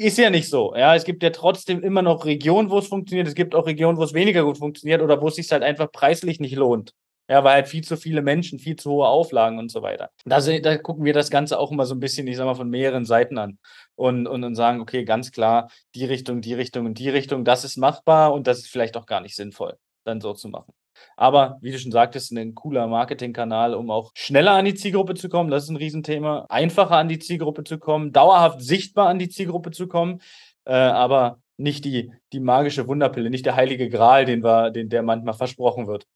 ist 0.00 0.18
ja 0.18 0.30
nicht 0.30 0.48
so. 0.48 0.74
Ja, 0.74 0.94
es 0.94 1.04
gibt 1.04 1.22
ja 1.22 1.30
trotzdem 1.30 1.82
immer 1.82 2.00
noch 2.02 2.24
Regionen, 2.24 2.70
wo 2.70 2.78
es 2.78 2.88
funktioniert. 2.88 3.28
Es 3.28 3.34
gibt 3.34 3.54
auch 3.54 3.66
Regionen, 3.66 3.98
wo 3.98 4.02
es 4.02 4.14
weniger 4.14 4.44
gut 4.44 4.58
funktioniert 4.58 5.02
oder 5.02 5.20
wo 5.20 5.28
es 5.28 5.34
sich 5.36 5.50
halt 5.52 5.62
einfach 5.62 5.92
preislich 5.92 6.40
nicht 6.40 6.56
lohnt. 6.56 6.94
Ja, 7.28 7.44
weil 7.44 7.54
halt 7.54 7.68
viel 7.68 7.84
zu 7.84 7.96
viele 7.96 8.22
Menschen, 8.22 8.58
viel 8.58 8.76
zu 8.76 8.90
hohe 8.90 9.06
Auflagen 9.06 9.58
und 9.58 9.70
so 9.70 9.82
weiter. 9.82 10.10
Da, 10.24 10.40
da 10.40 10.78
gucken 10.78 11.04
wir 11.04 11.12
das 11.12 11.30
Ganze 11.30 11.58
auch 11.58 11.70
immer 11.70 11.86
so 11.86 11.94
ein 11.94 12.00
bisschen, 12.00 12.26
ich 12.26 12.36
sag 12.36 12.46
mal, 12.46 12.56
von 12.56 12.68
mehreren 12.70 13.04
Seiten 13.04 13.38
an 13.38 13.58
und, 13.94 14.26
und, 14.26 14.42
und 14.42 14.54
sagen, 14.56 14.80
okay, 14.80 15.04
ganz 15.04 15.30
klar, 15.30 15.70
die 15.94 16.06
Richtung, 16.06 16.40
die 16.40 16.54
Richtung 16.54 16.86
und 16.86 16.98
die 16.98 17.10
Richtung, 17.10 17.44
das 17.44 17.62
ist 17.62 17.76
machbar 17.76 18.32
und 18.32 18.46
das 18.48 18.58
ist 18.58 18.68
vielleicht 18.68 18.96
auch 18.96 19.06
gar 19.06 19.20
nicht 19.20 19.36
sinnvoll, 19.36 19.76
dann 20.04 20.20
so 20.20 20.32
zu 20.32 20.48
machen. 20.48 20.72
Aber 21.16 21.58
wie 21.60 21.70
du 21.72 21.78
schon 21.78 21.92
sagtest, 21.92 22.32
ein 22.32 22.54
cooler 22.54 22.86
Marketingkanal, 22.86 23.74
um 23.74 23.90
auch 23.90 24.12
schneller 24.14 24.52
an 24.52 24.64
die 24.64 24.74
Zielgruppe 24.74 25.14
zu 25.14 25.28
kommen. 25.28 25.50
Das 25.50 25.64
ist 25.64 25.70
ein 25.70 25.76
Riesenthema. 25.76 26.46
Einfacher 26.48 26.96
an 26.96 27.08
die 27.08 27.18
Zielgruppe 27.18 27.64
zu 27.64 27.78
kommen, 27.78 28.12
dauerhaft 28.12 28.60
sichtbar 28.60 29.08
an 29.08 29.18
die 29.18 29.28
Zielgruppe 29.28 29.70
zu 29.70 29.88
kommen, 29.88 30.20
äh, 30.64 30.72
aber 30.72 31.40
nicht 31.56 31.84
die, 31.84 32.12
die 32.32 32.40
magische 32.40 32.88
Wunderpille, 32.88 33.30
nicht 33.30 33.46
der 33.46 33.56
heilige 33.56 33.88
Gral, 33.88 34.24
den 34.24 34.42
wir, 34.42 34.70
den, 34.70 34.88
der 34.88 35.02
manchmal 35.02 35.34
versprochen 35.34 35.86
wird. 35.86 36.06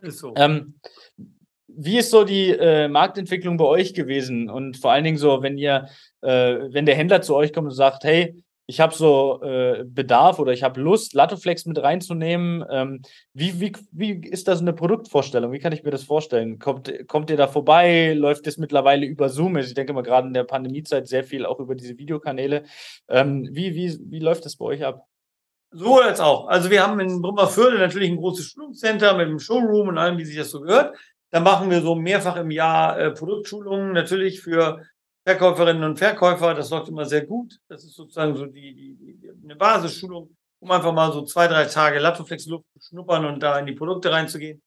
Ist 0.00 0.18
so. 0.18 0.34
Ähm, 0.36 0.78
wie 1.76 1.98
ist 1.98 2.10
so 2.10 2.24
die 2.24 2.50
äh, 2.50 2.88
Marktentwicklung 2.88 3.56
bei 3.56 3.64
euch 3.64 3.94
gewesen? 3.94 4.48
Und 4.48 4.76
vor 4.76 4.92
allen 4.92 5.04
Dingen 5.04 5.16
so, 5.16 5.42
wenn 5.42 5.58
ihr, 5.58 5.88
äh, 6.20 6.58
wenn 6.70 6.86
der 6.86 6.94
Händler 6.94 7.22
zu 7.22 7.34
euch 7.34 7.52
kommt 7.52 7.66
und 7.66 7.74
sagt, 7.74 8.04
hey, 8.04 8.43
ich 8.66 8.80
habe 8.80 8.94
so 8.94 9.42
äh, 9.42 9.84
Bedarf 9.84 10.38
oder 10.38 10.52
ich 10.52 10.62
habe 10.62 10.80
Lust, 10.80 11.12
Latoflex 11.14 11.66
mit 11.66 11.82
reinzunehmen. 11.82 12.64
Ähm, 12.70 13.02
wie, 13.34 13.60
wie, 13.60 13.72
wie 13.92 14.26
ist 14.26 14.48
das 14.48 14.60
eine 14.60 14.72
Produktvorstellung? 14.72 15.52
Wie 15.52 15.58
kann 15.58 15.72
ich 15.72 15.82
mir 15.82 15.90
das 15.90 16.04
vorstellen? 16.04 16.58
Kommt, 16.58 16.92
kommt 17.06 17.30
ihr 17.30 17.36
da 17.36 17.46
vorbei? 17.46 18.14
Läuft 18.14 18.46
es 18.46 18.56
mittlerweile 18.56 19.04
über 19.04 19.28
Zoom? 19.28 19.56
Also 19.56 19.68
ich 19.68 19.74
denke 19.74 19.92
mal 19.92 20.02
gerade 20.02 20.28
in 20.28 20.34
der 20.34 20.44
Pandemiezeit 20.44 21.08
sehr 21.08 21.24
viel 21.24 21.44
auch 21.44 21.60
über 21.60 21.74
diese 21.74 21.98
Videokanäle. 21.98 22.64
Ähm, 23.08 23.48
wie, 23.52 23.74
wie, 23.74 23.98
wie 24.10 24.20
läuft 24.20 24.46
das 24.46 24.56
bei 24.56 24.64
euch 24.64 24.84
ab? 24.84 25.06
So 25.70 26.00
als 26.00 26.20
auch. 26.20 26.46
Also 26.46 26.70
wir 26.70 26.86
haben 26.86 27.00
in 27.00 27.20
Brümmerförde 27.20 27.78
natürlich 27.78 28.10
ein 28.10 28.16
großes 28.16 28.46
Schulungscenter 28.46 29.14
mit 29.16 29.26
einem 29.26 29.40
Showroom 29.40 29.88
und 29.88 29.98
allem, 29.98 30.16
wie 30.16 30.24
sich 30.24 30.36
das 30.36 30.50
so 30.50 30.60
gehört. 30.60 30.96
Da 31.30 31.40
machen 31.40 31.68
wir 31.68 31.82
so 31.82 31.96
mehrfach 31.96 32.36
im 32.36 32.50
Jahr 32.50 32.98
äh, 32.98 33.10
Produktschulungen 33.10 33.92
natürlich 33.92 34.40
für 34.40 34.82
Verkäuferinnen 35.26 35.84
und 35.84 35.98
Verkäufer. 35.98 36.54
Das 36.54 36.70
läuft 36.70 36.88
immer 36.88 37.06
sehr 37.06 37.24
gut. 37.24 37.58
Das 37.68 37.84
ist 37.84 37.94
sozusagen 37.94 38.36
so 38.36 38.46
die, 38.46 38.74
die, 38.74 38.94
die 38.96 39.32
eine 39.42 39.56
Basisschulung, 39.56 40.36
um 40.60 40.70
einfach 40.70 40.92
mal 40.92 41.12
so 41.12 41.22
zwei, 41.22 41.48
drei 41.48 41.64
Tage 41.64 41.98
Latoflex 41.98 42.46
Luft 42.46 42.66
zu 42.78 42.88
schnuppern 42.88 43.24
und 43.24 43.42
da 43.42 43.58
in 43.58 43.66
die 43.66 43.72
Produkte 43.72 44.12
reinzugehen. 44.12 44.62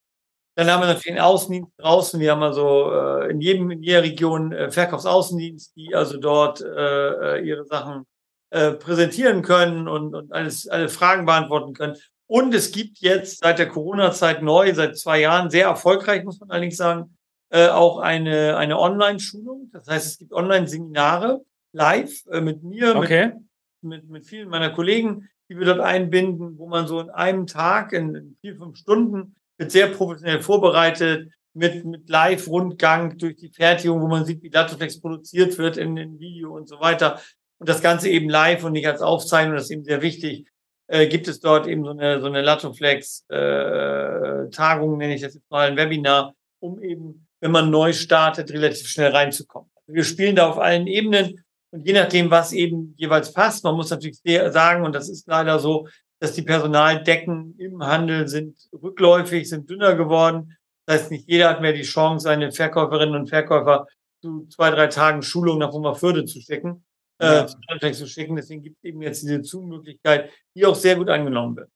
Dann 0.56 0.72
haben 0.72 0.82
wir 0.82 0.88
natürlich 0.88 1.16
den 1.16 1.20
Außendienst 1.20 1.72
draußen. 1.78 2.20
Wir 2.20 2.32
haben 2.32 2.42
also 2.42 2.92
äh, 2.92 3.30
in 3.30 3.42
jedem 3.42 3.70
in 3.70 3.84
jeder 3.84 4.02
Region 4.02 4.52
äh, 4.52 4.72
Verkaufsaußendienst, 4.72 5.76
die 5.76 5.94
also 5.94 6.18
dort 6.18 6.62
äh, 6.62 7.36
äh, 7.38 7.48
ihre 7.48 7.66
Sachen 7.66 8.08
äh, 8.50 8.72
präsentieren 8.72 9.44
können 9.44 9.88
und, 9.88 10.16
und 10.16 10.34
alles, 10.34 10.68
alle 10.68 10.90
Fragen 10.90 11.28
beantworten 11.28 11.74
können. 11.74 11.96
Und 12.26 12.56
es 12.56 12.72
gibt 12.72 13.00
jetzt 13.00 13.40
seit 13.42 13.60
der 13.60 13.70
Corona-Zeit 13.70 14.42
neu, 14.42 14.74
seit 14.74 14.98
zwei 14.98 15.22
Jahren, 15.22 15.52
sehr 15.52 15.68
erfolgreich, 15.68 16.24
muss 16.24 16.40
man 16.40 16.50
allerdings 16.50 16.78
sagen, 16.78 17.17
äh, 17.50 17.70
auch 17.70 18.00
eine, 18.00 18.58
eine 18.58 18.80
Online-Schulung. 18.80 19.70
Das 19.72 19.88
heißt, 19.88 20.06
es 20.06 20.18
gibt 20.18 20.34
Online-Seminare 20.34 21.42
live 21.74 22.26
äh, 22.32 22.42
mit 22.42 22.64
mir, 22.64 22.96
okay. 22.96 23.34
mit, 23.82 24.04
mit, 24.04 24.10
mit 24.10 24.28
vielen 24.28 24.50
meiner 24.50 24.72
Kollegen, 24.72 25.30
die 25.50 25.58
wir 25.58 25.66
dort 25.66 25.80
einbinden, 25.80 26.58
wo 26.58 26.68
man 26.68 26.88
so 26.88 27.00
in 27.00 27.10
einem 27.10 27.48
Tag, 27.48 27.94
in, 27.94 28.16
in 28.16 28.38
vier, 28.42 28.58
fünf 28.58 28.78
Stunden, 28.78 29.36
wird 29.58 29.72
sehr 29.72 29.88
professionell 29.88 30.42
vorbereitet, 30.42 31.32
mit, 31.54 31.86
mit 31.86 32.08
Live-Rundgang 32.08 33.18
durch 33.18 33.38
die 33.38 33.50
Fertigung, 33.50 34.02
wo 34.02 34.08
man 34.08 34.26
sieht, 34.26 34.44
wie 34.44 34.50
Dataflex 34.50 35.02
produziert 35.02 35.58
wird 35.58 35.78
in, 35.78 35.98
in 35.98 36.20
Video 36.20 36.56
und 36.56 36.68
so 36.68 36.80
weiter. 36.80 37.20
Und 37.58 37.68
das 37.68 37.82
Ganze 37.82 38.10
eben 38.10 38.30
live 38.30 38.64
und 38.64 38.74
nicht 38.74 38.86
als 38.86 39.02
Aufzeichnung, 39.02 39.56
das 39.56 39.64
ist 39.64 39.72
eben 39.72 39.84
sehr 39.84 40.04
wichtig. 40.04 40.48
äh, 40.88 41.08
gibt 41.08 41.28
es 41.28 41.40
dort 41.40 41.68
eben 41.68 41.84
so 41.84 41.92
eine, 41.92 42.20
so 42.22 42.28
eine 42.28 42.42
Latoflex-Tagung, 42.42 44.94
äh, 44.94 44.98
nenne 44.98 45.16
ich 45.16 45.22
das 45.22 45.36
jetzt 45.36 45.52
mal, 45.52 45.70
ein 45.70 45.78
Webinar, 45.78 46.34
um 46.60 46.82
eben, 46.82 47.27
wenn 47.40 47.52
man 47.52 47.70
neu 47.70 47.94
startet, 47.94 48.52
relativ 48.52 48.88
schnell 48.88 49.12
reinzukommen. 49.12 49.70
Also 49.76 49.94
wir 49.94 50.04
spielen 50.04 50.36
da 50.36 50.50
auf 50.50 50.60
allen 50.60 50.88
Ebenen 50.88 51.44
und 51.72 51.86
je 51.86 51.94
nachdem, 51.94 52.32
was 52.32 52.54
eben 52.54 52.94
jeweils 52.98 53.34
passt, 53.34 53.64
man 53.64 53.76
muss 53.76 53.90
natürlich 53.90 54.20
sagen, 54.52 54.86
und 54.86 54.96
das 54.96 55.10
ist 55.10 55.28
leider 55.28 55.60
so, 55.60 55.88
dass 56.20 56.34
die 56.34 56.42
Personaldecken 56.42 57.56
im 57.60 57.84
Handel 57.84 58.28
sind 58.28 58.58
rückläufig, 58.74 59.48
sind 59.48 59.70
dünner 59.70 59.96
geworden. 59.96 60.58
Das 60.86 61.02
heißt, 61.02 61.12
nicht 61.12 61.28
jeder 61.28 61.50
hat 61.50 61.62
mehr 61.62 61.74
die 61.74 61.84
Chance, 61.84 62.24
seine 62.24 62.52
Verkäuferinnen 62.52 63.16
und 63.16 63.30
Verkäufer 63.30 63.88
zu 64.22 64.48
zwei, 64.48 64.72
drei 64.72 64.88
Tagen 64.88 65.22
Schulung 65.22 65.60
nach 65.60 65.74
Oberförde 65.74 66.26
zu 66.26 66.42
schicken, 66.42 66.86
äh, 67.20 67.26
ja. 67.26 67.48
äh, 67.80 67.92
zu 67.92 68.08
schicken. 68.08 68.36
Deswegen 68.36 68.64
gibt 68.64 68.78
es 68.78 68.84
eben 68.84 69.02
jetzt 69.02 69.22
diese 69.22 69.44
Zoom-Möglichkeit, 69.44 70.32
die 70.56 70.66
auch 70.66 70.76
sehr 70.76 70.96
gut 70.96 71.10
angenommen 71.10 71.56
wird. 71.56 71.70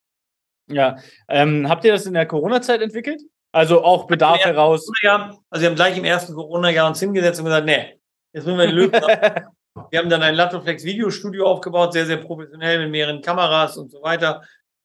Ja, 0.67 0.97
ähm, 1.27 1.67
habt 1.69 1.83
ihr 1.83 1.91
das 1.91 2.05
in 2.05 2.13
der 2.13 2.25
Corona-Zeit 2.25 2.81
entwickelt? 2.81 3.21
Also 3.51 3.83
auch 3.83 4.07
Bedarf 4.07 4.39
heraus? 4.39 4.89
Also 5.49 5.61
wir 5.61 5.69
haben 5.69 5.75
gleich 5.75 5.97
im 5.97 6.05
ersten 6.05 6.33
Corona-Jahr 6.33 6.87
uns 6.87 6.99
hingesetzt 6.99 7.39
und 7.39 7.45
gesagt, 7.45 7.65
nee, 7.65 7.99
jetzt 8.33 8.45
müssen 8.45 8.57
wir 8.57 8.67
den 8.67 8.75
Löwen 8.75 8.91
Wir 9.89 9.99
haben 9.99 10.09
dann 10.09 10.21
ein 10.21 10.35
Latoflex 10.35 10.83
Videostudio 10.83 11.45
aufgebaut, 11.47 11.93
sehr, 11.93 12.05
sehr 12.05 12.17
professionell 12.17 12.79
mit 12.79 12.91
mehreren 12.91 13.21
Kameras 13.21 13.77
und 13.77 13.89
so 13.89 14.01
weiter, 14.01 14.41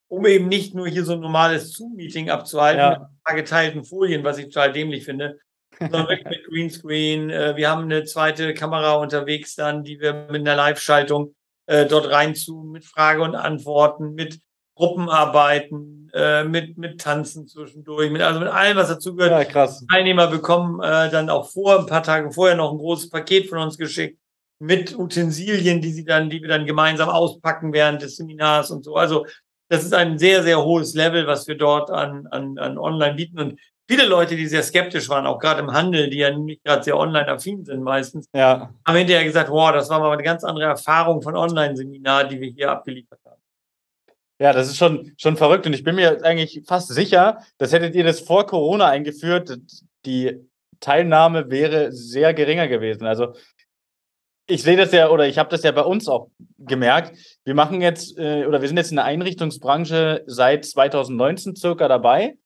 um 0.09 0.25
eben 0.27 0.47
nicht 0.47 0.75
nur 0.75 0.87
hier 0.87 1.05
so 1.05 1.15
ein 1.15 1.21
normales 1.21 1.73
Zoom-Meeting 1.73 2.31
abzuhalten 2.31 2.79
ja. 2.79 2.91
mit 2.91 2.99
ein 3.01 3.21
paar 3.25 3.37
geteilten 3.37 3.85
Folien, 3.85 4.23
was 4.23 4.39
ich 4.39 4.47
total 4.47 4.73
dämlich 4.73 5.05
finde, 5.05 5.39
sondern 5.79 6.07
wirklich 6.09 6.29
mit 6.29 6.47
Greenscreen. 6.47 7.31
Äh, 7.31 7.57
wir 7.57 7.69
haben 7.69 7.83
eine 7.85 8.05
zweite 8.05 8.55
Kamera 8.55 8.95
unterwegs 8.95 9.57
dann, 9.57 9.83
die 9.83 10.01
wir 10.01 10.29
mit 10.31 10.43
einer 10.43 10.55
Live-Schaltung 10.55 11.35
äh, 11.67 11.87
dort 11.87 12.11
reinzoomen, 12.11 12.71
mit 12.71 12.85
Frage 12.85 13.23
und 13.23 13.35
Antworten, 13.35 14.15
mit 14.15 14.39
Gruppenarbeiten, 14.77 15.96
äh, 16.17 16.45
mit, 16.45 16.79
mit 16.79 17.01
Tanzen 17.01 17.47
zwischendurch, 17.47 18.11
mit, 18.11 18.23
also 18.23 18.41
mit 18.41 18.49
allem, 18.49 18.77
was 18.77 18.89
dazugehört. 18.89 19.33
Ja, 19.33 19.45
krass. 19.45 19.85
Teilnehmer 19.91 20.29
bekommen 20.29 20.81
äh, 20.81 21.11
dann 21.11 21.29
auch 21.29 21.51
vor, 21.51 21.79
ein 21.79 21.87
paar 21.87 22.03
Tage 22.03 22.33
vorher 22.33 22.57
noch 22.57 22.73
ein 22.73 22.79
großes 22.79 23.11
Paket 23.11 23.49
von 23.49 23.59
uns 23.59 23.77
geschickt 23.77 24.19
mit 24.59 24.99
Utensilien, 24.99 25.81
die 25.81 25.93
sie 25.93 26.05
dann, 26.05 26.31
die 26.31 26.41
wir 26.41 26.49
dann 26.49 26.65
gemeinsam 26.65 27.11
auspacken 27.11 27.73
während 27.73 28.01
des 28.01 28.17
Seminars 28.17 28.71
und 28.71 28.83
so. 28.85 28.97
Also 28.97 29.27
das 29.69 29.85
ist 29.85 29.93
ein 29.93 30.19
sehr, 30.19 30.43
sehr 30.43 30.65
hohes 30.65 30.95
Level, 30.95 31.27
was 31.27 31.47
wir 31.49 31.57
dort 31.57 31.91
an, 31.91 32.27
an, 32.29 32.57
an 32.57 32.79
online 32.79 33.15
bieten. 33.15 33.39
Und 33.39 33.61
viele 33.87 34.07
Leute, 34.07 34.37
die 34.37 34.47
sehr 34.47 34.63
skeptisch 34.63 35.09
waren, 35.09 35.27
auch 35.27 35.39
gerade 35.39 35.61
im 35.61 35.73
Handel, 35.73 36.09
die 36.09 36.19
ja 36.19 36.37
nicht 36.37 36.65
gerade 36.65 36.83
sehr 36.83 36.97
online-affin 36.97 37.65
sind 37.65 37.83
meistens, 37.83 38.27
ja. 38.33 38.71
haben 38.87 38.97
hinterher 38.97 39.25
gesagt, 39.25 39.51
wow, 39.51 39.73
das 39.73 39.91
war 39.91 40.01
mal 40.01 40.13
eine 40.13 40.23
ganz 40.23 40.45
andere 40.45 40.67
Erfahrung 40.67 41.21
von 41.21 41.37
Online-Seminar, 41.37 42.25
die 42.25 42.41
wir 42.41 42.49
hier 42.49 42.71
abgeliefert 42.71 43.21
haben. 43.27 43.43
Ja, 44.39 44.53
das 44.53 44.69
ist 44.69 44.77
schon, 44.77 45.13
schon 45.17 45.37
verrückt. 45.37 45.67
Und 45.67 45.73
ich 45.73 45.83
bin 45.83 45.95
mir 45.95 46.23
eigentlich 46.25 46.63
fast 46.67 46.89
sicher, 46.89 47.43
das 47.59 47.73
hättet 47.73 47.95
ihr 47.95 48.05
das 48.05 48.21
vor 48.21 48.47
Corona 48.47 48.87
eingeführt, 48.87 49.59
die 50.05 50.47
Teilnahme 50.81 51.51
wäre 51.51 51.91
sehr 51.93 52.35
geringer 52.35 52.69
gewesen. 52.69 53.07
Also 53.07 53.35
ich 54.47 54.63
sehe 54.63 54.77
das 54.77 54.93
ja, 54.93 55.09
oder 55.09 55.27
ich 55.27 55.39
habe 55.39 55.51
das 55.51 55.63
ja 55.63 55.73
bei 55.73 55.83
uns 55.83 56.07
auch 56.07 56.29
gemerkt. 56.59 57.17
Wir 57.45 57.55
machen 57.55 57.81
jetzt, 57.81 58.17
äh, 58.19 58.45
oder 58.47 58.61
wir 58.61 58.69
sind 58.69 58.77
jetzt 58.77 58.91
in 58.91 58.97
der 58.97 59.05
Einrichtungsbranche 59.07 60.23
seit 60.27 60.65
2019 60.65 61.57
circa 61.57 61.89
dabei, 61.89 62.37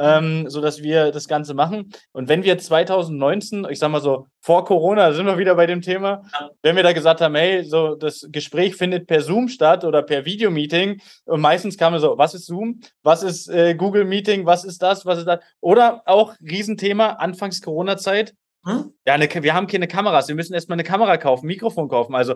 ähm, 0.00 0.48
so 0.48 0.60
dass 0.60 0.82
wir 0.82 1.12
das 1.12 1.28
Ganze 1.28 1.54
machen. 1.54 1.92
Und 2.12 2.28
wenn 2.28 2.42
wir 2.42 2.58
2019, 2.58 3.66
ich 3.70 3.78
sag 3.78 3.90
mal 3.90 4.00
so, 4.00 4.26
vor 4.40 4.64
Corona, 4.64 5.12
sind 5.12 5.26
wir 5.26 5.38
wieder 5.38 5.54
bei 5.54 5.66
dem 5.66 5.82
Thema, 5.82 6.22
wenn 6.62 6.76
wir 6.76 6.82
da 6.82 6.92
gesagt 6.92 7.20
haben, 7.20 7.34
hey, 7.34 7.62
so 7.64 7.94
das 7.94 8.26
Gespräch 8.30 8.74
findet 8.76 9.06
per 9.06 9.20
Zoom 9.20 9.48
statt 9.48 9.84
oder 9.84 10.02
per 10.02 10.24
Videomeeting, 10.24 11.00
und 11.26 11.40
meistens 11.40 11.76
kam 11.76 11.98
so, 11.98 12.16
was 12.16 12.34
ist 12.34 12.46
Zoom? 12.46 12.80
Was 13.02 13.22
ist 13.22 13.48
äh, 13.48 13.74
Google 13.74 14.04
Meeting? 14.04 14.46
Was 14.46 14.64
ist 14.64 14.82
das? 14.82 15.04
Was 15.04 15.18
ist 15.18 15.26
das? 15.26 15.40
Oder 15.60 16.02
auch 16.06 16.34
Riesenthema, 16.40 17.10
Anfangs 17.10 17.60
Corona-Zeit, 17.60 18.34
hm? 18.64 18.92
Ja, 19.06 19.14
eine, 19.14 19.28
wir 19.28 19.54
haben 19.54 19.66
keine 19.66 19.88
Kameras. 19.88 20.28
Wir 20.28 20.34
müssen 20.34 20.54
erstmal 20.54 20.76
eine 20.76 20.84
Kamera 20.84 21.16
kaufen, 21.16 21.46
Mikrofon 21.46 21.88
kaufen. 21.88 22.14
Also, 22.14 22.34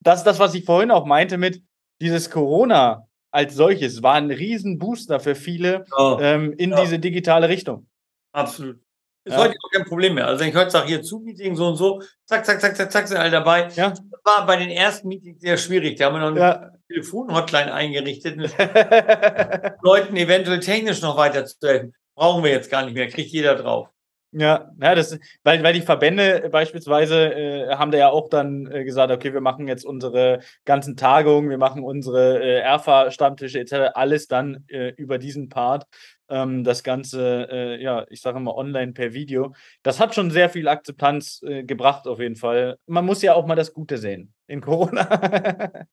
das 0.00 0.20
ist 0.20 0.24
das, 0.24 0.38
was 0.38 0.54
ich 0.54 0.64
vorhin 0.64 0.90
auch 0.90 1.06
meinte 1.06 1.38
mit 1.38 1.62
dieses 2.00 2.30
Corona 2.30 3.06
als 3.32 3.54
solches, 3.54 4.02
war 4.02 4.14
ein 4.14 4.30
Riesenbooster 4.30 5.18
für 5.18 5.34
viele 5.34 5.86
oh. 5.96 6.18
ähm, 6.20 6.52
in 6.52 6.70
ja. 6.70 6.80
diese 6.80 6.98
digitale 6.98 7.48
Richtung. 7.48 7.88
Absolut. 8.32 8.78
Ist 9.24 9.34
ja. 9.34 9.38
heute 9.38 9.54
auch 9.62 9.70
kein 9.70 9.84
Problem 9.84 10.14
mehr. 10.14 10.26
Also, 10.26 10.40
wenn 10.40 10.50
ich 10.50 10.56
heute 10.56 10.70
sage, 10.70 10.88
hier 10.88 11.02
Zoom-Meeting 11.02 11.54
so 11.54 11.68
und 11.68 11.76
so, 11.76 12.02
zack, 12.26 12.44
zack, 12.44 12.60
zack, 12.60 12.76
zack, 12.76 12.90
zack, 12.90 13.08
sind 13.08 13.16
alle 13.16 13.30
dabei. 13.30 13.68
Ja. 13.74 13.90
Das 13.90 14.02
war 14.24 14.46
bei 14.46 14.56
den 14.56 14.70
ersten 14.70 15.08
Meetings 15.08 15.40
sehr 15.40 15.56
schwierig. 15.56 15.96
Da 15.96 16.06
haben 16.06 16.14
wir 16.14 16.20
noch 16.20 16.28
eine 16.28 16.40
ja. 16.40 16.70
Telefon-Hotline 16.88 17.72
eingerichtet, 17.72 18.36
Leuten 19.82 20.16
eventuell 20.16 20.60
technisch 20.60 21.00
noch 21.02 21.16
weiterzuhelfen. 21.16 21.94
Brauchen 22.16 22.42
wir 22.42 22.50
jetzt 22.50 22.70
gar 22.70 22.84
nicht 22.84 22.94
mehr, 22.94 23.08
kriegt 23.08 23.30
jeder 23.30 23.54
drauf. 23.54 23.88
Ja, 24.34 24.70
ja, 24.80 24.94
das, 24.94 25.18
weil, 25.44 25.62
weil 25.62 25.74
die 25.74 25.82
Verbände 25.82 26.48
beispielsweise 26.50 27.34
äh, 27.34 27.68
haben 27.74 27.90
da 27.90 27.98
ja 27.98 28.08
auch 28.08 28.30
dann 28.30 28.66
äh, 28.66 28.82
gesagt, 28.82 29.12
okay, 29.12 29.34
wir 29.34 29.42
machen 29.42 29.68
jetzt 29.68 29.84
unsere 29.84 30.40
ganzen 30.64 30.96
Tagungen, 30.96 31.50
wir 31.50 31.58
machen 31.58 31.84
unsere 31.84 32.42
äh, 32.42 32.60
ERFA-Stammtische 32.60 33.60
etc., 33.60 33.92
alles 33.92 34.28
dann 34.28 34.64
äh, 34.68 34.88
über 34.96 35.18
diesen 35.18 35.50
Part. 35.50 35.84
Ähm, 36.30 36.64
das 36.64 36.82
Ganze, 36.82 37.46
äh, 37.50 37.82
ja, 37.82 38.06
ich 38.08 38.22
sage 38.22 38.40
mal 38.40 38.54
online 38.54 38.94
per 38.94 39.12
Video. 39.12 39.54
Das 39.82 40.00
hat 40.00 40.14
schon 40.14 40.30
sehr 40.30 40.48
viel 40.48 40.66
Akzeptanz 40.66 41.42
äh, 41.42 41.64
gebracht, 41.64 42.06
auf 42.06 42.18
jeden 42.18 42.36
Fall. 42.36 42.78
Man 42.86 43.04
muss 43.04 43.20
ja 43.20 43.34
auch 43.34 43.44
mal 43.44 43.54
das 43.54 43.74
Gute 43.74 43.98
sehen 43.98 44.32
in 44.46 44.62
Corona. 44.62 45.68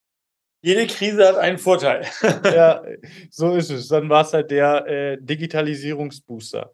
Jede 0.61 0.87
Krise 0.87 1.27
hat 1.27 1.37
einen 1.37 1.57
Vorteil. 1.57 2.05
ja, 2.45 2.83
so 3.31 3.55
ist 3.55 3.69
es. 3.69 3.89
Dann 3.89 4.09
war 4.09 4.21
es 4.21 4.31
halt 4.31 4.49
der 4.51 4.87
äh, 4.87 5.17
Digitalisierungsbooster. 5.19 6.71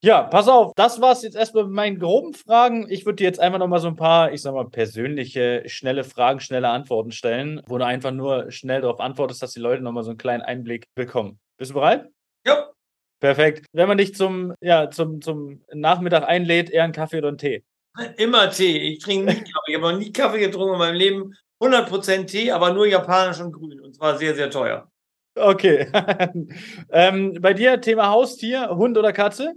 Ja, 0.00 0.22
pass 0.22 0.46
auf, 0.46 0.74
das 0.76 1.00
war's 1.00 1.24
jetzt 1.24 1.34
erstmal 1.34 1.64
mit 1.64 1.72
meinen 1.72 1.98
groben 1.98 2.32
Fragen. 2.32 2.86
Ich 2.88 3.04
würde 3.04 3.16
dir 3.16 3.24
jetzt 3.24 3.40
einfach 3.40 3.58
nochmal 3.58 3.80
so 3.80 3.88
ein 3.88 3.96
paar, 3.96 4.32
ich 4.32 4.42
sag 4.42 4.54
mal, 4.54 4.68
persönliche, 4.68 5.64
schnelle 5.66 6.04
Fragen, 6.04 6.38
schnelle 6.38 6.68
Antworten 6.68 7.10
stellen, 7.10 7.60
wo 7.66 7.78
du 7.78 7.84
einfach 7.84 8.12
nur 8.12 8.52
schnell 8.52 8.80
darauf 8.80 9.00
antwortest, 9.00 9.42
dass 9.42 9.54
die 9.54 9.60
Leute 9.60 9.82
nochmal 9.82 10.04
so 10.04 10.10
einen 10.10 10.18
kleinen 10.18 10.42
Einblick 10.42 10.84
bekommen. 10.94 11.40
Bist 11.56 11.72
du 11.72 11.74
bereit? 11.74 12.08
Ja. 12.46 12.70
Perfekt. 13.18 13.66
Wenn 13.72 13.88
man 13.88 13.98
dich 13.98 14.14
zum, 14.14 14.54
ja, 14.60 14.88
zum, 14.88 15.20
zum 15.20 15.64
Nachmittag 15.74 16.22
einlädt, 16.28 16.70
eher 16.70 16.84
einen 16.84 16.92
Kaffee 16.92 17.18
oder 17.18 17.28
einen 17.28 17.38
Tee? 17.38 17.64
Immer 18.18 18.50
Tee. 18.50 18.78
Ich 18.78 19.00
trinke 19.00 19.32
nie 19.32 19.40
Kaffee. 19.40 19.50
Ich 19.66 19.74
habe 19.74 19.92
noch 19.92 19.98
nie 19.98 20.12
Kaffee 20.12 20.38
getrunken 20.38 20.74
in 20.74 20.78
meinem 20.78 20.94
Leben. 20.94 21.34
100% 21.60 22.26
Tee, 22.26 22.52
aber 22.52 22.72
nur 22.72 22.86
japanisch 22.86 23.40
und 23.40 23.50
grün. 23.50 23.80
Und 23.80 23.96
zwar 23.96 24.16
sehr, 24.16 24.36
sehr 24.36 24.48
teuer. 24.48 24.88
Okay. 25.34 25.90
ähm, 26.92 27.36
bei 27.40 27.52
dir 27.52 27.80
Thema 27.80 28.10
Haustier, 28.10 28.70
Hund 28.70 28.96
oder 28.96 29.12
Katze? 29.12 29.54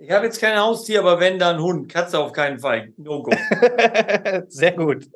Ich 0.00 0.12
habe 0.12 0.26
jetzt 0.26 0.40
kein 0.40 0.56
Haustier, 0.56 1.00
aber 1.00 1.18
wenn, 1.18 1.40
dann 1.40 1.60
Hund. 1.60 1.92
Katze 1.92 2.20
auf 2.20 2.32
keinen 2.32 2.60
Fall. 2.60 2.92
No 2.96 3.20
go. 3.20 3.32
Sehr 4.48 4.70
gut. 4.70 5.06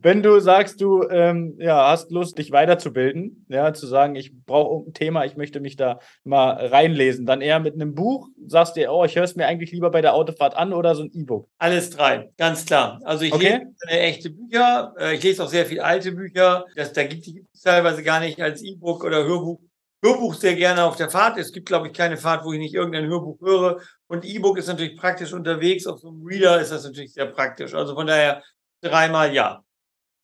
Wenn 0.00 0.22
du 0.22 0.40
sagst, 0.40 0.80
du 0.80 1.06
ähm, 1.08 1.54
ja, 1.58 1.90
hast 1.90 2.10
Lust, 2.10 2.38
dich 2.38 2.50
weiterzubilden, 2.50 3.44
ja, 3.48 3.74
zu 3.74 3.86
sagen, 3.86 4.16
ich 4.16 4.32
brauche 4.44 4.88
ein 4.88 4.94
Thema, 4.94 5.26
ich 5.26 5.36
möchte 5.36 5.60
mich 5.60 5.76
da 5.76 6.00
mal 6.24 6.52
reinlesen, 6.66 7.26
dann 7.26 7.42
eher 7.42 7.60
mit 7.60 7.74
einem 7.74 7.94
Buch, 7.94 8.28
sagst 8.46 8.74
dir, 8.74 8.90
oh, 8.90 9.04
ich 9.04 9.16
höre 9.16 9.24
es 9.24 9.36
mir 9.36 9.46
eigentlich 9.46 9.70
lieber 9.70 9.90
bei 9.90 10.00
der 10.00 10.14
Autofahrt 10.14 10.56
an 10.56 10.72
oder 10.72 10.94
so 10.94 11.02
ein 11.02 11.10
E-Book? 11.12 11.48
Alles 11.58 11.90
drei, 11.90 12.30
ganz 12.38 12.64
klar. 12.64 13.00
Also 13.04 13.24
ich 13.24 13.34
okay. 13.34 13.66
lese 13.86 14.00
echte 14.00 14.30
Bücher, 14.30 14.94
äh, 14.98 15.14
ich 15.14 15.22
lese 15.22 15.44
auch 15.44 15.48
sehr 15.48 15.66
viel 15.66 15.80
alte 15.80 16.12
Bücher. 16.12 16.64
Das, 16.74 16.92
da 16.94 17.04
gibt 17.04 17.26
es 17.26 17.60
teilweise 17.60 18.02
gar 18.02 18.18
nicht 18.18 18.40
als 18.40 18.62
E-Book 18.62 19.04
oder 19.04 19.24
Hörbuch 19.24 19.60
Hörbuch 20.02 20.34
sehr 20.34 20.56
gerne 20.56 20.84
auf 20.84 20.96
der 20.96 21.10
Fahrt. 21.10 21.38
Es 21.38 21.52
gibt, 21.52 21.66
glaube 21.66 21.86
ich, 21.86 21.92
keine 21.92 22.16
Fahrt, 22.16 22.44
wo 22.44 22.52
ich 22.52 22.58
nicht 22.58 22.74
irgendein 22.74 23.06
Hörbuch 23.06 23.40
höre. 23.40 23.80
Und 24.08 24.24
E-Book 24.24 24.58
ist 24.58 24.66
natürlich 24.66 24.96
praktisch 24.96 25.32
unterwegs. 25.32 25.86
Auf 25.86 26.00
so 26.00 26.08
einem 26.08 26.24
Reader 26.24 26.60
ist 26.60 26.72
das 26.72 26.84
natürlich 26.84 27.14
sehr 27.14 27.26
praktisch. 27.26 27.72
Also 27.72 27.94
von 27.94 28.06
daher 28.06 28.42
dreimal 28.82 29.32
ja. 29.32 29.62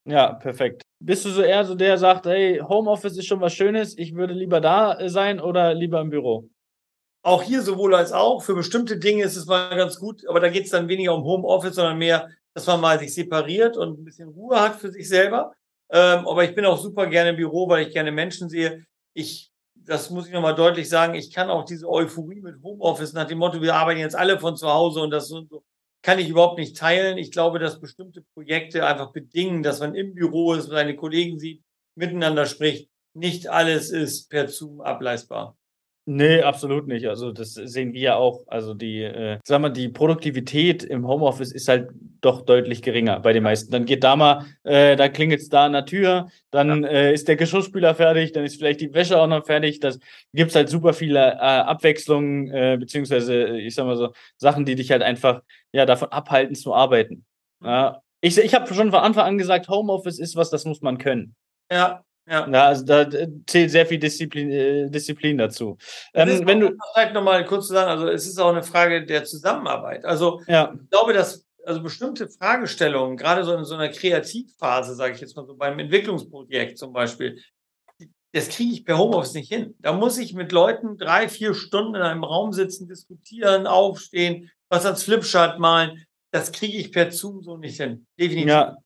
Ja, 0.05 0.33
perfekt. 0.33 0.81
Bist 0.99 1.23
du 1.23 1.29
so 1.29 1.41
eher 1.41 1.63
so 1.63 1.75
der, 1.75 1.89
der 1.89 1.97
sagt, 1.97 2.25
hey, 2.25 2.59
Homeoffice 2.59 3.17
ist 3.17 3.27
schon 3.27 3.41
was 3.41 3.53
Schönes, 3.53 3.97
ich 3.97 4.15
würde 4.15 4.33
lieber 4.33 4.59
da 4.59 4.97
äh, 4.99 5.09
sein 5.09 5.39
oder 5.39 5.73
lieber 5.73 6.01
im 6.01 6.09
Büro? 6.09 6.49
Auch 7.21 7.43
hier 7.43 7.61
sowohl 7.61 7.95
als 7.95 8.11
auch. 8.11 8.41
Für 8.41 8.55
bestimmte 8.55 8.97
Dinge 8.97 9.23
ist 9.23 9.35
es 9.35 9.45
mal 9.45 9.75
ganz 9.75 9.97
gut, 9.99 10.27
aber 10.27 10.39
da 10.39 10.49
geht 10.49 10.65
es 10.65 10.71
dann 10.71 10.87
weniger 10.87 11.13
um 11.13 11.23
Homeoffice, 11.23 11.75
sondern 11.75 11.97
mehr, 11.97 12.29
dass 12.53 12.65
man 12.67 12.81
mal 12.81 12.99
sich 12.99 13.13
separiert 13.13 13.77
und 13.77 13.99
ein 13.99 14.03
bisschen 14.03 14.29
Ruhe 14.29 14.59
hat 14.59 14.75
für 14.75 14.91
sich 14.91 15.07
selber. 15.07 15.53
Ähm, 15.91 16.27
aber 16.27 16.43
ich 16.43 16.55
bin 16.55 16.65
auch 16.65 16.77
super 16.77 17.07
gerne 17.07 17.31
im 17.31 17.35
Büro, 17.35 17.69
weil 17.69 17.87
ich 17.87 17.93
gerne 17.93 18.11
Menschen 18.11 18.49
sehe. 18.49 18.85
Ich 19.13 19.51
das 19.85 20.09
muss 20.09 20.27
ich 20.27 20.33
nochmal 20.33 20.55
deutlich 20.55 20.89
sagen, 20.89 21.15
ich 21.15 21.33
kann 21.33 21.49
auch 21.49 21.65
diese 21.65 21.89
Euphorie 21.89 22.41
mit 22.41 22.61
Homeoffice 22.63 23.13
nach 23.13 23.27
dem 23.27 23.39
Motto, 23.39 23.61
wir 23.61 23.75
arbeiten 23.75 23.99
jetzt 23.99 24.15
alle 24.15 24.39
von 24.39 24.55
zu 24.55 24.67
Hause 24.69 25.01
und 25.01 25.11
das 25.11 25.27
so, 25.27 25.63
kann 26.01 26.19
ich 26.19 26.29
überhaupt 26.29 26.57
nicht 26.57 26.77
teilen. 26.77 27.17
Ich 27.17 27.31
glaube, 27.31 27.59
dass 27.59 27.79
bestimmte 27.79 28.23
Projekte 28.33 28.85
einfach 28.85 29.11
bedingen, 29.11 29.63
dass 29.63 29.79
man 29.79 29.95
im 29.95 30.13
Büro 30.13 30.53
ist, 30.53 30.67
seine 30.67 30.95
Kollegen 30.95 31.39
sieht, 31.39 31.63
miteinander 31.95 32.45
spricht. 32.45 32.89
Nicht 33.13 33.47
alles 33.47 33.91
ist 33.91 34.29
per 34.29 34.47
Zoom 34.47 34.81
ableistbar. 34.81 35.57
Nee, 36.11 36.41
absolut 36.41 36.87
nicht. 36.87 37.07
Also 37.07 37.31
das 37.31 37.53
sehen 37.53 37.93
wir 37.93 38.01
ja 38.01 38.15
auch. 38.15 38.41
Also 38.47 38.73
die, 38.73 39.03
äh, 39.03 39.37
sag 39.43 39.61
mal, 39.61 39.69
die 39.69 39.89
Produktivität 39.89 40.83
im 40.83 41.07
Homeoffice 41.07 41.51
ist 41.51 41.67
halt 41.67 41.91
doch 42.19 42.41
deutlich 42.41 42.81
geringer 42.81 43.19
bei 43.19 43.31
den 43.31 43.43
meisten. 43.43 43.71
Dann 43.71 43.85
geht 43.85 44.03
da 44.03 44.15
mal, 44.15 44.43
äh, 44.63 44.95
da 44.95 45.07
klingelt 45.07 45.39
es 45.39 45.49
da 45.49 45.67
an 45.67 45.73
der 45.73 45.85
Tür, 45.85 46.29
dann 46.49 46.81
ja. 46.81 46.89
äh, 46.89 47.13
ist 47.13 47.27
der 47.27 47.35
Geschirrspüler 47.35 47.93
fertig, 47.93 48.31
dann 48.31 48.43
ist 48.43 48.55
vielleicht 48.55 48.81
die 48.81 48.91
Wäsche 48.91 49.21
auch 49.21 49.27
noch 49.27 49.45
fertig. 49.45 49.81
Das 49.81 49.99
gibt 50.33 50.49
es 50.49 50.55
halt 50.55 50.69
super 50.69 50.93
viele 50.93 51.19
äh, 51.19 51.35
Abwechslungen, 51.35 52.51
äh, 52.51 52.77
beziehungsweise, 52.79 53.59
ich 53.59 53.75
sag 53.75 53.85
mal 53.85 53.95
so, 53.95 54.11
Sachen, 54.37 54.65
die 54.65 54.73
dich 54.73 54.89
halt 54.89 55.03
einfach 55.03 55.43
ja, 55.71 55.85
davon 55.85 56.11
abhalten 56.11 56.55
zu 56.55 56.73
arbeiten. 56.73 57.23
Ja. 57.63 58.01
Ich, 58.21 58.35
ich 58.35 58.55
habe 58.55 58.73
schon 58.73 58.89
von 58.89 59.01
Anfang 59.01 59.27
an 59.27 59.37
gesagt, 59.37 59.69
Homeoffice 59.69 60.17
ist 60.17 60.35
was, 60.35 60.49
das 60.49 60.65
muss 60.65 60.81
man 60.81 60.97
können. 60.97 61.35
Ja, 61.71 62.03
ja. 62.29 62.47
ja, 62.47 62.65
also 62.65 62.85
da 62.85 63.09
zählt 63.47 63.71
sehr 63.71 63.85
viel 63.85 63.97
Disziplin, 63.97 64.51
äh, 64.51 64.89
Disziplin 64.89 65.37
dazu. 65.37 65.77
Ähm, 66.13 66.45
wenn 66.45 66.59
du 66.59 66.77
vielleicht 66.93 67.13
nochmal 67.13 67.43
kurz 67.45 67.67
zu 67.67 67.73
sagen, 67.73 67.89
also 67.89 68.07
es 68.07 68.27
ist 68.27 68.37
auch 68.37 68.49
eine 68.49 68.63
Frage 68.63 69.05
der 69.05 69.23
Zusammenarbeit. 69.23 70.05
Also 70.05 70.41
ja. 70.47 70.73
ich 70.73 70.89
glaube, 70.89 71.13
dass 71.13 71.45
also 71.65 71.81
bestimmte 71.81 72.27
Fragestellungen, 72.27 73.17
gerade 73.17 73.43
so 73.43 73.53
in 73.55 73.63
so 73.63 73.75
einer 73.75 73.89
Kreativphase, 73.89 74.95
sage 74.95 75.13
ich 75.13 75.21
jetzt 75.21 75.35
mal 75.35 75.45
so 75.45 75.55
beim 75.55 75.77
Entwicklungsprojekt 75.79 76.77
zum 76.77 76.93
Beispiel, 76.93 77.39
das 78.31 78.49
kriege 78.49 78.73
ich 78.73 78.85
per 78.85 78.97
Homeoffice 78.97 79.33
nicht 79.33 79.51
hin. 79.51 79.75
Da 79.79 79.93
muss 79.93 80.17
ich 80.17 80.33
mit 80.33 80.51
Leuten 80.51 80.97
drei, 80.97 81.29
vier 81.29 81.53
Stunden 81.53 81.95
in 81.95 82.01
einem 82.01 82.23
Raum 82.23 82.53
sitzen, 82.53 82.87
diskutieren, 82.87 83.65
aufstehen, 83.65 84.51
was 84.69 84.85
als 84.85 85.03
Flipchart 85.03 85.59
malen. 85.59 86.05
Das 86.31 86.51
kriege 86.51 86.77
ich 86.77 86.91
per 86.91 87.11
Zoom 87.11 87.41
so 87.41 87.57
nicht 87.57 87.81
hin. 87.81 88.05
Definitiv. 88.19 88.49
Ja, 88.49 88.77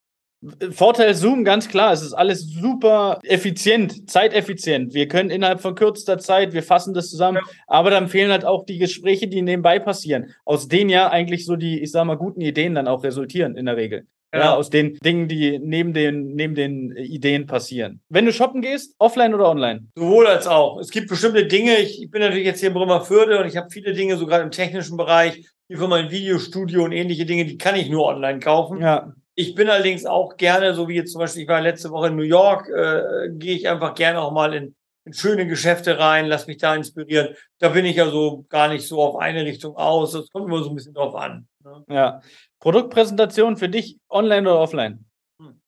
Vorteil 0.71 1.13
Zoom, 1.13 1.43
ganz 1.43 1.69
klar, 1.69 1.93
es 1.93 2.01
ist 2.01 2.13
alles 2.13 2.47
super 2.47 3.19
effizient, 3.23 4.09
zeiteffizient. 4.09 4.93
Wir 4.93 5.07
können 5.07 5.29
innerhalb 5.29 5.61
von 5.61 5.75
kürzester 5.75 6.17
Zeit, 6.17 6.53
wir 6.53 6.63
fassen 6.63 6.93
das 6.93 7.09
zusammen, 7.09 7.37
ja. 7.37 7.53
aber 7.67 7.89
dann 7.89 8.07
fehlen 8.07 8.31
halt 8.31 8.45
auch 8.45 8.65
die 8.65 8.77
Gespräche, 8.77 9.27
die 9.27 9.41
nebenbei 9.41 9.79
passieren, 9.79 10.33
aus 10.45 10.67
denen 10.67 10.89
ja 10.89 11.09
eigentlich 11.09 11.45
so 11.45 11.55
die, 11.55 11.81
ich 11.81 11.91
sag 11.91 12.05
mal, 12.05 12.15
guten 12.15 12.41
Ideen 12.41 12.75
dann 12.75 12.87
auch 12.87 13.03
resultieren 13.03 13.55
in 13.55 13.65
der 13.65 13.77
Regel. 13.77 14.07
Ja. 14.33 14.39
ja, 14.39 14.55
aus 14.55 14.71
den 14.71 14.95
Dingen, 14.95 15.27
die 15.27 15.59
neben 15.59 15.93
den, 15.93 16.33
neben 16.33 16.55
den 16.55 16.91
Ideen 16.95 17.45
passieren. 17.45 18.01
Wenn 18.09 18.25
du 18.25 18.33
shoppen 18.33 18.63
gehst, 18.63 18.95
offline 18.97 19.35
oder 19.35 19.47
online? 19.47 19.85
Sowohl 19.95 20.25
als 20.25 20.47
auch. 20.47 20.79
Es 20.79 20.89
gibt 20.89 21.07
bestimmte 21.07 21.45
Dinge, 21.45 21.77
ich, 21.77 22.01
ich 22.01 22.09
bin 22.09 22.21
natürlich 22.21 22.45
jetzt 22.45 22.59
hier 22.59 22.69
in 22.69 22.73
Bremerförde 22.73 23.39
und 23.39 23.45
ich 23.45 23.57
habe 23.57 23.69
viele 23.69 23.93
Dinge, 23.93 24.17
so 24.17 24.25
gerade 24.25 24.43
im 24.43 24.49
technischen 24.49 24.97
Bereich, 24.97 25.45
wie 25.67 25.75
für 25.75 25.87
mein 25.87 26.09
Videostudio 26.09 26.83
und 26.83 26.93
ähnliche 26.93 27.27
Dinge, 27.27 27.45
die 27.45 27.59
kann 27.59 27.75
ich 27.75 27.89
nur 27.89 28.05
online 28.05 28.39
kaufen. 28.39 28.81
Ja. 28.81 29.13
Ich 29.35 29.55
bin 29.55 29.69
allerdings 29.69 30.05
auch 30.05 30.37
gerne, 30.37 30.75
so 30.75 30.87
wie 30.87 30.95
jetzt 30.95 31.11
zum 31.11 31.19
Beispiel, 31.19 31.43
ich 31.43 31.47
war 31.47 31.61
letzte 31.61 31.89
Woche 31.89 32.07
in 32.07 32.15
New 32.15 32.23
York, 32.23 32.69
äh, 32.69 33.29
gehe 33.31 33.55
ich 33.55 33.67
einfach 33.67 33.95
gerne 33.95 34.21
auch 34.21 34.31
mal 34.31 34.53
in, 34.53 34.75
in 35.05 35.13
schöne 35.13 35.47
Geschäfte 35.47 35.97
rein, 35.97 36.27
lass 36.27 36.45
mich 36.45 36.57
da 36.57 36.75
inspirieren. 36.75 37.35
Da 37.59 37.69
bin 37.69 37.85
ich 37.85 37.95
ja 37.95 38.09
so 38.09 38.45
gar 38.49 38.67
nicht 38.67 38.87
so 38.87 39.01
auf 39.01 39.15
eine 39.15 39.43
Richtung 39.43 39.75
aus. 39.75 40.11
Das 40.11 40.29
kommt 40.29 40.47
immer 40.47 40.63
so 40.63 40.69
ein 40.69 40.75
bisschen 40.75 40.93
drauf 40.93 41.15
an. 41.15 41.47
Ne? 41.63 41.83
Ja. 41.89 42.21
Produktpräsentation 42.59 43.57
für 43.57 43.69
dich 43.69 43.97
online 44.09 44.41
oder 44.41 44.59
offline? 44.59 45.05
Hm. 45.39 45.59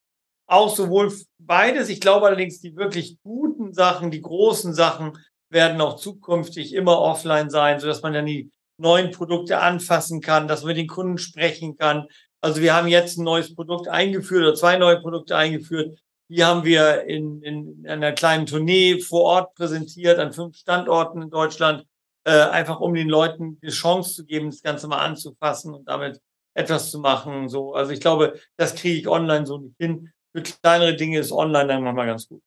Auch 0.47 0.75
sowohl 0.75 1.11
beides. 1.39 1.89
Ich 1.89 2.01
glaube 2.01 2.27
allerdings, 2.27 2.61
die 2.61 2.75
wirklich 2.75 3.17
guten 3.23 3.73
Sachen, 3.73 4.11
die 4.11 4.21
großen 4.21 4.73
Sachen 4.73 5.13
werden 5.49 5.81
auch 5.81 5.95
zukünftig 5.95 6.73
immer 6.73 6.99
offline 6.99 7.49
sein, 7.49 7.79
sodass 7.79 8.03
man 8.03 8.13
dann 8.13 8.25
die 8.27 8.51
neuen 8.77 9.11
Produkte 9.11 9.59
anfassen 9.59 10.21
kann, 10.21 10.47
dass 10.47 10.61
man 10.61 10.69
mit 10.69 10.77
den 10.77 10.87
Kunden 10.87 11.17
sprechen 11.17 11.77
kann, 11.77 12.07
also 12.41 12.61
wir 12.61 12.73
haben 12.75 12.87
jetzt 12.87 13.17
ein 13.17 13.23
neues 13.23 13.53
Produkt 13.53 13.87
eingeführt 13.87 14.43
oder 14.43 14.55
zwei 14.55 14.77
neue 14.77 14.99
Produkte 15.01 15.35
eingeführt. 15.35 15.97
Die 16.29 16.43
haben 16.43 16.63
wir 16.63 17.03
in, 17.03 17.41
in 17.41 17.87
einer 17.87 18.11
kleinen 18.11 18.45
Tournee 18.45 18.99
vor 18.99 19.23
Ort 19.23 19.55
präsentiert 19.55 20.19
an 20.19 20.33
fünf 20.33 20.57
Standorten 20.57 21.21
in 21.21 21.29
Deutschland, 21.29 21.85
äh, 22.23 22.31
einfach 22.31 22.79
um 22.79 22.93
den 22.93 23.09
Leuten 23.09 23.59
die 23.61 23.69
Chance 23.69 24.15
zu 24.15 24.25
geben, 24.25 24.49
das 24.49 24.61
Ganze 24.61 24.87
mal 24.87 24.99
anzufassen 24.99 25.73
und 25.73 25.87
damit 25.87 26.19
etwas 26.55 26.89
zu 26.89 26.99
machen. 26.99 27.49
So, 27.49 27.73
also 27.73 27.91
ich 27.91 27.99
glaube, 27.99 28.39
das 28.57 28.75
kriege 28.75 28.99
ich 28.99 29.07
online 29.07 29.45
so 29.45 29.57
nicht 29.57 29.75
hin. 29.77 30.11
Für 30.35 30.41
kleinere 30.41 30.95
Dinge 30.95 31.19
ist 31.19 31.31
online 31.31 31.67
dann 31.67 31.83
manchmal 31.83 32.07
ganz 32.07 32.27
gut. 32.27 32.41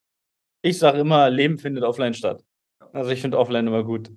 Ich 0.63 0.79
sage 0.79 0.99
immer, 0.99 1.31
Leben 1.31 1.59
findet 1.59 1.85
offline 1.85 2.15
statt. 2.15 2.43
Also 2.93 3.11
ich 3.11 3.21
finde 3.21 3.39
offline 3.39 3.67
immer 3.67 3.85
gut. 3.85 4.11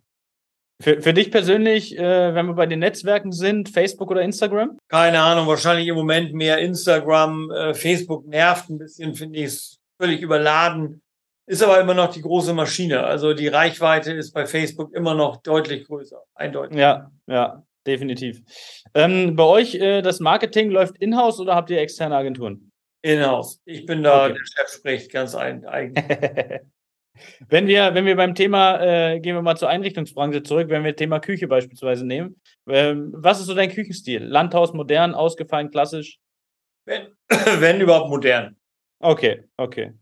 Für, 0.82 1.02
für 1.02 1.14
dich 1.14 1.32
persönlich, 1.32 1.98
äh, 1.98 2.34
wenn 2.34 2.48
wir 2.48 2.56
bei 2.56 2.66
den 2.66 2.80
Netzwerken 2.80 3.32
sind, 3.32 3.70
Facebook 3.70 4.10
oder 4.10 4.22
Instagram? 4.22 4.80
Keine 4.88 5.22
Ahnung, 5.22 5.48
wahrscheinlich 5.48 5.88
im 5.88 5.96
Moment 5.96 6.34
mehr 6.34 6.58
Instagram. 6.58 7.52
Äh, 7.52 7.74
Facebook 7.74 8.26
nervt 8.26 8.70
ein 8.70 8.80
bisschen, 8.80 9.14
finde 9.14 9.40
ich 9.40 9.46
es 9.46 9.80
völlig 10.02 10.22
überladen. 10.22 11.02
Ist 11.46 11.62
aber 11.62 11.80
immer 11.80 11.94
noch 11.94 12.12
die 12.12 12.22
große 12.22 12.54
Maschine. 12.54 13.04
Also 13.04 13.34
die 13.34 13.48
Reichweite 13.48 14.14
ist 14.14 14.32
bei 14.32 14.46
Facebook 14.46 14.94
immer 14.94 15.14
noch 15.14 15.38
deutlich 15.38 15.86
größer, 15.86 16.24
eindeutig. 16.34 16.78
Ja, 16.78 17.12
ja, 17.28 17.64
definitiv. 17.86 18.42
Ähm, 18.96 19.36
bei 19.36 19.44
euch, 19.44 19.76
äh, 19.76 20.02
das 20.02 20.20
Marketing 20.20 20.72
läuft 20.72 20.98
in-house 20.98 21.40
oder 21.40 21.56
habt 21.56 21.70
ihr 21.70 21.80
externe 21.80 22.16
Agenturen? 22.16 22.72
In-house. 23.04 23.60
Ich 23.66 23.86
bin 23.86 24.02
da, 24.02 24.26
okay. 24.26 24.34
der 24.34 24.64
Chef 24.64 24.74
spricht 24.74 25.12
ganz 25.12 25.36
eigen. 25.36 25.96
Wenn 27.50 27.68
wir, 27.68 27.94
wenn 27.94 28.06
wir 28.06 28.16
beim 28.16 28.36
Thema, 28.36 28.80
äh, 28.82 29.20
gehen 29.20 29.36
wir 29.36 29.42
mal 29.42 29.58
zur 29.58 29.70
Einrichtungsbranche 29.70 30.44
zurück, 30.44 30.70
wenn 30.70 30.84
wir 30.84 30.96
Thema 30.96 31.20
Küche 31.20 31.48
beispielsweise 31.48 32.06
nehmen. 32.06 32.40
Ähm, 32.68 33.12
was 33.16 33.40
ist 33.40 33.48
so 33.48 33.54
dein 33.54 33.70
Küchenstil? 33.70 34.24
Landhaus, 34.24 34.74
modern, 34.74 35.14
ausgefallen, 35.14 35.72
klassisch? 35.72 36.20
Wenn, 36.86 37.08
wenn 37.60 37.82
überhaupt 37.82 38.10
modern. 38.10 38.56
Okay, 39.00 39.44
okay. 39.58 39.94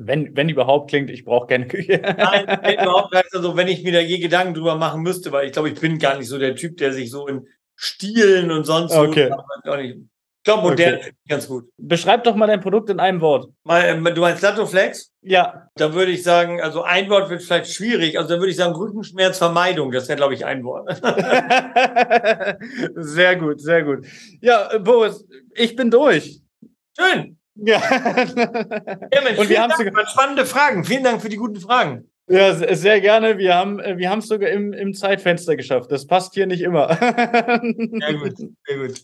Wenn, 0.00 0.36
wenn 0.36 0.48
überhaupt 0.48 0.90
klingt, 0.90 1.10
ich 1.10 1.24
brauche 1.24 1.48
keine 1.48 1.66
Küche. 1.66 2.00
Nein, 2.02 2.46
wenn 2.62 2.74
überhaupt 2.74 3.14
heißt 3.14 3.34
also, 3.34 3.56
wenn 3.56 3.68
ich 3.68 3.82
mir 3.82 3.92
da 3.92 4.00
je 4.00 4.18
Gedanken 4.18 4.54
drüber 4.54 4.76
machen 4.76 5.02
müsste, 5.02 5.32
weil 5.32 5.46
ich 5.46 5.52
glaube, 5.52 5.70
ich 5.70 5.80
bin 5.80 5.98
gar 5.98 6.16
nicht 6.16 6.28
so 6.28 6.38
der 6.38 6.54
Typ, 6.54 6.76
der 6.76 6.92
sich 6.92 7.10
so 7.10 7.26
in 7.26 7.46
Stilen 7.74 8.50
und 8.50 8.64
sonst 8.64 8.92
okay. 8.92 9.30
so, 9.64 9.72
glaube, 10.48 10.70
modern 10.70 10.94
okay. 10.96 11.12
ganz 11.28 11.48
gut. 11.48 11.68
Beschreib 11.76 12.24
doch 12.24 12.34
mal 12.34 12.46
dein 12.46 12.60
Produkt 12.60 12.90
in 12.90 13.00
einem 13.00 13.20
Wort. 13.20 13.50
Mal, 13.64 13.84
ähm, 13.84 14.04
du 14.04 14.20
meinst 14.20 14.42
Latoflex? 14.42 15.12
Ja. 15.22 15.68
Da 15.74 15.94
würde 15.94 16.12
ich 16.12 16.22
sagen, 16.22 16.60
also 16.60 16.82
ein 16.82 17.08
Wort 17.10 17.30
wird 17.30 17.42
vielleicht 17.42 17.72
schwierig. 17.72 18.18
Also 18.18 18.34
da 18.34 18.40
würde 18.40 18.50
ich 18.50 18.56
sagen 18.56 18.74
Rückenschmerzvermeidung. 18.74 19.92
Das 19.92 20.08
wäre, 20.08 20.16
glaube 20.16 20.34
ich, 20.34 20.44
ein 20.44 20.64
Wort. 20.64 20.88
sehr 22.96 23.36
gut, 23.36 23.60
sehr 23.60 23.82
gut. 23.82 24.06
Ja, 24.40 24.78
Boris, 24.78 25.26
ich 25.54 25.76
bin 25.76 25.90
durch. 25.90 26.40
Schön. 26.98 27.38
Ja. 27.54 27.78
ja 29.12 29.20
Mensch, 29.22 29.38
Und 29.38 29.48
wir 29.48 29.62
haben 29.62 29.72
spannende 30.06 30.46
Fragen. 30.46 30.84
Vielen 30.84 31.04
Dank 31.04 31.20
für 31.20 31.28
die 31.28 31.36
guten 31.36 31.60
Fragen. 31.60 32.10
Ja, 32.28 32.54
sehr 32.54 33.00
gerne. 33.00 33.38
Wir 33.38 33.54
haben 33.54 33.80
äh, 33.80 33.96
wir 33.96 34.12
es 34.18 34.28
sogar 34.28 34.50
im, 34.50 34.72
im 34.72 34.92
Zeitfenster 34.92 35.56
geschafft. 35.56 35.90
Das 35.90 36.06
passt 36.06 36.34
hier 36.34 36.46
nicht 36.46 36.60
immer. 36.60 36.88
Sehr 36.98 38.14
gut, 38.14 38.36
sehr 38.36 38.78
gut. 38.78 39.02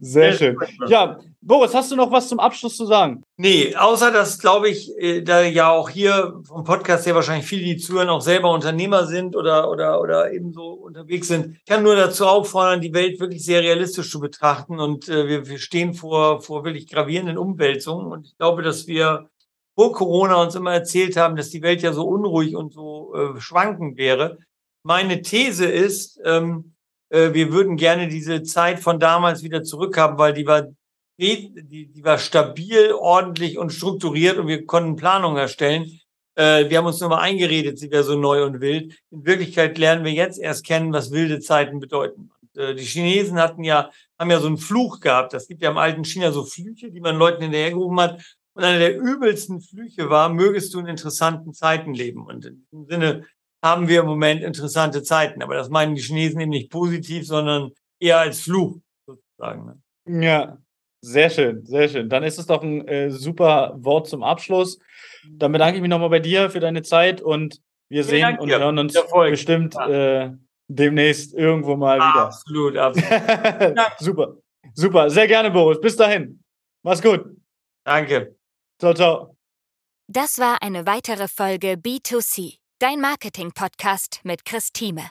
Sehr, 0.00 0.32
sehr 0.32 0.32
schön. 0.32 0.56
Ja, 0.88 1.18
Boris, 1.40 1.74
hast 1.74 1.90
du 1.90 1.96
noch 1.96 2.10
was 2.10 2.28
zum 2.28 2.40
Abschluss 2.40 2.76
zu 2.76 2.86
sagen? 2.86 3.22
Nee, 3.36 3.74
außer 3.76 4.10
dass, 4.10 4.38
glaube 4.38 4.68
ich, 4.68 4.90
äh, 4.98 5.22
da 5.22 5.42
ja 5.42 5.70
auch 5.70 5.88
hier 5.88 6.40
vom 6.44 6.64
Podcast 6.64 7.06
her 7.06 7.14
wahrscheinlich 7.14 7.46
viele, 7.46 7.64
die 7.64 7.76
zuhören, 7.76 8.08
auch 8.08 8.20
selber 8.20 8.52
Unternehmer 8.52 9.06
sind 9.06 9.36
oder, 9.36 9.70
oder, 9.70 10.00
oder 10.00 10.32
eben 10.32 10.52
so 10.52 10.72
unterwegs 10.72 11.28
sind. 11.28 11.56
Ich 11.56 11.64
kann 11.64 11.82
nur 11.82 11.96
dazu 11.96 12.26
auffordern, 12.26 12.80
die 12.80 12.94
Welt 12.94 13.20
wirklich 13.20 13.44
sehr 13.44 13.62
realistisch 13.62 14.10
zu 14.10 14.20
betrachten. 14.20 14.80
Und 14.80 15.08
äh, 15.08 15.28
wir, 15.28 15.48
wir 15.48 15.58
stehen 15.58 15.94
vor, 15.94 16.42
vor 16.42 16.64
wirklich 16.64 16.88
gravierenden 16.88 17.38
Umwälzungen. 17.38 18.06
Und 18.06 18.26
ich 18.26 18.36
glaube, 18.36 18.62
dass 18.62 18.86
wir 18.86 19.28
vor 19.76 19.92
Corona 19.92 20.42
uns 20.42 20.54
immer 20.54 20.72
erzählt 20.72 21.16
haben, 21.16 21.36
dass 21.36 21.50
die 21.50 21.62
Welt 21.62 21.82
ja 21.82 21.92
so 21.92 22.06
unruhig 22.08 22.56
und 22.56 22.72
so 22.72 23.14
äh, 23.14 23.40
schwankend 23.40 23.98
wäre. 23.98 24.38
Meine 24.82 25.20
These 25.20 25.66
ist, 25.66 26.18
ähm, 26.24 26.74
äh, 27.10 27.34
wir 27.34 27.52
würden 27.52 27.76
gerne 27.76 28.08
diese 28.08 28.42
Zeit 28.42 28.80
von 28.80 28.98
damals 28.98 29.42
wieder 29.42 29.62
zurückhaben, 29.62 30.18
weil 30.18 30.32
die 30.32 30.46
war, 30.46 30.62
die, 31.18 31.52
die 31.92 32.04
war 32.04 32.18
stabil, 32.18 32.92
ordentlich 32.92 33.58
und 33.58 33.70
strukturiert 33.70 34.38
und 34.38 34.46
wir 34.46 34.64
konnten 34.64 34.96
Planungen 34.96 35.36
erstellen. 35.36 36.00
Äh, 36.36 36.70
wir 36.70 36.78
haben 36.78 36.86
uns 36.86 37.00
nur 37.00 37.10
mal 37.10 37.20
eingeredet, 37.20 37.78
sie 37.78 37.90
wäre 37.90 38.02
so 38.02 38.16
neu 38.16 38.44
und 38.44 38.60
wild. 38.60 38.98
In 39.10 39.26
Wirklichkeit 39.26 39.76
lernen 39.76 40.04
wir 40.04 40.12
jetzt 40.12 40.38
erst 40.38 40.64
kennen, 40.64 40.92
was 40.92 41.10
wilde 41.10 41.40
Zeiten 41.40 41.80
bedeuten. 41.80 42.30
Und, 42.40 42.62
äh, 42.62 42.74
die 42.74 42.84
Chinesen 42.84 43.38
hatten 43.38 43.62
ja, 43.62 43.90
haben 44.18 44.30
ja 44.30 44.40
so 44.40 44.46
einen 44.46 44.58
Fluch 44.58 45.00
gehabt. 45.00 45.34
Das 45.34 45.48
gibt 45.48 45.62
ja 45.62 45.70
im 45.70 45.78
alten 45.78 46.04
China 46.04 46.32
so 46.32 46.44
Flüche, 46.44 46.90
die 46.90 47.00
man 47.00 47.16
Leuten 47.16 47.42
hinterhergerufen 47.42 48.00
hat. 48.00 48.22
Und 48.56 48.64
einer 48.64 48.78
der 48.78 48.96
übelsten 48.96 49.60
Flüche 49.60 50.08
war, 50.08 50.30
mögest 50.30 50.72
du 50.72 50.78
in 50.78 50.86
interessanten 50.86 51.52
Zeiten 51.52 51.92
leben. 51.92 52.26
Und 52.26 52.46
in 52.46 52.66
diesem 52.72 52.86
Sinne 52.86 53.26
haben 53.62 53.86
wir 53.86 54.00
im 54.00 54.06
Moment 54.06 54.42
interessante 54.42 55.02
Zeiten. 55.02 55.42
Aber 55.42 55.54
das 55.56 55.68
meinen 55.68 55.94
die 55.94 56.00
Chinesen 56.00 56.40
eben 56.40 56.50
nicht 56.50 56.70
positiv, 56.70 57.26
sondern 57.26 57.72
eher 58.00 58.18
als 58.18 58.40
Fluch 58.40 58.78
sozusagen. 59.06 59.78
Ne? 60.06 60.24
Ja, 60.24 60.56
sehr 61.02 61.28
schön, 61.28 61.66
sehr 61.66 61.90
schön. 61.90 62.08
Dann 62.08 62.22
ist 62.22 62.38
es 62.38 62.46
doch 62.46 62.62
ein 62.62 62.88
äh, 62.88 63.10
super 63.10 63.74
Wort 63.76 64.08
zum 64.08 64.22
Abschluss. 64.22 64.78
Dann 65.30 65.52
bedanke 65.52 65.76
ich 65.76 65.82
mich 65.82 65.90
nochmal 65.90 66.08
bei 66.08 66.20
dir 66.20 66.48
für 66.48 66.60
deine 66.60 66.80
Zeit 66.80 67.20
und 67.20 67.60
wir 67.90 68.04
Vielen 68.04 68.10
sehen 68.10 68.22
Dank 68.22 68.40
und 68.40 68.48
dir. 68.48 68.58
hören 68.58 68.78
uns 68.78 68.94
bestimmt 69.12 69.74
ja. 69.74 70.24
äh, 70.24 70.30
demnächst 70.68 71.34
irgendwo 71.34 71.76
mal 71.76 71.98
wieder. 71.98 72.24
Absolut, 72.24 72.78
absolut. 72.78 73.78
super, 73.98 74.36
super. 74.72 75.10
Sehr 75.10 75.28
gerne, 75.28 75.50
Boris. 75.50 75.78
Bis 75.78 75.94
dahin. 75.94 76.42
Mach's 76.82 77.02
gut. 77.02 77.36
Danke. 77.84 78.35
Ciao, 78.78 78.92
ciao. 78.92 79.36
Das 80.08 80.38
war 80.38 80.62
eine 80.62 80.86
weitere 80.86 81.28
Folge 81.28 81.74
B2C, 81.74 82.58
dein 82.78 83.00
Marketing-Podcast 83.00 84.20
mit 84.22 84.44
Chris 84.44 84.70
Thieme. 84.72 85.10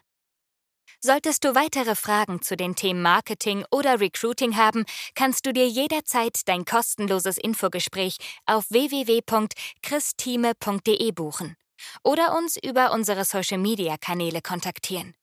Solltest 1.02 1.44
du 1.44 1.56
weitere 1.56 1.96
Fragen 1.96 2.42
zu 2.42 2.56
den 2.56 2.76
Themen 2.76 3.02
Marketing 3.02 3.66
oder 3.72 4.00
Recruiting 4.00 4.56
haben, 4.56 4.86
kannst 5.16 5.46
du 5.46 5.52
dir 5.54 5.68
jederzeit 5.68 6.40
dein 6.46 6.64
kostenloses 6.66 7.38
Infogespräch 7.38 8.18
auf 8.46 8.66
www.christime.de 8.70 11.12
buchen 11.12 11.58
oder 12.04 12.38
uns 12.38 12.58
über 12.58 12.92
unsere 12.92 13.26
Social-Media-Kanäle 13.26 14.42
kontaktieren. 14.42 15.16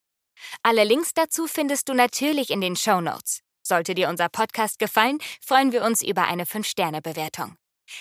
Alle 0.63 0.85
Links 0.85 1.15
dazu 1.15 1.47
findest 1.47 1.89
du 1.89 1.95
natürlich 1.95 2.51
in 2.51 2.61
den 2.61 2.77
Show 2.77 3.01
Notes. 3.01 3.41
Sollte 3.63 3.95
dir 3.95 4.09
unser 4.09 4.29
Podcast 4.29 4.79
gefallen, 4.79 5.19
freuen 5.41 5.73
wir 5.73 5.85
uns 5.85 6.03
über 6.03 6.25
eine 6.25 6.45
5-Sterne-Bewertung. 6.45 7.57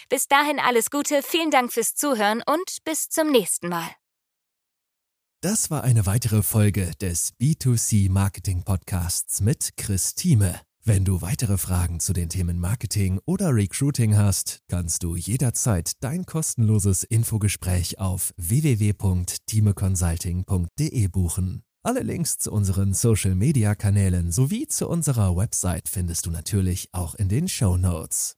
Bis 0.10 0.28
dahin 0.28 0.60
alles 0.60 0.90
Gute, 0.90 1.22
vielen 1.24 1.52
Dank 1.52 1.74
fürs 1.74 1.96
Zuhören 1.96 2.42
und 2.46 2.78
bis 2.84 3.10
zum 3.10 3.32
nächsten 3.32 3.70
Mal. 3.70 3.90
Das 5.42 5.72
war 5.72 5.84
eine 5.84 6.06
weitere 6.06 6.44
Folge 6.44 6.92
des 7.02 7.34
B2C 7.40 8.12
Marketing 8.12 8.64
Podcasts 8.64 9.42
mit 9.42 9.76
Chris 9.76 10.14
Thieme. 10.14 10.62
Wenn 10.84 11.06
du 11.06 11.22
weitere 11.22 11.58
Fragen 11.58 12.00
zu 12.00 12.14
den 12.14 12.30
Themen 12.30 12.60
Marketing 12.60 13.20
oder 13.26 13.54
Recruiting 13.54 14.18
hast, 14.18 14.62
kannst 14.68 15.04
du 15.04 15.16
jederzeit 15.16 15.92
dein 16.00 16.26
kostenloses 16.26 17.04
Infogespräch 17.04 18.00
auf 18.00 18.34
www.timeconsulting.de 18.38 21.08
buchen. 21.08 21.64
Alle 21.84 22.02
Links 22.02 22.38
zu 22.38 22.52
unseren 22.52 22.94
Social-Media-Kanälen 22.94 24.32
sowie 24.32 24.68
zu 24.68 24.88
unserer 24.88 25.36
Website 25.36 25.90
findest 25.90 26.28
du 26.28 26.32
natürlich 26.32 26.90
auch 26.94 27.16
in 27.16 27.30
den 27.30 27.48
Show 27.48 27.78
Notes. 27.78 28.38